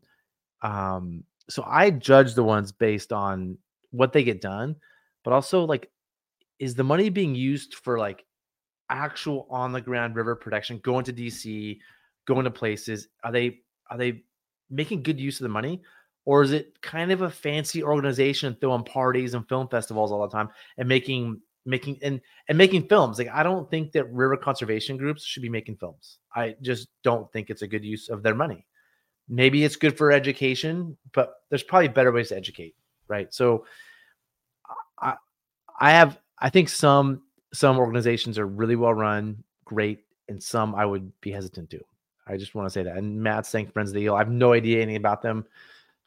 um, 0.62 1.24
so 1.48 1.62
I 1.66 1.90
judge 1.90 2.34
the 2.34 2.44
ones 2.44 2.72
based 2.72 3.12
on 3.12 3.58
what 3.90 4.12
they 4.12 4.24
get 4.24 4.40
done 4.40 4.76
but 5.24 5.32
also 5.32 5.64
like 5.64 5.90
is 6.58 6.74
the 6.74 6.84
money 6.84 7.08
being 7.08 7.34
used 7.34 7.74
for 7.74 7.98
like 7.98 8.24
actual 8.90 9.46
on 9.50 9.72
the 9.72 9.80
ground 9.80 10.14
river 10.14 10.36
protection 10.36 10.78
going 10.84 11.04
to 11.04 11.12
dc 11.12 11.78
going 12.26 12.44
to 12.44 12.50
places 12.50 13.08
are 13.24 13.32
they 13.32 13.60
are 13.90 13.98
they 13.98 14.22
making 14.70 15.02
good 15.02 15.20
use 15.20 15.40
of 15.40 15.44
the 15.44 15.48
money? 15.48 15.82
Or 16.26 16.42
is 16.42 16.52
it 16.52 16.80
kind 16.80 17.12
of 17.12 17.22
a 17.22 17.30
fancy 17.30 17.82
organization 17.82 18.56
throwing 18.60 18.84
parties 18.84 19.34
and 19.34 19.46
film 19.48 19.68
festivals 19.68 20.10
all 20.10 20.22
the 20.22 20.34
time 20.34 20.48
and 20.78 20.88
making 20.88 21.40
making 21.66 21.98
and 22.02 22.20
and 22.48 22.56
making 22.56 22.88
films? 22.88 23.18
Like 23.18 23.28
i 23.28 23.42
don't 23.42 23.70
think 23.70 23.92
that 23.92 24.10
river 24.12 24.36
conservation 24.36 24.96
groups 24.96 25.24
should 25.24 25.42
be 25.42 25.48
making 25.48 25.76
films. 25.76 26.18
I 26.34 26.56
just 26.62 26.88
don't 27.02 27.30
think 27.32 27.50
it's 27.50 27.62
a 27.62 27.68
good 27.68 27.84
use 27.84 28.08
of 28.08 28.22
their 28.22 28.34
money. 28.34 28.66
Maybe 29.28 29.64
it's 29.64 29.76
good 29.76 29.96
for 29.96 30.12
education 30.12 30.96
but 31.12 31.34
there's 31.50 31.62
probably 31.62 31.88
better 31.88 32.12
ways 32.12 32.28
to 32.30 32.36
educate 32.36 32.74
right? 33.06 33.32
So 33.34 33.66
I 35.00 35.14
I 35.78 35.90
have 35.92 36.18
I 36.38 36.50
think 36.50 36.68
some 36.68 37.22
some 37.52 37.78
organizations 37.78 38.38
are 38.38 38.46
really 38.46 38.76
well 38.76 38.94
run, 38.94 39.42
great, 39.64 40.00
and 40.28 40.42
some 40.42 40.74
I 40.74 40.84
would 40.84 41.12
be 41.20 41.30
hesitant 41.30 41.70
to. 41.70 41.80
I 42.26 42.36
just 42.36 42.54
want 42.54 42.66
to 42.66 42.70
say 42.72 42.82
that. 42.82 42.96
And 42.96 43.22
Matt's 43.22 43.48
saying 43.48 43.68
Friends 43.68 43.90
of 43.90 43.94
the 43.94 44.02
Eel. 44.02 44.14
I 44.14 44.18
have 44.18 44.30
no 44.30 44.52
idea 44.52 44.78
anything 44.78 44.96
about 44.96 45.22
them, 45.22 45.44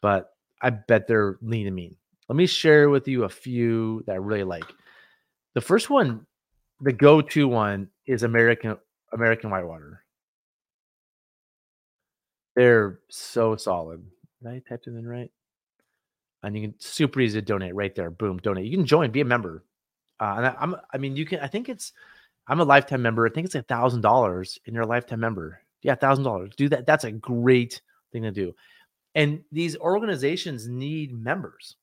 but 0.00 0.34
I 0.60 0.70
bet 0.70 1.06
they're 1.06 1.38
lean 1.42 1.66
and 1.66 1.76
mean. 1.76 1.96
Let 2.28 2.36
me 2.36 2.46
share 2.46 2.90
with 2.90 3.08
you 3.08 3.24
a 3.24 3.28
few 3.28 4.02
that 4.06 4.12
I 4.12 4.16
really 4.16 4.44
like. 4.44 4.64
The 5.54 5.60
first 5.60 5.88
one, 5.88 6.26
the 6.80 6.92
go-to 6.92 7.48
one, 7.48 7.88
is 8.06 8.22
American 8.22 8.76
American 9.12 9.50
Whitewater. 9.50 10.04
They're 12.54 12.98
so 13.08 13.56
solid. 13.56 14.04
Did 14.42 14.48
I 14.48 14.62
type 14.68 14.82
it 14.86 14.90
in 14.90 15.06
right? 15.06 15.30
And 16.42 16.56
you 16.56 16.62
can 16.62 16.74
super 16.78 17.20
easy 17.20 17.40
to 17.40 17.44
donate 17.44 17.74
right 17.74 17.94
there. 17.94 18.10
Boom, 18.10 18.38
donate. 18.38 18.66
You 18.66 18.76
can 18.76 18.86
join, 18.86 19.10
be 19.10 19.20
a 19.20 19.24
member. 19.24 19.64
Uh, 20.20 20.34
and 20.36 20.46
I, 20.46 20.56
am 20.60 20.76
I 20.92 20.98
mean, 20.98 21.16
you 21.16 21.26
can. 21.26 21.40
I 21.40 21.46
think 21.46 21.68
it's. 21.68 21.92
I'm 22.46 22.60
a 22.60 22.64
lifetime 22.64 23.02
member. 23.02 23.26
I 23.26 23.30
think 23.30 23.44
it's 23.44 23.54
a 23.54 23.62
thousand 23.62 24.00
dollars, 24.00 24.58
and 24.66 24.74
you're 24.74 24.84
a 24.84 24.86
lifetime 24.86 25.20
member. 25.20 25.60
Yeah, 25.82 25.94
thousand 25.94 26.24
dollars. 26.24 26.52
Do 26.56 26.68
that. 26.70 26.86
That's 26.86 27.04
a 27.04 27.12
great 27.12 27.80
thing 28.12 28.22
to 28.22 28.30
do. 28.30 28.54
And 29.14 29.42
these 29.52 29.76
organizations 29.76 30.68
need 30.68 31.12
members 31.12 31.76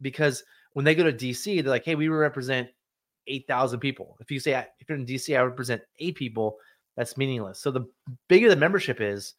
because 0.00 0.42
when 0.72 0.84
they 0.84 0.94
go 0.94 1.04
to 1.04 1.12
DC, 1.12 1.62
they're 1.62 1.70
like, 1.70 1.84
"Hey, 1.84 1.94
we 1.94 2.08
represent 2.08 2.68
eight 3.26 3.46
thousand 3.46 3.80
people." 3.80 4.16
If 4.20 4.30
you 4.30 4.40
say 4.40 4.52
if 4.52 4.88
you're 4.88 4.98
in 4.98 5.06
DC, 5.06 5.36
I 5.36 5.42
represent 5.42 5.82
eight 5.98 6.16
people. 6.16 6.58
That's 6.96 7.16
meaningless. 7.16 7.60
So 7.60 7.70
the 7.70 7.86
bigger 8.28 8.50
the 8.50 8.56
membership 8.56 9.00
is, 9.00 9.34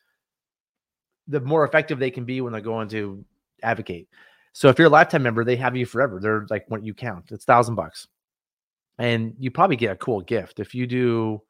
the 1.28 1.42
more 1.42 1.66
effective 1.66 2.00
they 2.00 2.10
can 2.10 2.26
be 2.26 2.42
when 2.42 2.54
they're 2.54 2.62
going 2.62 2.88
to 2.90 3.24
advocate. 3.62 4.08
So 4.54 4.70
if 4.70 4.78
you're 4.78 4.88
a 4.88 4.92
lifetime 4.92 5.24
member, 5.24 5.44
they 5.44 5.56
have 5.56 5.76
you 5.76 5.86
forever. 5.86 6.20
They're 6.20 6.46
like 6.50 6.66
what 6.68 6.84
you 6.84 6.94
count. 6.94 7.32
It's 7.32 7.46
thousand 7.46 7.76
bucks. 7.76 8.08
And 8.98 9.34
you 9.40 9.52
probably 9.52 9.78
get 9.78 9.92
a 9.92 9.96
cool 9.96 10.22
gift. 10.22 10.60
If 10.60 10.76
you 10.76 10.86
do, 10.86 11.42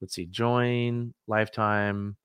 let's 0.00 0.14
see, 0.14 0.26
join 0.26 1.14
lifetime, 1.26 2.16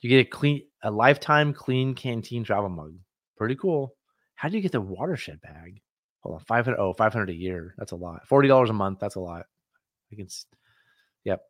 you 0.00 0.08
get 0.08 0.26
a 0.26 0.30
clean 0.30 0.62
a 0.82 0.90
lifetime 0.90 1.52
Klean 1.52 1.94
Kanteen 1.94 2.44
travel 2.44 2.70
mug. 2.70 2.94
Pretty 3.36 3.54
cool. 3.54 3.94
How 4.34 4.48
do 4.48 4.56
you 4.56 4.62
get 4.62 4.72
the 4.72 4.80
watershed 4.80 5.40
bag? 5.42 5.82
Hold 6.20 6.36
on, 6.36 6.44
500 6.46 6.78
oh, 6.78 6.94
500 6.94 7.30
a 7.30 7.34
year. 7.34 7.74
That's 7.78 7.92
a 7.92 7.96
lot. 7.96 8.26
$40 8.28 8.70
a 8.70 8.72
month, 8.72 8.98
that's 8.98 9.16
a 9.16 9.20
lot. 9.20 9.44
I 10.12 10.16
can 10.16 10.28
Yep. 11.24 11.42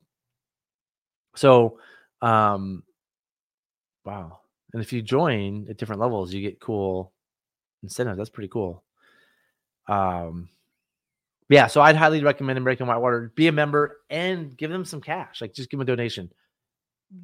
So, 1.36 1.78
um 2.22 2.82
wow. 4.04 4.40
And 4.72 4.82
if 4.82 4.92
you 4.92 5.02
join 5.02 5.66
at 5.68 5.76
different 5.76 6.00
levels, 6.00 6.32
you 6.32 6.40
get 6.40 6.60
cool 6.60 7.12
incentives. 7.82 8.18
That's 8.18 8.30
pretty 8.30 8.48
cool. 8.48 8.82
Um, 9.88 10.48
yeah, 11.48 11.66
so 11.66 11.80
I'd 11.80 11.96
highly 11.96 12.22
recommend 12.22 12.58
American 12.58 12.86
Whitewater. 12.86 13.32
Be 13.34 13.48
a 13.48 13.52
member 13.52 13.98
and 14.08 14.56
give 14.56 14.70
them 14.70 14.84
some 14.84 15.00
cash. 15.00 15.40
Like 15.40 15.52
just 15.52 15.68
give 15.68 15.78
them 15.78 15.88
a 15.88 15.96
donation. 15.96 16.30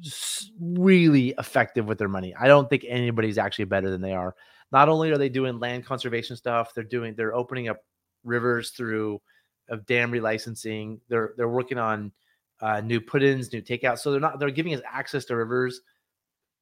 Just 0.01 0.51
really 0.59 1.33
effective 1.37 1.85
with 1.85 1.97
their 1.97 2.09
money. 2.09 2.35
I 2.37 2.47
don't 2.47 2.69
think 2.69 2.85
anybody's 2.85 3.37
actually 3.37 3.65
better 3.65 3.89
than 3.89 4.01
they 4.01 4.13
are. 4.13 4.35
Not 4.73 4.89
only 4.89 5.11
are 5.11 5.17
they 5.17 5.29
doing 5.29 5.59
land 5.59 5.85
conservation 5.85 6.35
stuff, 6.35 6.73
they're 6.73 6.83
doing 6.83 7.15
they're 7.15 7.33
opening 7.33 7.69
up 7.69 7.77
rivers 8.25 8.71
through 8.71 9.21
of 9.69 9.85
dam 9.85 10.11
relicensing. 10.11 10.99
They're 11.07 11.33
they're 11.37 11.47
working 11.47 11.77
on 11.77 12.11
uh, 12.59 12.81
new 12.81 12.99
put-ins, 12.99 13.53
new 13.53 13.61
takeouts. 13.61 13.99
So 13.99 14.11
they're 14.11 14.19
not 14.19 14.39
they're 14.39 14.51
giving 14.51 14.75
us 14.75 14.81
access 14.85 15.23
to 15.25 15.37
rivers, 15.37 15.79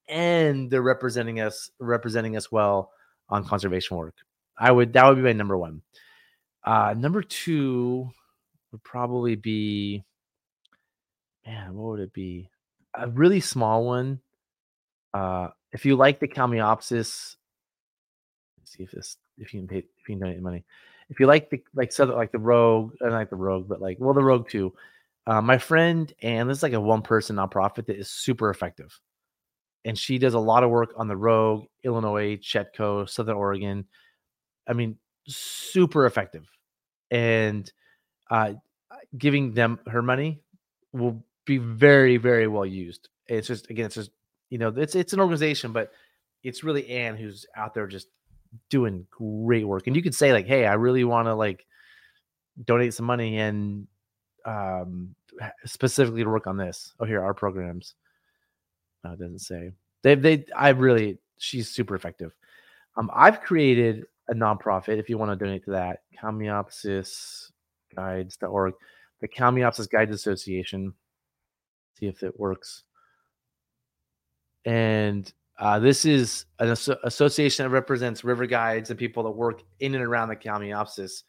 and 0.08 0.70
they're 0.70 0.84
representing 0.84 1.40
us 1.40 1.72
representing 1.80 2.38
us 2.38 2.52
well 2.52 2.92
on 3.30 3.46
conservation 3.46 3.98
work. 3.98 4.16
I 4.58 4.72
would 4.72 4.94
that 4.94 5.06
would 5.06 5.16
be 5.18 5.22
my 5.22 5.34
number 5.34 5.58
one. 5.58 5.82
Uh, 6.64 6.96
number 6.98 7.22
two 7.22 8.10
would 8.72 8.84
probably 8.84 9.36
be 9.36 10.04
man, 11.46 11.76
what 11.76 11.92
would 11.92 12.00
it 12.00 12.14
be? 12.14 12.50
A 12.96 13.08
really 13.08 13.40
small 13.40 13.86
one. 13.86 14.20
Uh, 15.14 15.50
if 15.72 15.86
you 15.86 15.96
like 15.96 16.20
the 16.20 16.28
Kalmiopsis, 16.28 17.36
see 18.64 18.84
if 18.84 18.92
this 18.92 19.18
if 19.38 19.54
you 19.54 19.62
can 19.62 19.68
pay 19.68 19.78
if 19.78 20.10
you 20.10 20.16
can 20.16 20.20
donate 20.20 20.42
money. 20.42 20.64
If 21.10 21.20
you 21.20 21.28
like 21.28 21.50
the 21.50 21.62
like 21.74 21.92
so 21.92 22.06
like 22.06 22.32
the 22.32 22.40
Rogue, 22.40 22.94
I 23.04 23.10
like 23.10 23.30
the 23.30 23.36
Rogue, 23.36 23.68
but 23.68 23.82
like 23.82 23.98
well 24.00 24.14
the 24.14 24.24
Rogue 24.24 24.50
too. 24.50 24.74
Uh, 25.28 25.42
my 25.42 25.58
friend 25.58 26.12
and 26.22 26.50
this 26.50 26.58
is 26.58 26.64
like 26.64 26.74
a 26.74 26.80
one 26.80 27.02
person 27.02 27.36
nonprofit 27.36 27.86
that 27.88 27.98
is 27.98 28.10
super 28.10 28.50
effective, 28.50 29.00
and 29.86 29.98
she 29.98 30.18
does 30.18 30.34
a 30.34 30.40
lot 30.40 30.64
of 30.64 30.72
work 30.72 30.94
on 30.98 31.08
the 31.08 31.16
Rogue, 31.16 31.66
Illinois, 31.84 32.38
Chetco, 32.38 33.08
Southern 33.08 33.38
Oregon. 33.38 33.86
I 34.68 34.74
mean, 34.74 34.98
super 35.28 36.06
effective, 36.08 36.50
and 37.12 37.72
uh, 38.30 38.54
giving 39.18 39.54
them 39.54 39.80
her 39.88 40.02
money 40.02 40.42
will 40.92 41.24
be 41.46 41.60
very 41.60 42.18
very 42.18 42.48
well 42.48 42.66
used. 42.66 43.10
It's 43.28 43.48
just 43.48 43.70
again, 43.70 43.86
it's 43.86 43.96
just 43.96 44.12
you 44.50 44.58
know, 44.58 44.70
it's 44.70 44.96
it's 44.96 45.14
an 45.14 45.20
organization, 45.20 45.72
but 45.72 45.92
it's 46.44 46.64
really 46.64 46.90
Anne 46.90 47.16
who's 47.16 47.46
out 47.56 47.74
there 47.74 47.88
just 47.88 48.08
doing 48.70 49.06
great 49.12 49.68
work. 49.68 49.88
And 49.88 49.96
you 49.96 50.02
could 50.02 50.16
say 50.16 50.34
like, 50.34 50.48
hey, 50.48 50.66
I 50.66 50.74
really 50.74 51.04
want 51.04 51.28
to 51.28 51.36
like 51.36 51.66
donate 52.64 52.94
some 52.94 53.06
money 53.06 53.38
and 53.38 53.88
um 54.46 55.14
specifically 55.66 56.24
to 56.24 56.30
work 56.30 56.48
on 56.48 56.58
this. 56.58 56.94
Oh, 57.00 57.06
here 57.06 57.24
our 57.24 57.34
programs. 57.34 57.96
It 59.14 59.20
doesn't 59.20 59.40
say. 59.40 59.72
They 60.04 60.16
they 60.16 60.46
I 60.56 60.70
really 60.70 61.20
she's 61.38 61.70
super 61.70 61.96
effective. 61.96 62.34
Um, 62.98 63.10
I've 63.14 63.42
created 63.42 64.06
a 64.30 64.34
nonprofit 64.34 64.98
if 65.00 65.10
you 65.10 65.18
want 65.18 65.32
to 65.32 65.46
donate 65.46 65.66
to 65.66 65.72
that. 65.72 66.04
Kalmiopsis 66.20 67.52
guides.org. 67.96 68.74
The 69.22 69.28
Kalmiopsis 69.28 69.90
Guides 69.90 70.14
Association. 70.14 70.94
See 72.00 72.08
if 72.08 72.24
it 72.24 72.38
works 72.40 72.84
and 74.66 75.32
uh, 75.60 75.80
this 75.80 76.06
is 76.06 76.46
an 76.60 76.76
association 77.04 77.64
that 77.64 77.70
represents 77.70 78.24
river 78.24 78.46
guides 78.46 78.90
and 78.90 79.00
people 79.00 79.24
that 79.24 79.32
work 79.32 79.62
in 79.80 79.96
and 79.96 80.04
around 80.04 80.30
the 80.30 80.36
Kalmiopsis. 80.36 81.24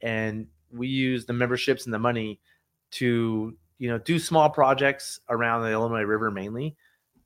And 0.00 0.46
we 0.72 0.88
use 0.88 1.26
the 1.26 1.32
memberships 1.32 1.84
and 1.84 1.92
the 1.92 1.98
money 1.98 2.40
to, 2.92 3.56
you 3.78 3.88
know, 3.88 3.98
do 3.98 4.18
small 4.18 4.48
projects 4.48 5.20
around 5.28 5.62
the 5.62 5.72
Illinois 5.72 6.02
River 6.02 6.30
mainly, 6.30 6.76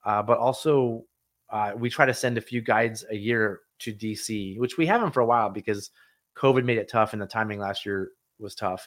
uh, 0.04 0.22
but 0.22 0.38
also 0.38 1.04
uh, 1.50 1.72
we 1.76 1.90
try 1.90 2.06
to 2.06 2.14
send 2.14 2.38
a 2.38 2.42
few 2.42 2.60
guides 2.60 3.04
a 3.10 3.16
year 3.16 3.60
to 3.80 3.92
DC, 3.92 4.58
which 4.58 4.76
we 4.76 4.86
haven't 4.86 5.12
for 5.12 5.20
a 5.20 5.26
while 5.26 5.50
because 5.50 5.90
COVID 6.36 6.64
made 6.64 6.78
it 6.78 6.88
tough 6.88 7.12
and 7.12 7.20
the 7.20 7.26
timing 7.26 7.58
last 7.58 7.84
year 7.84 8.10
was 8.38 8.54
tough. 8.54 8.86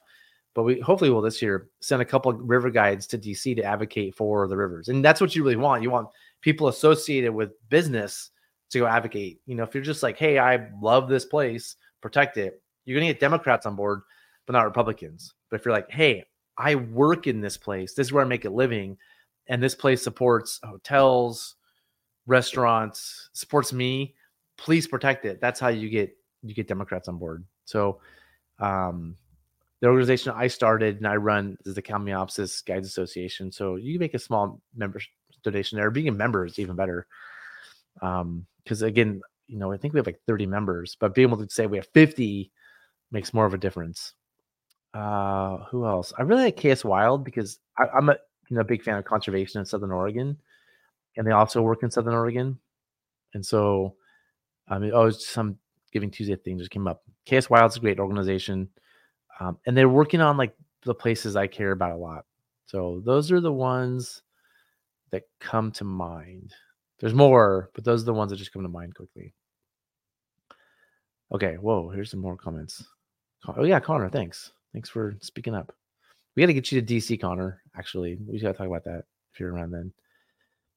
But 0.55 0.63
we 0.63 0.79
hopefully 0.79 1.09
will 1.09 1.21
this 1.21 1.41
year 1.41 1.69
send 1.81 2.01
a 2.01 2.05
couple 2.05 2.31
river 2.33 2.69
guides 2.69 3.07
to 3.07 3.17
DC 3.17 3.55
to 3.55 3.63
advocate 3.63 4.15
for 4.15 4.47
the 4.47 4.55
rivers, 4.55 4.87
and 4.87 5.03
that's 5.03 5.19
what 5.19 5.35
you 5.35 5.43
really 5.43 5.55
want. 5.55 5.81
You 5.81 5.89
want 5.89 6.09
people 6.41 6.67
associated 6.67 7.33
with 7.33 7.51
business 7.69 8.29
to 8.69 8.79
go 8.79 8.85
advocate. 8.85 9.39
You 9.47 9.55
know, 9.55 9.63
if 9.63 9.73
you're 9.73 9.83
just 9.83 10.03
like, 10.03 10.17
hey, 10.17 10.37
I 10.37 10.67
love 10.79 11.09
this 11.09 11.25
place, 11.25 11.75
protect 12.01 12.37
it, 12.37 12.61
you're 12.85 12.99
gonna 12.99 13.11
get 13.11 13.19
Democrats 13.19 13.65
on 13.65 13.75
board, 13.75 14.01
but 14.45 14.53
not 14.53 14.65
Republicans. 14.65 15.33
But 15.49 15.59
if 15.59 15.65
you're 15.65 15.73
like, 15.73 15.89
hey, 15.89 16.23
I 16.57 16.75
work 16.75 17.25
in 17.25 17.41
this 17.41 17.57
place, 17.57 17.95
this 17.95 18.07
is 18.07 18.13
where 18.13 18.23
I 18.23 18.27
make 18.27 18.45
a 18.45 18.49
living, 18.49 18.97
and 19.47 19.61
this 19.61 19.75
place 19.75 20.03
supports 20.03 20.59
hotels, 20.63 21.55
restaurants, 22.25 23.29
supports 23.33 23.73
me, 23.73 24.15
please 24.57 24.87
protect 24.87 25.25
it. 25.25 25.41
That's 25.41 25.59
how 25.59 25.69
you 25.69 25.89
get 25.89 26.15
you 26.41 26.53
get 26.53 26.67
Democrats 26.67 27.07
on 27.07 27.17
board. 27.17 27.43
So 27.65 27.99
um 28.59 29.15
the 29.81 29.89
organization 29.89 30.33
I 30.33 30.47
started 30.47 30.97
and 30.97 31.07
I 31.07 31.17
run 31.17 31.57
is 31.65 31.75
the 31.75 31.81
Kalmiopsis 31.81 32.65
Guides 32.65 32.87
Association. 32.87 33.51
So 33.51 33.75
you 33.75 33.99
make 33.99 34.13
a 34.13 34.19
small 34.19 34.61
membership 34.73 35.11
donation 35.43 35.77
there. 35.77 35.91
Being 35.91 36.07
a 36.07 36.13
member 36.13 36.45
is 36.45 36.57
even 36.57 36.77
better. 36.77 37.05
Um, 38.01 38.45
because 38.63 38.81
again, 38.81 39.21
you 39.47 39.57
know, 39.57 39.73
I 39.73 39.77
think 39.77 39.93
we 39.93 39.97
have 39.97 40.05
like 40.05 40.21
30 40.25 40.45
members, 40.45 40.95
but 40.97 41.13
being 41.13 41.27
able 41.27 41.45
to 41.45 41.53
say 41.53 41.67
we 41.67 41.75
have 41.75 41.87
50 41.93 42.49
makes 43.11 43.33
more 43.33 43.45
of 43.45 43.53
a 43.53 43.57
difference. 43.57 44.13
Uh, 44.93 45.57
who 45.65 45.85
else? 45.85 46.13
I 46.17 46.21
really 46.21 46.43
like 46.43 46.57
KS 46.57 46.85
Wild 46.85 47.25
because 47.25 47.59
I, 47.77 47.97
am 47.97 48.09
a 48.09 48.17
you 48.53 48.59
know 48.59 48.63
big 48.63 48.83
fan 48.83 48.97
of 48.97 49.05
conservation 49.05 49.59
in 49.59 49.65
Southern 49.65 49.91
Oregon, 49.91 50.37
and 51.17 51.25
they 51.25 51.31
also 51.31 51.61
work 51.63 51.81
in 51.81 51.89
Southern 51.89 52.13
Oregon, 52.13 52.59
and 53.33 53.43
so 53.43 53.95
I 54.67 54.77
mean, 54.77 54.91
oh, 54.93 55.09
some 55.09 55.57
Giving 55.91 56.11
Tuesday 56.11 56.35
thing 56.35 56.57
just 56.57 56.71
came 56.71 56.87
up. 56.87 57.03
KS 57.29 57.49
Wild's 57.49 57.77
a 57.77 57.79
great 57.79 57.99
organization, 57.99 58.69
um, 59.39 59.57
and 59.65 59.75
they're 59.75 59.89
working 59.89 60.21
on 60.21 60.37
like 60.37 60.55
the 60.83 60.93
places 60.93 61.35
I 61.35 61.47
care 61.47 61.71
about 61.71 61.91
a 61.91 61.97
lot. 61.97 62.25
So 62.67 63.01
those 63.05 63.31
are 63.31 63.39
the 63.41 63.51
ones 63.51 64.21
that 65.11 65.23
come 65.39 65.71
to 65.73 65.83
mind. 65.83 66.53
There's 66.99 67.13
more, 67.13 67.69
but 67.73 67.83
those 67.83 68.03
are 68.03 68.05
the 68.05 68.13
ones 68.13 68.31
that 68.31 68.37
just 68.37 68.53
come 68.53 68.63
to 68.63 68.69
mind 68.69 68.95
quickly. 68.95 69.33
Okay, 71.33 71.55
whoa, 71.55 71.89
here's 71.89 72.11
some 72.11 72.19
more 72.19 72.37
comments. 72.37 72.83
Oh 73.47 73.63
yeah, 73.63 73.79
Connor, 73.79 74.09
thanks. 74.09 74.51
Thanks 74.71 74.89
for 74.89 75.15
speaking 75.21 75.55
up. 75.55 75.73
We 76.35 76.41
got 76.41 76.47
to 76.47 76.53
get 76.53 76.71
you 76.71 76.81
to 76.81 76.93
DC, 76.93 77.19
Connor. 77.21 77.61
Actually, 77.77 78.17
we 78.27 78.39
got 78.39 78.53
to 78.53 78.57
talk 78.57 78.67
about 78.67 78.85
that 78.85 79.03
if 79.33 79.39
you're 79.39 79.53
around 79.53 79.71
then. 79.71 79.93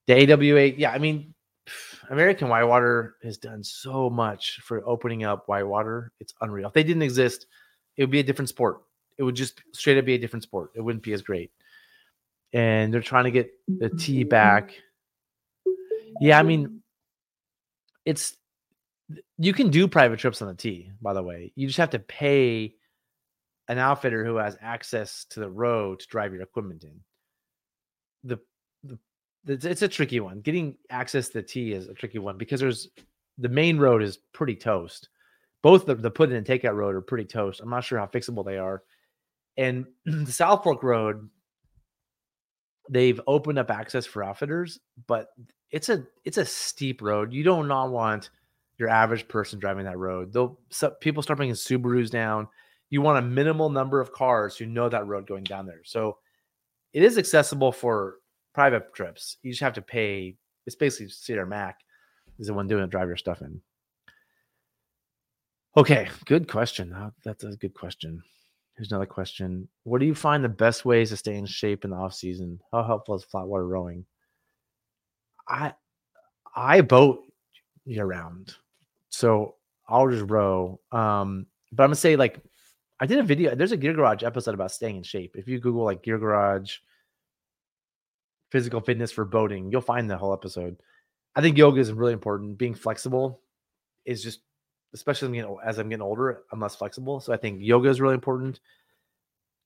The 0.07 0.33
AWA, 0.33 0.67
yeah, 0.77 0.93
I 0.93 0.99
mean, 0.99 1.35
American 2.11 2.49
Whitewater 2.49 3.17
has 3.23 3.39
done 3.39 3.65
so 3.65 4.11
much 4.11 4.61
for 4.63 4.87
opening 4.87 5.25
up 5.25 5.45
whitewater. 5.47 6.13
It's 6.21 6.35
unreal. 6.41 6.69
If 6.69 6.75
they 6.75 6.85
didn't 6.85 7.03
exist, 7.03 7.47
it 7.97 8.03
would 8.03 8.11
be 8.11 8.21
a 8.21 8.25
different 8.25 8.49
sport. 8.49 8.83
It 9.19 9.23
would 9.23 9.35
just 9.35 9.63
straight 9.73 9.99
up 9.99 10.05
be 10.05 10.15
a 10.15 10.19
different 10.19 10.43
sport. 10.43 10.71
It 10.75 10.83
wouldn't 10.83 11.03
be 11.03 11.13
as 11.13 11.23
great 11.23 11.51
and 12.53 12.93
they're 12.93 13.03
trying 13.03 13.25
to 13.25 13.31
get 13.31 13.51
the 13.69 13.91
T 13.91 14.25
back. 14.25 14.73
Yeah, 16.21 16.39
I 16.39 16.43
mean, 16.43 16.81
it's 18.05 18.37
you 19.39 19.53
can 19.53 19.69
do 19.69 19.87
private 19.87 20.19
trips 20.19 20.41
on 20.43 20.49
the 20.49 20.55
T, 20.55 20.91
by 21.03 21.13
the 21.13 21.23
way. 21.23 21.53
You 21.55 21.67
just 21.67 21.79
have 21.79 21.91
to 21.91 21.99
pay 21.99 22.75
an 23.69 23.79
outfitter 23.79 24.25
who 24.25 24.37
has 24.37 24.57
access 24.61 25.25
to 25.31 25.41
the 25.41 25.51
road 25.51 26.01
to 26.01 26.07
drive 26.07 26.33
your 26.33 26.43
equipment 26.43 26.85
in. 26.85 27.01
The, 28.25 28.39
the 28.83 28.99
it's 29.47 29.83
a 29.83 29.89
tricky 29.89 30.21
one. 30.21 30.41
Getting 30.41 30.77
access 30.91 31.29
to 31.29 31.35
the 31.35 31.43
T 31.43 31.73
is 31.73 31.89
a 31.89 31.95
tricky 31.95 32.19
one 32.19 32.37
because 32.39 32.61
there's 32.61 32.89
the 33.39 33.49
main 33.49 33.79
road 33.79 34.03
is 34.03 34.19
pretty 34.33 34.57
toast. 34.57 35.09
Both 35.62 35.87
the, 35.87 35.95
the 35.95 36.11
put 36.11 36.31
in 36.31 36.37
and 36.37 36.47
takeout 36.47 36.75
road 36.75 36.95
are 36.95 37.01
pretty 37.01 37.25
toast. 37.25 37.61
I'm 37.61 37.71
not 37.71 37.85
sure 37.85 37.99
how 37.99 38.07
fixable 38.07 38.45
they 38.45 38.59
are. 38.59 38.83
And 39.57 39.87
the 40.05 40.33
South 40.33 40.62
Fork 40.62 40.83
Road 40.83 41.29
they've 42.89 43.21
opened 43.27 43.59
up 43.59 43.71
access 43.71 44.07
for 44.07 44.23
outfitters, 44.23 44.79
but 45.07 45.29
it's 45.71 45.89
a 45.89 46.05
it's 46.25 46.39
a 46.39 46.45
steep 46.45 47.03
road. 47.03 47.33
You 47.33 47.45
do 47.45 47.62
not 47.64 47.91
want 47.91 48.31
your 48.79 48.89
average 48.89 49.27
person 49.29 49.59
driving 49.59 49.85
that 49.85 49.99
road. 49.99 50.33
They'll 50.33 50.59
so 50.71 50.91
people 50.91 51.23
start 51.23 51.39
bringing 51.39 51.55
Subarus 51.55 52.11
down. 52.11 52.49
You 52.91 53.03
want 53.03 53.18
a 53.18 53.28
minimal 53.28 53.68
number 53.68 54.01
of 54.01 54.12
cars 54.12 54.57
who 54.57 54.66
know 54.66 54.89
that 54.89 55.07
road 55.07 55.26
going 55.26 55.45
down 55.45 55.66
there. 55.66 55.82
So 55.84 56.18
it 56.93 57.03
is 57.03 57.18
accessible 57.18 57.72
for 57.72 58.16
private 58.55 58.95
trips. 58.95 59.37
You 59.43 59.53
just 59.53 59.62
have 59.62 59.74
to 59.74 59.82
pay. 59.82 60.37
It's 60.66 60.76
basically 60.76 61.09
Cedar 61.09 61.47
Mac 61.47 61.78
is 62.39 62.47
the 62.47 62.55
one 62.55 62.66
doing 62.66 62.82
the 62.82 62.89
Drive 62.89 63.09
your 63.09 63.16
stuff 63.16 63.43
in. 63.43 63.61
Okay, 65.76 66.09
good 66.24 66.49
question. 66.49 66.95
That's 67.24 67.45
a 67.45 67.57
good 67.57 67.74
question. 67.74 68.22
Here's 68.76 68.91
another 68.91 69.07
question. 69.07 69.68
What 69.84 70.01
do 70.01 70.07
you 70.07 70.14
find 70.14 70.43
the 70.45 70.49
best 70.49 70.84
ways 70.84 71.11
to 71.11 71.16
stay 71.16 71.37
in 71.37 71.47
shape 71.47 71.84
in 71.84 71.91
the 71.91 71.97
off 71.97 72.14
season? 72.14 72.61
How 72.72 72.82
helpful 72.82 73.14
is 73.14 73.24
flat 73.24 73.47
water 73.47 73.66
rowing? 73.66 74.05
I 75.49 75.74
I 76.55 76.80
boat 76.80 77.24
year 77.84 78.07
round. 78.07 78.55
So 79.11 79.57
I'll 79.89 80.11
just 80.11 80.30
row. 80.30 80.80
Um, 80.93 81.47
but 81.72 81.84
I'm 81.84 81.89
gonna 81.89 81.97
say 81.97 82.16
like 82.16 82.41
I 82.99 83.07
did 83.07 83.18
a 83.18 83.22
video. 83.22 83.55
There's 83.55 83.72
a 83.72 83.76
Gear 83.76 83.92
Garage 83.92 84.22
episode 84.22 84.55
about 84.55 84.72
staying 84.72 84.97
in 84.97 85.03
shape. 85.03 85.36
If 85.36 85.49
you 85.49 85.61
Google 85.61 85.84
like 85.84 86.03
Gear 86.03 86.18
Garage 86.18 86.76
physical 88.51 88.80
fitness 88.80 89.12
for 89.12 89.24
boating, 89.24 89.70
you'll 89.70 89.80
find 89.80 90.09
the 90.09 90.16
whole 90.16 90.32
episode. 90.32 90.76
I 91.34 91.42
think 91.42 91.59
yoga 91.59 91.80
is 91.80 91.92
really 91.92 92.14
important. 92.14 92.57
Being 92.57 92.74
flexible 92.74 93.42
is 94.07 94.22
just 94.22 94.40
especially 94.94 95.44
as 95.64 95.78
I'm 95.78 95.88
getting 95.90 96.03
older, 96.03 96.44
I'm 96.53 96.61
less 96.61 96.76
flexible. 96.76 97.20
So 97.20 97.32
I 97.32 97.36
think 97.36 97.59
yoga 97.61 97.88
is 97.90 98.01
really 98.01 98.14
important. 98.14 98.61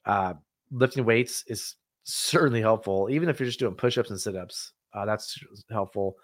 Uh, 0.04 0.34
lifting 0.72 1.04
weights 1.04 1.44
is 1.46 1.76
certainly 2.02 2.60
helpful, 2.60 3.08
even 3.10 3.28
if 3.28 3.38
you're 3.38 3.46
just 3.46 3.60
doing 3.60 3.74
push-ups 3.74 4.10
and 4.10 4.20
sit-ups. 4.20 4.72
Uh, 4.92 5.04
that's 5.04 5.38
helpful. 5.70 6.16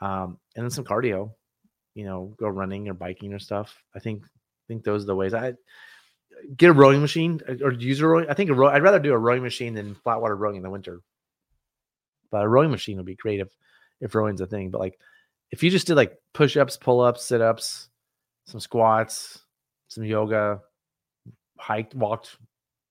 Um, 0.00 0.38
and 0.56 0.64
then 0.64 0.70
some 0.70 0.84
cardio, 0.84 1.30
you 1.94 2.04
know, 2.04 2.34
go 2.38 2.48
running 2.48 2.88
or 2.88 2.94
biking 2.94 3.32
or 3.32 3.38
stuff. 3.38 3.82
I 3.94 4.00
think 4.00 4.24
I 4.24 4.64
think 4.66 4.82
those 4.82 5.04
are 5.04 5.06
the 5.06 5.16
ways. 5.16 5.34
I 5.34 5.52
get 6.56 6.70
a 6.70 6.72
rowing 6.72 7.00
machine 7.00 7.40
uh, 7.48 7.64
or 7.64 7.72
use 7.72 8.00
a 8.00 8.06
rowing. 8.06 8.28
I 8.28 8.34
think 8.34 8.50
a 8.50 8.54
row, 8.54 8.68
I'd 8.68 8.82
rather 8.82 8.98
do 8.98 9.12
a 9.12 9.18
rowing 9.18 9.42
machine 9.42 9.74
than 9.74 9.94
flat 9.94 10.20
water 10.20 10.36
rowing 10.36 10.56
in 10.56 10.62
the 10.62 10.70
winter. 10.70 11.00
But 12.30 12.44
a 12.44 12.48
rowing 12.48 12.70
machine 12.70 12.96
would 12.96 13.06
be 13.06 13.16
great 13.16 13.40
if 14.00 14.14
rowing's 14.14 14.40
a 14.40 14.46
thing. 14.46 14.70
But 14.70 14.80
like 14.80 14.98
if 15.50 15.62
you 15.62 15.70
just 15.70 15.86
did 15.86 15.96
like 15.96 16.16
push-ups, 16.32 16.76
pull-ups, 16.76 17.24
sit-ups, 17.24 17.88
some 18.46 18.60
squats, 18.60 19.40
some 19.88 20.04
yoga, 20.04 20.60
hiked, 21.58 21.94
walked 21.94 22.36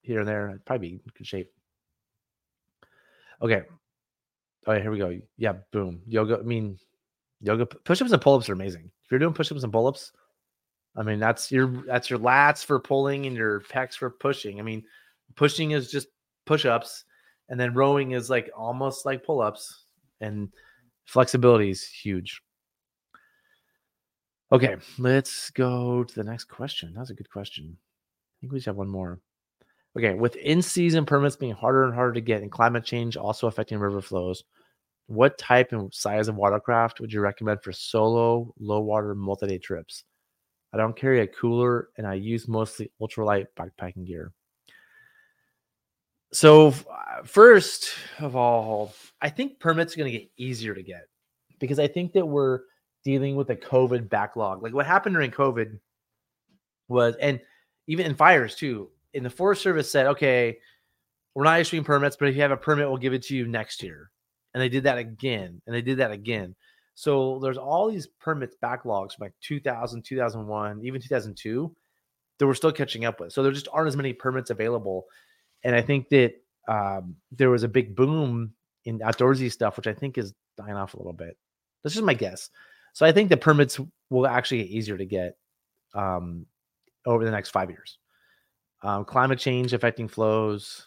here 0.02 0.20
and 0.20 0.28
there. 0.28 0.50
I'd 0.50 0.64
probably 0.64 0.88
be 0.88 0.94
in 0.94 1.00
good 1.16 1.26
shape. 1.26 1.50
Okay. 3.42 3.62
Oh 4.66 4.72
yeah, 4.72 4.80
here 4.80 4.90
we 4.90 4.98
go. 4.98 5.18
Yeah, 5.38 5.54
boom. 5.72 6.02
Yoga. 6.06 6.38
I 6.38 6.42
mean, 6.42 6.78
yoga 7.40 7.64
push-ups 7.66 8.12
and 8.12 8.20
pull-ups 8.20 8.48
are 8.48 8.54
amazing. 8.54 8.90
If 9.04 9.10
you're 9.10 9.20
doing 9.20 9.32
push-ups 9.32 9.62
and 9.62 9.72
pull-ups, 9.72 10.12
I 10.96 11.02
mean 11.02 11.20
that's 11.20 11.52
your 11.52 11.68
that's 11.86 12.10
your 12.10 12.18
lats 12.18 12.64
for 12.64 12.80
pulling 12.80 13.26
and 13.26 13.36
your 13.36 13.60
pecs 13.60 13.94
for 13.96 14.10
pushing. 14.10 14.58
I 14.58 14.62
mean, 14.62 14.84
pushing 15.36 15.70
is 15.70 15.90
just 15.90 16.08
push-ups, 16.46 17.04
and 17.48 17.58
then 17.58 17.74
rowing 17.74 18.12
is 18.12 18.28
like 18.28 18.50
almost 18.56 19.06
like 19.06 19.24
pull-ups, 19.24 19.84
and 20.20 20.48
flexibility 21.04 21.70
is 21.70 21.86
huge. 21.86 22.42
Okay, 24.52 24.76
let's 24.98 25.50
go 25.50 26.02
to 26.02 26.14
the 26.14 26.24
next 26.24 26.44
question. 26.44 26.92
That's 26.96 27.10
a 27.10 27.14
good 27.14 27.30
question. 27.30 27.76
I 27.78 28.34
think 28.40 28.52
we 28.52 28.58
just 28.58 28.66
have 28.66 28.76
one 28.76 28.88
more. 28.88 29.20
Okay, 29.96 30.14
with 30.14 30.36
in-season 30.36 31.06
permits 31.06 31.36
being 31.36 31.52
harder 31.52 31.84
and 31.84 31.94
harder 31.94 32.14
to 32.14 32.20
get 32.20 32.42
and 32.42 32.50
climate 32.50 32.84
change 32.84 33.16
also 33.16 33.46
affecting 33.46 33.78
river 33.78 34.00
flows, 34.00 34.42
what 35.06 35.38
type 35.38 35.72
and 35.72 35.92
size 35.94 36.28
of 36.28 36.36
watercraft 36.36 37.00
would 37.00 37.12
you 37.12 37.20
recommend 37.20 37.62
for 37.62 37.72
solo 37.72 38.52
low 38.58 38.80
water 38.80 39.14
multi-day 39.14 39.58
trips? 39.58 40.04
I 40.72 40.76
don't 40.76 40.96
carry 40.96 41.20
a 41.20 41.26
cooler 41.26 41.88
and 41.96 42.06
I 42.06 42.14
use 42.14 42.48
mostly 42.48 42.90
ultralight 43.00 43.46
backpacking 43.58 44.06
gear. 44.06 44.32
So, 46.32 46.68
uh, 46.68 47.24
first 47.24 47.90
of 48.20 48.36
all, 48.36 48.94
I 49.20 49.30
think 49.30 49.58
permits 49.58 49.94
are 49.94 49.98
going 49.98 50.12
to 50.12 50.18
get 50.18 50.30
easier 50.36 50.74
to 50.74 50.82
get 50.82 51.08
because 51.58 51.80
I 51.80 51.88
think 51.88 52.12
that 52.12 52.24
we're 52.24 52.60
dealing 53.04 53.34
with 53.34 53.50
a 53.50 53.56
COVID 53.56 54.08
backlog. 54.08 54.62
Like 54.62 54.74
what 54.74 54.86
happened 54.86 55.14
during 55.14 55.32
COVID 55.32 55.78
was, 56.88 57.16
and 57.20 57.40
even 57.88 58.06
in 58.06 58.14
fires 58.14 58.54
too, 58.54 58.90
in 59.12 59.24
the 59.24 59.30
Forest 59.30 59.62
Service 59.62 59.90
said, 59.90 60.06
okay, 60.06 60.58
we're 61.34 61.44
not 61.44 61.60
issuing 61.60 61.84
permits, 61.84 62.16
but 62.16 62.28
if 62.28 62.36
you 62.36 62.42
have 62.42 62.50
a 62.50 62.56
permit, 62.56 62.88
we'll 62.88 62.98
give 62.98 63.12
it 63.12 63.22
to 63.22 63.36
you 63.36 63.46
next 63.46 63.82
year. 63.82 64.10
And 64.54 64.60
they 64.60 64.68
did 64.68 64.84
that 64.84 64.98
again, 64.98 65.60
and 65.66 65.74
they 65.74 65.82
did 65.82 65.98
that 65.98 66.10
again. 66.10 66.54
So 67.00 67.38
there's 67.38 67.56
all 67.56 67.90
these 67.90 68.06
permits 68.06 68.54
backlogs 68.62 69.16
from 69.16 69.24
like 69.24 69.32
2000, 69.40 70.02
2001, 70.02 70.84
even 70.84 71.00
2002 71.00 71.74
that 72.38 72.46
we're 72.46 72.52
still 72.52 72.72
catching 72.72 73.06
up 73.06 73.20
with. 73.20 73.32
So 73.32 73.42
there 73.42 73.52
just 73.52 73.68
aren't 73.72 73.88
as 73.88 73.96
many 73.96 74.12
permits 74.12 74.50
available. 74.50 75.06
And 75.64 75.74
I 75.74 75.80
think 75.80 76.10
that 76.10 76.34
um, 76.68 77.16
there 77.32 77.48
was 77.48 77.62
a 77.62 77.68
big 77.68 77.96
boom 77.96 78.52
in 78.84 78.98
outdoorsy 78.98 79.50
stuff, 79.50 79.78
which 79.78 79.86
I 79.86 79.94
think 79.94 80.18
is 80.18 80.34
dying 80.58 80.74
off 80.74 80.92
a 80.92 80.98
little 80.98 81.14
bit. 81.14 81.38
That's 81.82 81.94
just 81.94 82.04
my 82.04 82.12
guess. 82.12 82.50
So 82.92 83.06
I 83.06 83.12
think 83.12 83.30
the 83.30 83.38
permits 83.38 83.80
will 84.10 84.26
actually 84.26 84.58
get 84.58 84.70
easier 84.70 84.98
to 84.98 85.06
get 85.06 85.38
um, 85.94 86.44
over 87.06 87.24
the 87.24 87.30
next 87.30 87.48
five 87.48 87.70
years. 87.70 87.96
Um, 88.82 89.06
climate 89.06 89.38
change 89.38 89.72
affecting 89.72 90.08
flows. 90.08 90.86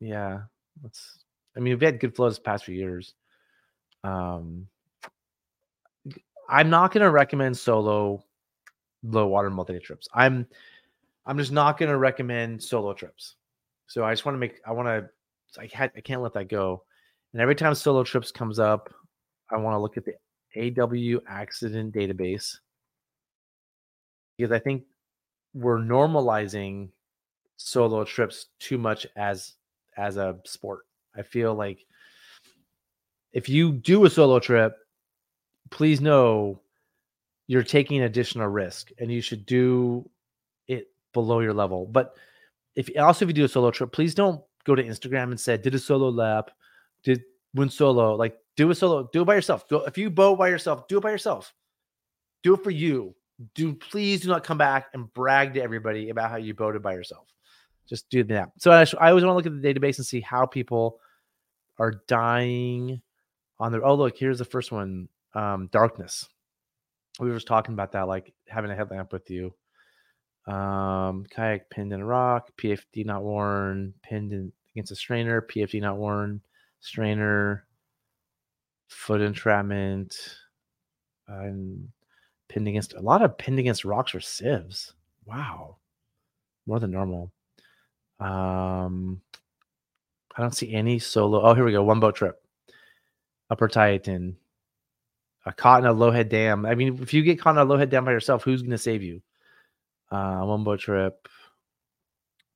Yeah, 0.00 0.40
let's. 0.82 1.20
I 1.56 1.60
mean, 1.60 1.74
we've 1.74 1.80
had 1.82 2.00
good 2.00 2.16
flows 2.16 2.34
the 2.34 2.42
past 2.42 2.64
few 2.64 2.74
years. 2.74 3.14
Um, 4.02 4.66
I'm 6.48 6.70
not 6.70 6.92
going 6.92 7.04
to 7.04 7.10
recommend 7.10 7.56
solo 7.56 8.24
low 9.02 9.26
water 9.26 9.50
multi 9.50 9.74
day 9.74 9.78
trips. 9.78 10.08
I'm 10.14 10.46
I'm 11.26 11.38
just 11.38 11.52
not 11.52 11.78
going 11.78 11.90
to 11.90 11.98
recommend 11.98 12.62
solo 12.62 12.94
trips. 12.94 13.36
So 13.86 14.04
I 14.04 14.12
just 14.12 14.24
want 14.24 14.34
to 14.34 14.38
make 14.38 14.60
I 14.66 14.72
want 14.72 14.88
to 14.88 15.60
I 15.60 15.66
can't 15.66 15.92
I 15.96 16.00
can't 16.00 16.22
let 16.22 16.32
that 16.34 16.48
go. 16.48 16.82
And 17.32 17.42
every 17.42 17.54
time 17.54 17.74
solo 17.74 18.02
trips 18.02 18.32
comes 18.32 18.58
up, 18.58 18.92
I 19.50 19.56
want 19.56 19.74
to 19.74 19.78
look 19.78 19.96
at 19.96 20.04
the 20.04 20.14
AW 20.56 21.20
accident 21.28 21.94
database 21.94 22.56
because 24.36 24.52
I 24.52 24.58
think 24.58 24.84
we're 25.54 25.78
normalizing 25.78 26.90
solo 27.56 28.04
trips 28.04 28.46
too 28.58 28.78
much 28.78 29.06
as 29.16 29.54
as 29.96 30.16
a 30.16 30.38
sport. 30.44 30.86
I 31.16 31.22
feel 31.22 31.54
like 31.54 31.84
if 33.32 33.48
you 33.48 33.72
do 33.72 34.04
a 34.04 34.10
solo 34.10 34.38
trip, 34.38 34.74
please 35.70 36.00
know 36.00 36.60
you're 37.46 37.62
taking 37.62 38.02
additional 38.02 38.48
risk 38.48 38.90
and 38.98 39.10
you 39.10 39.20
should 39.20 39.46
do 39.46 40.08
it 40.66 40.90
below 41.12 41.40
your 41.40 41.54
level. 41.54 41.86
But 41.86 42.16
if 42.76 42.90
also 42.98 43.24
if 43.24 43.28
you 43.28 43.34
do 43.34 43.44
a 43.44 43.48
solo 43.48 43.70
trip, 43.70 43.92
please 43.92 44.14
don't 44.14 44.40
go 44.64 44.74
to 44.74 44.82
Instagram 44.82 45.24
and 45.24 45.40
say 45.40 45.56
did 45.56 45.74
a 45.74 45.78
solo 45.78 46.08
lap, 46.08 46.50
did 47.02 47.22
win 47.54 47.70
solo. 47.70 48.14
Like 48.16 48.36
do 48.56 48.70
a 48.70 48.74
solo, 48.74 49.08
do 49.12 49.22
it 49.22 49.24
by 49.24 49.34
yourself. 49.34 49.68
Go 49.68 49.84
if 49.84 49.96
you 49.96 50.10
bow 50.10 50.36
by 50.36 50.48
yourself, 50.48 50.86
do 50.88 50.98
it 50.98 51.02
by 51.02 51.10
yourself. 51.10 51.54
Do 52.42 52.54
it 52.54 52.62
for 52.62 52.70
you 52.70 53.14
do 53.54 53.74
please 53.74 54.22
do 54.22 54.28
not 54.28 54.44
come 54.44 54.58
back 54.58 54.88
and 54.94 55.12
brag 55.14 55.54
to 55.54 55.62
everybody 55.62 56.10
about 56.10 56.30
how 56.30 56.36
you 56.36 56.54
voted 56.54 56.82
by 56.82 56.92
yourself. 56.92 57.28
Just 57.88 58.08
do 58.10 58.24
that. 58.24 58.50
So 58.58 58.70
I, 58.70 58.84
I 59.00 59.10
always 59.10 59.24
want 59.24 59.32
to 59.32 59.34
look 59.34 59.46
at 59.46 59.62
the 59.62 59.74
database 59.74 59.98
and 59.98 60.06
see 60.06 60.20
how 60.20 60.44
people 60.44 61.00
are 61.78 62.02
dying 62.06 63.00
on 63.58 63.72
their. 63.72 63.84
Oh, 63.84 63.94
look, 63.94 64.18
here's 64.18 64.38
the 64.38 64.44
first 64.44 64.72
one 64.72 65.08
um, 65.34 65.68
darkness. 65.72 66.28
We 67.20 67.28
were 67.28 67.34
just 67.34 67.46
talking 67.46 67.74
about 67.74 67.92
that, 67.92 68.08
like 68.08 68.32
having 68.46 68.70
a 68.70 68.76
headlamp 68.76 69.12
with 69.12 69.28
you. 69.30 69.54
Um, 70.46 71.26
kayak 71.28 71.68
pinned 71.70 71.92
in 71.92 72.00
a 72.00 72.06
rock, 72.06 72.50
PFD 72.56 73.04
not 73.04 73.22
worn, 73.22 73.92
pinned 74.02 74.32
in, 74.32 74.52
against 74.74 74.92
a 74.92 74.96
strainer, 74.96 75.42
PFD 75.42 75.80
not 75.80 75.98
worn, 75.98 76.40
strainer, 76.80 77.66
foot 78.88 79.20
entrapment, 79.20 80.16
and 81.26 81.88
pinned 82.48 82.68
against 82.68 82.94
a 82.94 83.00
lot 83.00 83.22
of 83.22 83.36
pinned 83.36 83.58
against 83.58 83.84
rocks 83.84 84.14
or 84.14 84.20
sieves. 84.20 84.94
Wow, 85.26 85.76
more 86.66 86.80
than 86.80 86.92
normal. 86.92 87.30
Um, 88.20 89.20
I 90.36 90.42
don't 90.42 90.54
see 90.54 90.72
any 90.72 90.98
solo. 90.98 91.42
Oh, 91.42 91.54
here 91.54 91.64
we 91.64 91.72
go. 91.72 91.82
One 91.82 92.00
boat 92.00 92.16
trip. 92.16 92.40
Upper 93.50 93.68
Tieton. 93.68 94.36
Caught 95.52 95.84
in 95.84 95.90
a 95.90 95.92
low 95.92 96.10
head 96.10 96.28
dam. 96.28 96.66
I 96.66 96.74
mean, 96.74 96.98
if 97.02 97.12
you 97.12 97.22
get 97.22 97.40
caught 97.40 97.52
in 97.52 97.58
a 97.58 97.64
low 97.64 97.76
head 97.76 97.90
dam 97.90 98.04
by 98.04 98.12
yourself, 98.12 98.42
who's 98.42 98.62
going 98.62 98.70
to 98.72 98.78
save 98.78 99.02
you? 99.02 99.22
Uh, 100.10 100.40
one 100.40 100.64
boat 100.64 100.80
trip. 100.80 101.28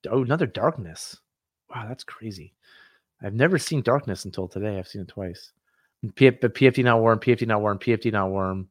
Oh, 0.09 0.23
another 0.23 0.47
darkness. 0.47 1.17
Wow, 1.73 1.85
that's 1.87 2.03
crazy. 2.03 2.53
I've 3.21 3.33
never 3.33 3.57
seen 3.57 3.81
darkness 3.81 4.25
until 4.25 4.47
today. 4.47 4.77
I've 4.77 4.87
seen 4.87 5.03
it 5.03 5.07
twice. 5.07 5.51
P- 6.15 6.31
PFD 6.31 6.83
not 6.83 6.99
warm, 6.99 7.19
PFD 7.19 7.47
not 7.47 7.61
warm, 7.61 7.79
PFD 7.79 8.11
not 8.11 8.29
warm 8.29 8.67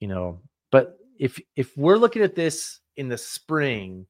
you 0.00 0.08
know 0.08 0.40
but 0.70 0.98
if 1.18 1.40
if 1.56 1.76
we're 1.76 1.96
looking 1.96 2.22
at 2.22 2.34
this 2.34 2.80
in 2.96 3.08
the 3.08 3.18
spring 3.18 4.06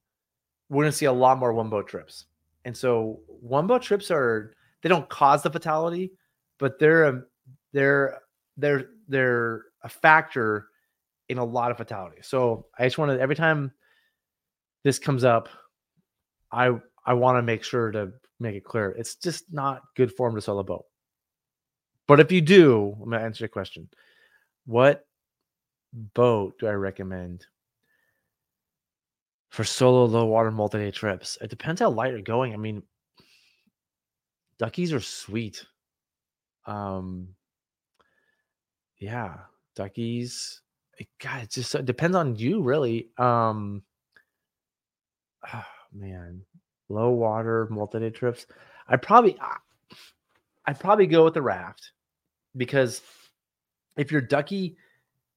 we're 0.69 0.85
going 0.85 0.93
to 0.93 0.97
see 0.97 1.07
a 1.07 1.13
lot 1.13 1.39
more 1.39 1.53
one 1.53 1.71
boat 1.71 1.89
trips 1.89 2.27
and 2.65 2.77
so 2.77 3.21
one 3.27 3.67
boat 3.67 3.83
trips 3.83 4.11
are 4.11 4.55
they 4.83 4.89
don't 4.89 5.09
cause 5.09 5.43
the 5.43 5.51
fatality 5.51 6.13
but 6.59 6.79
they're 6.79 7.05
a 7.05 7.23
they're 7.73 8.19
they're 8.59 8.91
they're 9.09 9.65
a 9.83 9.89
factor 9.89 10.67
in 11.29 11.39
a 11.39 11.45
lot 11.45 11.71
of 11.71 11.77
fatalities 11.77 12.27
so 12.27 12.67
i 12.79 12.85
just 12.85 12.99
want 12.99 13.11
to 13.11 13.21
every 13.21 13.37
time 13.37 13.73
this 14.85 14.99
comes 14.99 15.25
up 15.25 15.49
i 16.53 16.71
i 17.07 17.15
want 17.15 17.39
to 17.39 17.43
make 17.43 17.65
sure 17.65 17.91
to 17.91 18.13
make 18.41 18.55
it 18.55 18.65
clear 18.65 18.91
it's 18.91 19.15
just 19.17 19.45
not 19.53 19.83
good 19.97 20.13
form 20.13 20.35
to 20.35 20.41
sell 20.41 20.59
a 20.59 20.65
boat 20.65 20.85
but 22.07 22.21
if 22.21 22.31
you 22.31 22.41
do 22.41 22.95
i'm 23.03 23.11
to 23.11 23.19
answer 23.19 23.45
your 23.45 23.49
question 23.49 23.89
what 24.67 25.07
boat 25.93 26.59
do 26.59 26.67
I 26.67 26.73
recommend 26.73 27.47
for 29.51 29.65
solo 29.65 30.05
low 30.05 30.27
water 30.27 30.51
multi 30.51 30.79
day 30.79 30.91
trips? 30.91 31.39
It 31.41 31.51
depends 31.51 31.81
how 31.81 31.91
light 31.91 32.13
you're 32.13 32.23
going. 32.23 32.53
I 32.53 32.57
mean, 32.57 32.83
duckies 34.59 34.93
are 34.93 35.01
sweet. 35.01 35.65
Um, 36.67 37.29
yeah, 38.99 39.35
duckies. 39.77 40.61
It, 40.99 41.09
God, 41.23 41.45
it 41.45 41.51
just 41.51 41.75
it 41.75 41.87
depends 41.87 42.17
on 42.17 42.37
you, 42.37 42.63
really. 42.63 43.09
Um, 43.19 43.83
oh, 45.53 45.65
man, 45.93 46.43
low 46.89 47.11
water 47.11 47.69
multi 47.71 48.01
day 48.01 48.11
trips. 48.11 48.47
I 48.89 48.97
probably, 48.97 49.37
I'd 50.67 50.81
probably 50.81 51.07
go 51.07 51.25
with 51.25 51.35
the 51.35 51.43
raft 51.43 51.93
because 52.57 53.03
if 53.97 54.11
your 54.11 54.21
ducky 54.21 54.77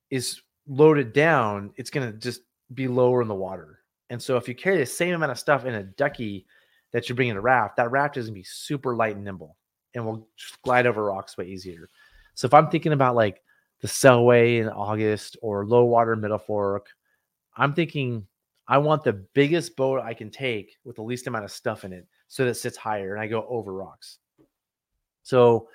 is 0.09 0.41
loaded 0.67 1.13
down, 1.13 1.73
it's 1.75 1.89
to 1.89 2.13
just 2.13 2.41
be 2.73 2.87
lower 2.87 3.21
in 3.21 3.27
the 3.27 3.35
water. 3.35 3.79
And 4.09 4.21
so 4.21 4.37
if 4.37 4.47
you 4.47 4.55
carry 4.55 4.77
the 4.77 4.85
same 4.85 5.13
amount 5.13 5.31
of 5.31 5.39
stuff 5.39 5.65
in 5.65 5.73
a 5.73 5.83
ducky 5.83 6.45
that 6.91 7.07
you 7.07 7.15
bring 7.15 7.29
in 7.29 7.37
a 7.37 7.41
raft, 7.41 7.77
that 7.77 7.91
raft 7.91 8.17
is 8.17 8.27
to 8.27 8.31
be 8.31 8.43
super 8.43 8.95
light 8.95 9.15
and 9.15 9.23
nimble 9.23 9.57
and 9.93 10.05
will 10.05 10.27
glide 10.63 10.85
over 10.85 11.05
rocks 11.05 11.37
way 11.37 11.45
easier. 11.45 11.87
So 12.35 12.45
if 12.45 12.53
I'm 12.53 12.69
thinking 12.69 12.93
about 12.93 13.15
like 13.15 13.41
the 13.81 13.87
Selway 13.87 14.59
in 14.59 14.69
August 14.69 15.37
or 15.41 15.65
low 15.65 15.85
water 15.85 16.15
middle 16.15 16.37
fork, 16.37 16.87
I'm 17.55 17.73
thinking 17.73 18.27
I 18.67 18.77
want 18.77 19.03
the 19.03 19.13
biggest 19.13 19.75
boat 19.75 20.01
I 20.01 20.13
can 20.13 20.29
take 20.29 20.77
with 20.83 20.95
the 20.95 21.01
least 21.01 21.27
amount 21.27 21.45
of 21.45 21.51
stuff 21.51 21.83
in 21.83 21.91
it 21.93 22.07
so 22.27 22.45
that 22.45 22.51
it 22.51 22.55
sits 22.55 22.77
higher 22.77 23.13
and 23.13 23.21
I 23.21 23.27
go 23.27 23.45
over 23.49 23.73
rocks. 23.73 24.19
So 25.23 25.67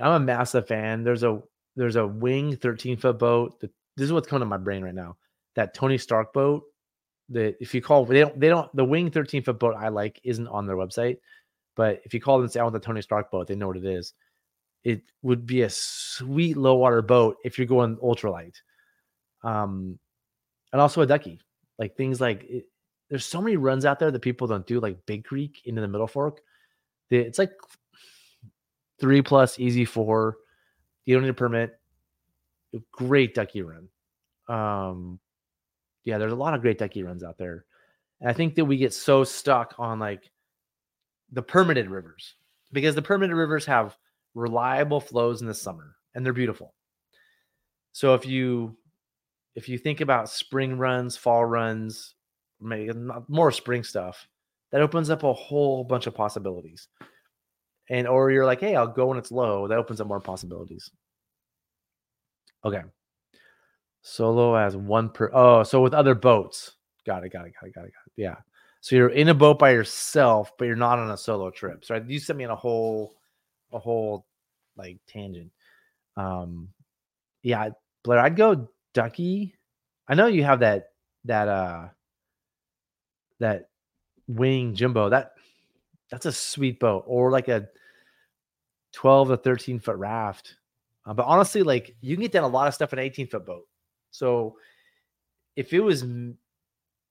I'm 0.00 0.12
a 0.12 0.20
massive 0.20 0.66
fan. 0.66 1.04
There's 1.04 1.22
a 1.22 1.40
there's 1.76 1.96
a 1.96 2.06
wing 2.06 2.56
13 2.56 2.96
foot 2.98 3.18
boat. 3.18 3.60
That, 3.60 3.70
this 3.96 4.04
is 4.06 4.12
what's 4.12 4.28
coming 4.28 4.40
to 4.40 4.46
my 4.46 4.58
brain 4.58 4.82
right 4.82 4.94
now. 4.94 5.16
That 5.54 5.74
Tony 5.74 5.98
Stark 5.98 6.32
boat. 6.32 6.64
That 7.28 7.56
if 7.60 7.74
you 7.74 7.80
call 7.80 8.04
they 8.04 8.20
don't 8.20 8.38
they 8.38 8.48
don't 8.48 8.74
the 8.76 8.84
wing 8.84 9.10
13 9.10 9.42
foot 9.42 9.58
boat 9.58 9.74
I 9.78 9.88
like 9.88 10.20
isn't 10.24 10.48
on 10.48 10.66
their 10.66 10.76
website, 10.76 11.18
But 11.76 12.02
if 12.04 12.12
you 12.12 12.20
call 12.20 12.36
them 12.36 12.44
and 12.44 12.52
say, 12.52 12.60
I 12.60 12.64
want 12.64 12.74
the 12.74 12.80
Tony 12.80 13.00
Stark 13.00 13.30
boat, 13.30 13.46
they 13.46 13.54
know 13.54 13.68
what 13.68 13.76
it 13.76 13.86
is. 13.86 14.12
It 14.84 15.02
would 15.22 15.46
be 15.46 15.62
a 15.62 15.70
sweet 15.70 16.56
low 16.56 16.76
water 16.76 17.02
boat 17.02 17.36
if 17.44 17.58
you're 17.58 17.66
going 17.66 17.96
ultralight. 17.96 18.56
Um, 19.44 19.98
and 20.72 20.80
also 20.80 21.02
a 21.02 21.06
ducky. 21.06 21.40
Like 21.78 21.96
things 21.96 22.20
like 22.20 22.44
it, 22.44 22.66
there's 23.08 23.24
so 23.24 23.40
many 23.40 23.56
runs 23.56 23.84
out 23.84 23.98
there 23.98 24.10
that 24.10 24.20
people 24.20 24.46
don't 24.46 24.66
do, 24.66 24.80
like 24.80 25.04
Big 25.06 25.24
Creek 25.24 25.62
into 25.64 25.80
the 25.80 25.88
Middle 25.88 26.06
Fork. 26.06 26.40
It's 27.10 27.38
like 27.38 27.52
three 28.98 29.20
plus 29.20 29.58
easy 29.58 29.84
four. 29.84 30.38
You 31.04 31.14
don't 31.14 31.24
need 31.24 31.30
a 31.30 31.34
permit. 31.34 31.78
Great 32.90 33.34
ducky 33.34 33.62
run. 33.62 33.88
Um, 34.48 35.18
yeah, 36.04 36.18
there's 36.18 36.32
a 36.32 36.36
lot 36.36 36.54
of 36.54 36.62
great 36.62 36.78
ducky 36.78 37.02
runs 37.02 37.22
out 37.22 37.36
there. 37.38 37.66
And 38.20 38.30
I 38.30 38.32
think 38.32 38.54
that 38.54 38.64
we 38.64 38.76
get 38.76 38.94
so 38.94 39.24
stuck 39.24 39.74
on 39.78 39.98
like 39.98 40.30
the 41.32 41.42
permitted 41.42 41.90
rivers 41.90 42.36
because 42.72 42.94
the 42.94 43.02
permitted 43.02 43.36
rivers 43.36 43.66
have 43.66 43.96
reliable 44.34 45.00
flows 45.00 45.40
in 45.40 45.46
the 45.46 45.54
summer 45.54 45.96
and 46.14 46.24
they're 46.24 46.32
beautiful. 46.32 46.74
So 47.92 48.14
if 48.14 48.26
you 48.26 48.76
if 49.54 49.68
you 49.68 49.76
think 49.78 50.00
about 50.00 50.30
spring 50.30 50.78
runs, 50.78 51.16
fall 51.16 51.44
runs, 51.44 52.14
maybe 52.60 52.92
more 53.28 53.52
spring 53.52 53.84
stuff, 53.84 54.26
that 54.70 54.80
opens 54.80 55.10
up 55.10 55.22
a 55.22 55.32
whole 55.32 55.84
bunch 55.84 56.06
of 56.06 56.14
possibilities. 56.14 56.88
And 57.90 58.06
or 58.06 58.30
you're 58.30 58.46
like, 58.46 58.60
hey, 58.60 58.76
I'll 58.76 58.86
go 58.86 59.06
when 59.06 59.18
it's 59.18 59.32
low. 59.32 59.68
That 59.68 59.78
opens 59.78 60.00
up 60.00 60.06
more 60.06 60.20
possibilities. 60.20 60.90
Okay. 62.64 62.82
Solo 64.00 64.54
as 64.54 64.76
one 64.76 65.10
per. 65.10 65.30
Oh, 65.32 65.62
so 65.62 65.82
with 65.82 65.94
other 65.94 66.14
boats. 66.14 66.72
Got 67.04 67.24
it. 67.24 67.32
Got 67.32 67.46
it. 67.46 67.54
Got 67.60 67.68
it. 67.68 67.74
Got 67.74 67.84
it. 67.84 67.92
Got 67.92 68.06
it. 68.06 68.12
Yeah. 68.16 68.36
So 68.80 68.96
you're 68.96 69.10
in 69.10 69.28
a 69.28 69.34
boat 69.34 69.58
by 69.58 69.70
yourself, 69.72 70.52
but 70.58 70.64
you're 70.64 70.76
not 70.76 70.98
on 70.98 71.10
a 71.10 71.16
solo 71.16 71.50
trip. 71.50 71.84
So 71.84 72.02
you 72.06 72.18
sent 72.18 72.38
me 72.38 72.44
on 72.44 72.50
a 72.50 72.56
whole, 72.56 73.14
a 73.72 73.78
whole 73.78 74.26
like 74.76 74.98
tangent. 75.06 75.50
Um, 76.16 76.68
yeah, 77.42 77.70
Blair, 78.04 78.18
I'd 78.20 78.36
go 78.36 78.68
Ducky. 78.94 79.54
I 80.08 80.14
know 80.14 80.26
you 80.26 80.44
have 80.44 80.60
that 80.60 80.90
that 81.24 81.48
uh 81.48 81.88
that 83.40 83.68
wing 84.28 84.74
jimbo. 84.74 85.08
That 85.08 85.32
that's 86.10 86.26
a 86.26 86.32
sweet 86.32 86.78
boat, 86.78 87.04
or 87.06 87.30
like 87.30 87.48
a 87.48 87.68
12 88.92 89.28
to 89.28 89.36
13 89.38 89.80
foot 89.80 89.96
raft. 89.96 90.56
Uh, 91.06 91.14
but 91.14 91.24
honestly, 91.26 91.62
like 91.62 91.96
you 92.00 92.14
can 92.16 92.22
get 92.22 92.32
down 92.32 92.44
a 92.44 92.48
lot 92.48 92.68
of 92.68 92.74
stuff 92.74 92.92
in 92.92 92.98
an 92.98 93.04
18 93.04 93.28
foot 93.28 93.46
boat. 93.46 93.66
So 94.10 94.56
if 95.56 95.72
it 95.72 95.80
was 95.80 96.02
m- 96.02 96.36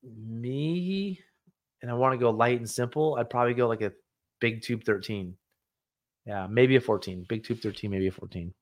me 0.03 1.19
and 1.81 1.91
I 1.91 1.93
want 1.93 2.13
to 2.13 2.17
go 2.17 2.29
light 2.29 2.57
and 2.59 2.69
simple, 2.69 3.15
I'd 3.15 3.29
probably 3.29 3.53
go 3.53 3.67
like 3.67 3.81
a 3.81 3.91
big 4.39 4.61
tube 4.61 4.83
13. 4.83 5.35
Yeah, 6.25 6.47
maybe 6.49 6.75
a 6.75 6.81
14. 6.81 7.25
Big 7.27 7.43
tube 7.43 7.59
13, 7.59 7.89
maybe 7.89 8.07
a 8.07 8.11
14. 8.11 8.53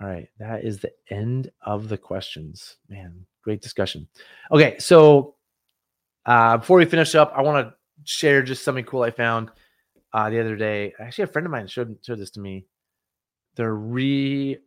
All 0.00 0.08
right, 0.08 0.28
that 0.38 0.64
is 0.64 0.80
the 0.80 0.92
end 1.10 1.50
of 1.64 1.88
the 1.88 1.96
questions. 1.96 2.76
Man, 2.88 3.24
great 3.42 3.62
discussion. 3.62 4.08
Okay, 4.50 4.76
so 4.78 5.36
uh, 6.26 6.56
before 6.56 6.78
we 6.78 6.84
finish 6.84 7.14
up, 7.14 7.32
I 7.36 7.42
want 7.42 7.68
to 7.68 7.74
share 8.04 8.42
just 8.42 8.64
something 8.64 8.84
cool 8.84 9.02
I 9.02 9.12
found 9.12 9.50
uh, 10.12 10.28
the 10.28 10.40
other 10.40 10.56
day. 10.56 10.92
Actually, 10.98 11.24
a 11.24 11.28
friend 11.28 11.46
of 11.46 11.52
mine 11.52 11.68
showed 11.68 11.96
showed 12.02 12.18
this 12.18 12.32
to 12.32 12.40
me. 12.40 12.66
The 13.54 13.62
Rheos 13.62 14.58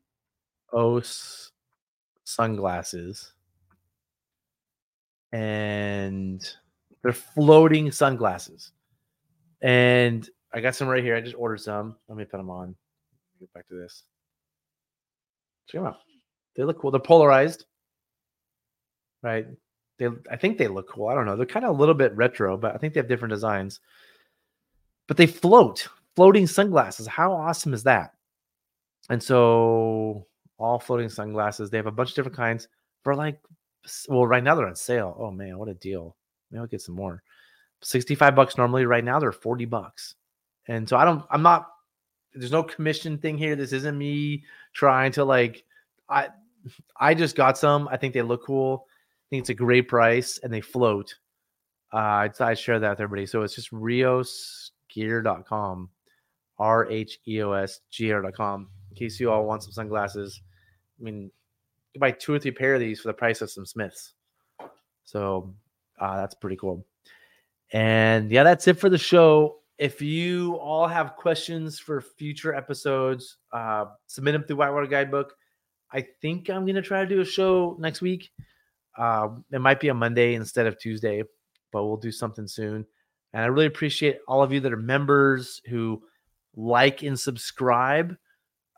sunglasses, 2.23 3.33
and 5.33 6.41
they're 7.03 7.11
floating 7.11 7.91
sunglasses. 7.91 8.71
And 9.61 10.29
I 10.55 10.61
got 10.61 10.73
some 10.73 10.87
right 10.87 11.03
here. 11.03 11.17
I 11.17 11.21
just 11.21 11.35
ordered 11.37 11.59
some. 11.59 11.97
Let 12.07 12.17
me 12.17 12.23
put 12.23 12.37
them 12.37 12.49
on. 12.49 12.75
Get 13.41 13.53
back 13.53 13.67
to 13.67 13.75
this. 13.75 14.03
Check 15.67 15.81
them 15.81 15.87
out. 15.87 15.97
They 16.55 16.63
look 16.63 16.79
cool. 16.79 16.91
They're 16.91 16.99
polarized, 17.01 17.65
right? 19.21 19.45
They, 19.97 20.07
I 20.31 20.37
think 20.37 20.57
they 20.57 20.69
look 20.69 20.89
cool. 20.89 21.07
I 21.09 21.13
don't 21.13 21.25
know. 21.25 21.35
They're 21.35 21.45
kind 21.45 21.65
of 21.65 21.75
a 21.75 21.79
little 21.79 21.93
bit 21.93 22.15
retro, 22.15 22.55
but 22.55 22.73
I 22.73 22.77
think 22.77 22.93
they 22.93 23.01
have 23.01 23.09
different 23.09 23.33
designs. 23.33 23.81
But 25.07 25.17
they 25.17 25.27
float, 25.27 25.89
floating 26.15 26.47
sunglasses. 26.47 27.05
How 27.05 27.33
awesome 27.33 27.73
is 27.73 27.83
that? 27.83 28.13
And 29.09 29.21
so 29.21 30.25
all 30.57 30.79
floating 30.79 31.09
sunglasses. 31.09 31.69
They 31.69 31.77
have 31.77 31.85
a 31.85 31.91
bunch 31.91 32.09
of 32.09 32.15
different 32.15 32.37
kinds 32.37 32.69
for 33.03 33.13
like, 33.13 33.39
well, 34.07 34.25
right 34.25 34.43
now 34.43 34.55
they're 34.55 34.67
on 34.67 34.75
sale. 34.75 35.17
Oh 35.19 35.31
man, 35.31 35.57
what 35.57 35.67
a 35.67 35.73
deal! 35.73 36.15
Maybe 36.49 36.61
I'll 36.61 36.67
get 36.67 36.81
some 36.81 36.95
more. 36.95 37.21
65 37.81 38.35
bucks 38.35 38.57
normally. 38.57 38.85
Right 38.85 39.03
now 39.03 39.19
they're 39.19 39.33
40 39.33 39.65
bucks. 39.65 40.15
And 40.67 40.87
so 40.87 40.97
I 40.97 41.05
don't, 41.05 41.23
I'm 41.29 41.41
not, 41.41 41.67
there's 42.33 42.51
no 42.51 42.63
commission 42.63 43.17
thing 43.17 43.37
here. 43.37 43.55
This 43.55 43.71
isn't 43.71 43.97
me 43.97 44.43
trying 44.73 45.11
to 45.13 45.23
like, 45.23 45.63
I, 46.09 46.29
I 46.99 47.13
just 47.13 47.35
got 47.35 47.57
some. 47.57 47.87
I 47.89 47.97
think 47.97 48.13
they 48.13 48.21
look 48.21 48.45
cool. 48.45 48.85
I 48.87 49.25
think 49.29 49.41
it's 49.41 49.49
a 49.49 49.55
great 49.55 49.87
price 49.87 50.39
and 50.43 50.51
they 50.51 50.61
float. 50.61 51.15
Uh, 51.93 52.27
I, 52.27 52.29
I 52.39 52.53
share 52.53 52.79
that 52.79 52.89
with 52.89 52.99
everybody. 52.99 53.25
So 53.25 53.43
it's 53.43 53.55
just 53.55 53.71
rheosgear.com, 53.71 55.89
R 56.57 56.89
H 56.89 57.19
E 57.27 57.41
O 57.41 57.51
S 57.53 57.81
G 57.89 58.11
R.com 58.11 58.67
in 58.89 58.95
case 58.95 59.19
you 59.19 59.31
all 59.31 59.45
want 59.45 59.63
some 59.63 59.71
sunglasses. 59.71 60.41
I 60.99 61.03
mean, 61.03 61.31
you 61.93 61.99
buy 61.99 62.11
two 62.11 62.33
or 62.33 62.39
three 62.39 62.51
pair 62.51 62.75
of 62.75 62.79
these 62.79 62.99
for 62.99 63.09
the 63.09 63.13
price 63.13 63.41
of 63.41 63.49
some 63.49 63.65
Smiths. 63.65 64.13
So 65.05 65.53
uh, 65.99 66.17
that's 66.17 66.35
pretty 66.35 66.57
cool. 66.57 66.85
And 67.71 68.31
yeah, 68.31 68.43
that's 68.43 68.67
it 68.67 68.79
for 68.79 68.89
the 68.89 68.97
show. 68.97 69.57
If 69.77 70.01
you 70.01 70.55
all 70.55 70.87
have 70.87 71.15
questions 71.15 71.79
for 71.79 72.01
future 72.01 72.53
episodes, 72.53 73.37
uh, 73.51 73.85
submit 74.07 74.33
them 74.33 74.43
through 74.43 74.57
Whitewater 74.57 74.87
Guidebook. 74.87 75.33
I 75.91 76.05
think 76.21 76.49
I'm 76.49 76.65
going 76.65 76.75
to 76.75 76.81
try 76.81 77.01
to 77.01 77.09
do 77.09 77.21
a 77.21 77.25
show 77.25 77.75
next 77.79 78.01
week. 78.01 78.31
Uh, 78.97 79.29
it 79.51 79.59
might 79.59 79.79
be 79.79 79.89
a 79.89 79.93
Monday 79.93 80.35
instead 80.35 80.65
of 80.65 80.79
Tuesday, 80.79 81.23
but 81.71 81.85
we'll 81.85 81.97
do 81.97 82.11
something 82.11 82.47
soon. 82.47 82.85
And 83.33 83.43
I 83.43 83.47
really 83.47 83.65
appreciate 83.65 84.19
all 84.27 84.41
of 84.41 84.53
you 84.53 84.61
that 84.61 84.71
are 84.71 84.77
members 84.77 85.61
who 85.67 86.01
like 86.55 87.03
and 87.03 87.19
subscribe 87.19 88.15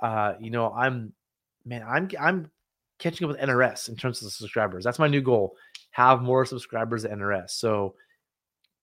uh, 0.02 0.34
you 0.40 0.52
know, 0.52 0.72
I'm 0.72 1.14
man, 1.66 1.84
I'm 1.88 2.10
I'm 2.20 2.52
catching 3.00 3.26
up 3.26 3.36
with 3.36 3.42
NRS 3.42 3.90
in 3.90 3.96
terms 3.96 4.22
of 4.24 4.32
subscribers. 4.32 4.84
That's 4.84 5.00
my 5.00 5.08
new 5.08 5.22
goal. 5.22 5.56
Have 5.92 6.22
more 6.22 6.46
subscribers 6.46 7.06
at 7.06 7.12
NRS. 7.12 7.52
So 7.52 7.96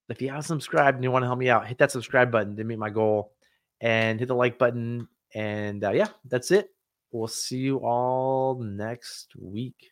if 0.08 0.20
you 0.20 0.28
haven't 0.28 0.42
subscribed 0.42 0.96
and 0.96 1.04
you 1.04 1.10
want 1.10 1.22
to 1.22 1.26
help 1.26 1.38
me 1.38 1.48
out, 1.48 1.66
hit 1.66 1.78
that 1.78 1.90
subscribe 1.90 2.30
button 2.30 2.56
to 2.56 2.64
meet 2.64 2.78
my 2.78 2.90
goal 2.90 3.32
and 3.80 4.18
hit 4.18 4.28
the 4.28 4.34
like 4.34 4.58
button. 4.58 5.08
And 5.34 5.82
uh, 5.82 5.90
yeah, 5.90 6.08
that's 6.26 6.50
it. 6.50 6.68
We'll 7.10 7.28
see 7.28 7.58
you 7.58 7.78
all 7.78 8.60
next 8.60 9.34
week. 9.38 9.90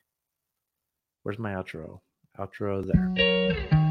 Where's 1.23 1.39
my 1.39 1.53
outro? 1.53 2.01
Outro 2.39 2.85
there. 2.85 3.82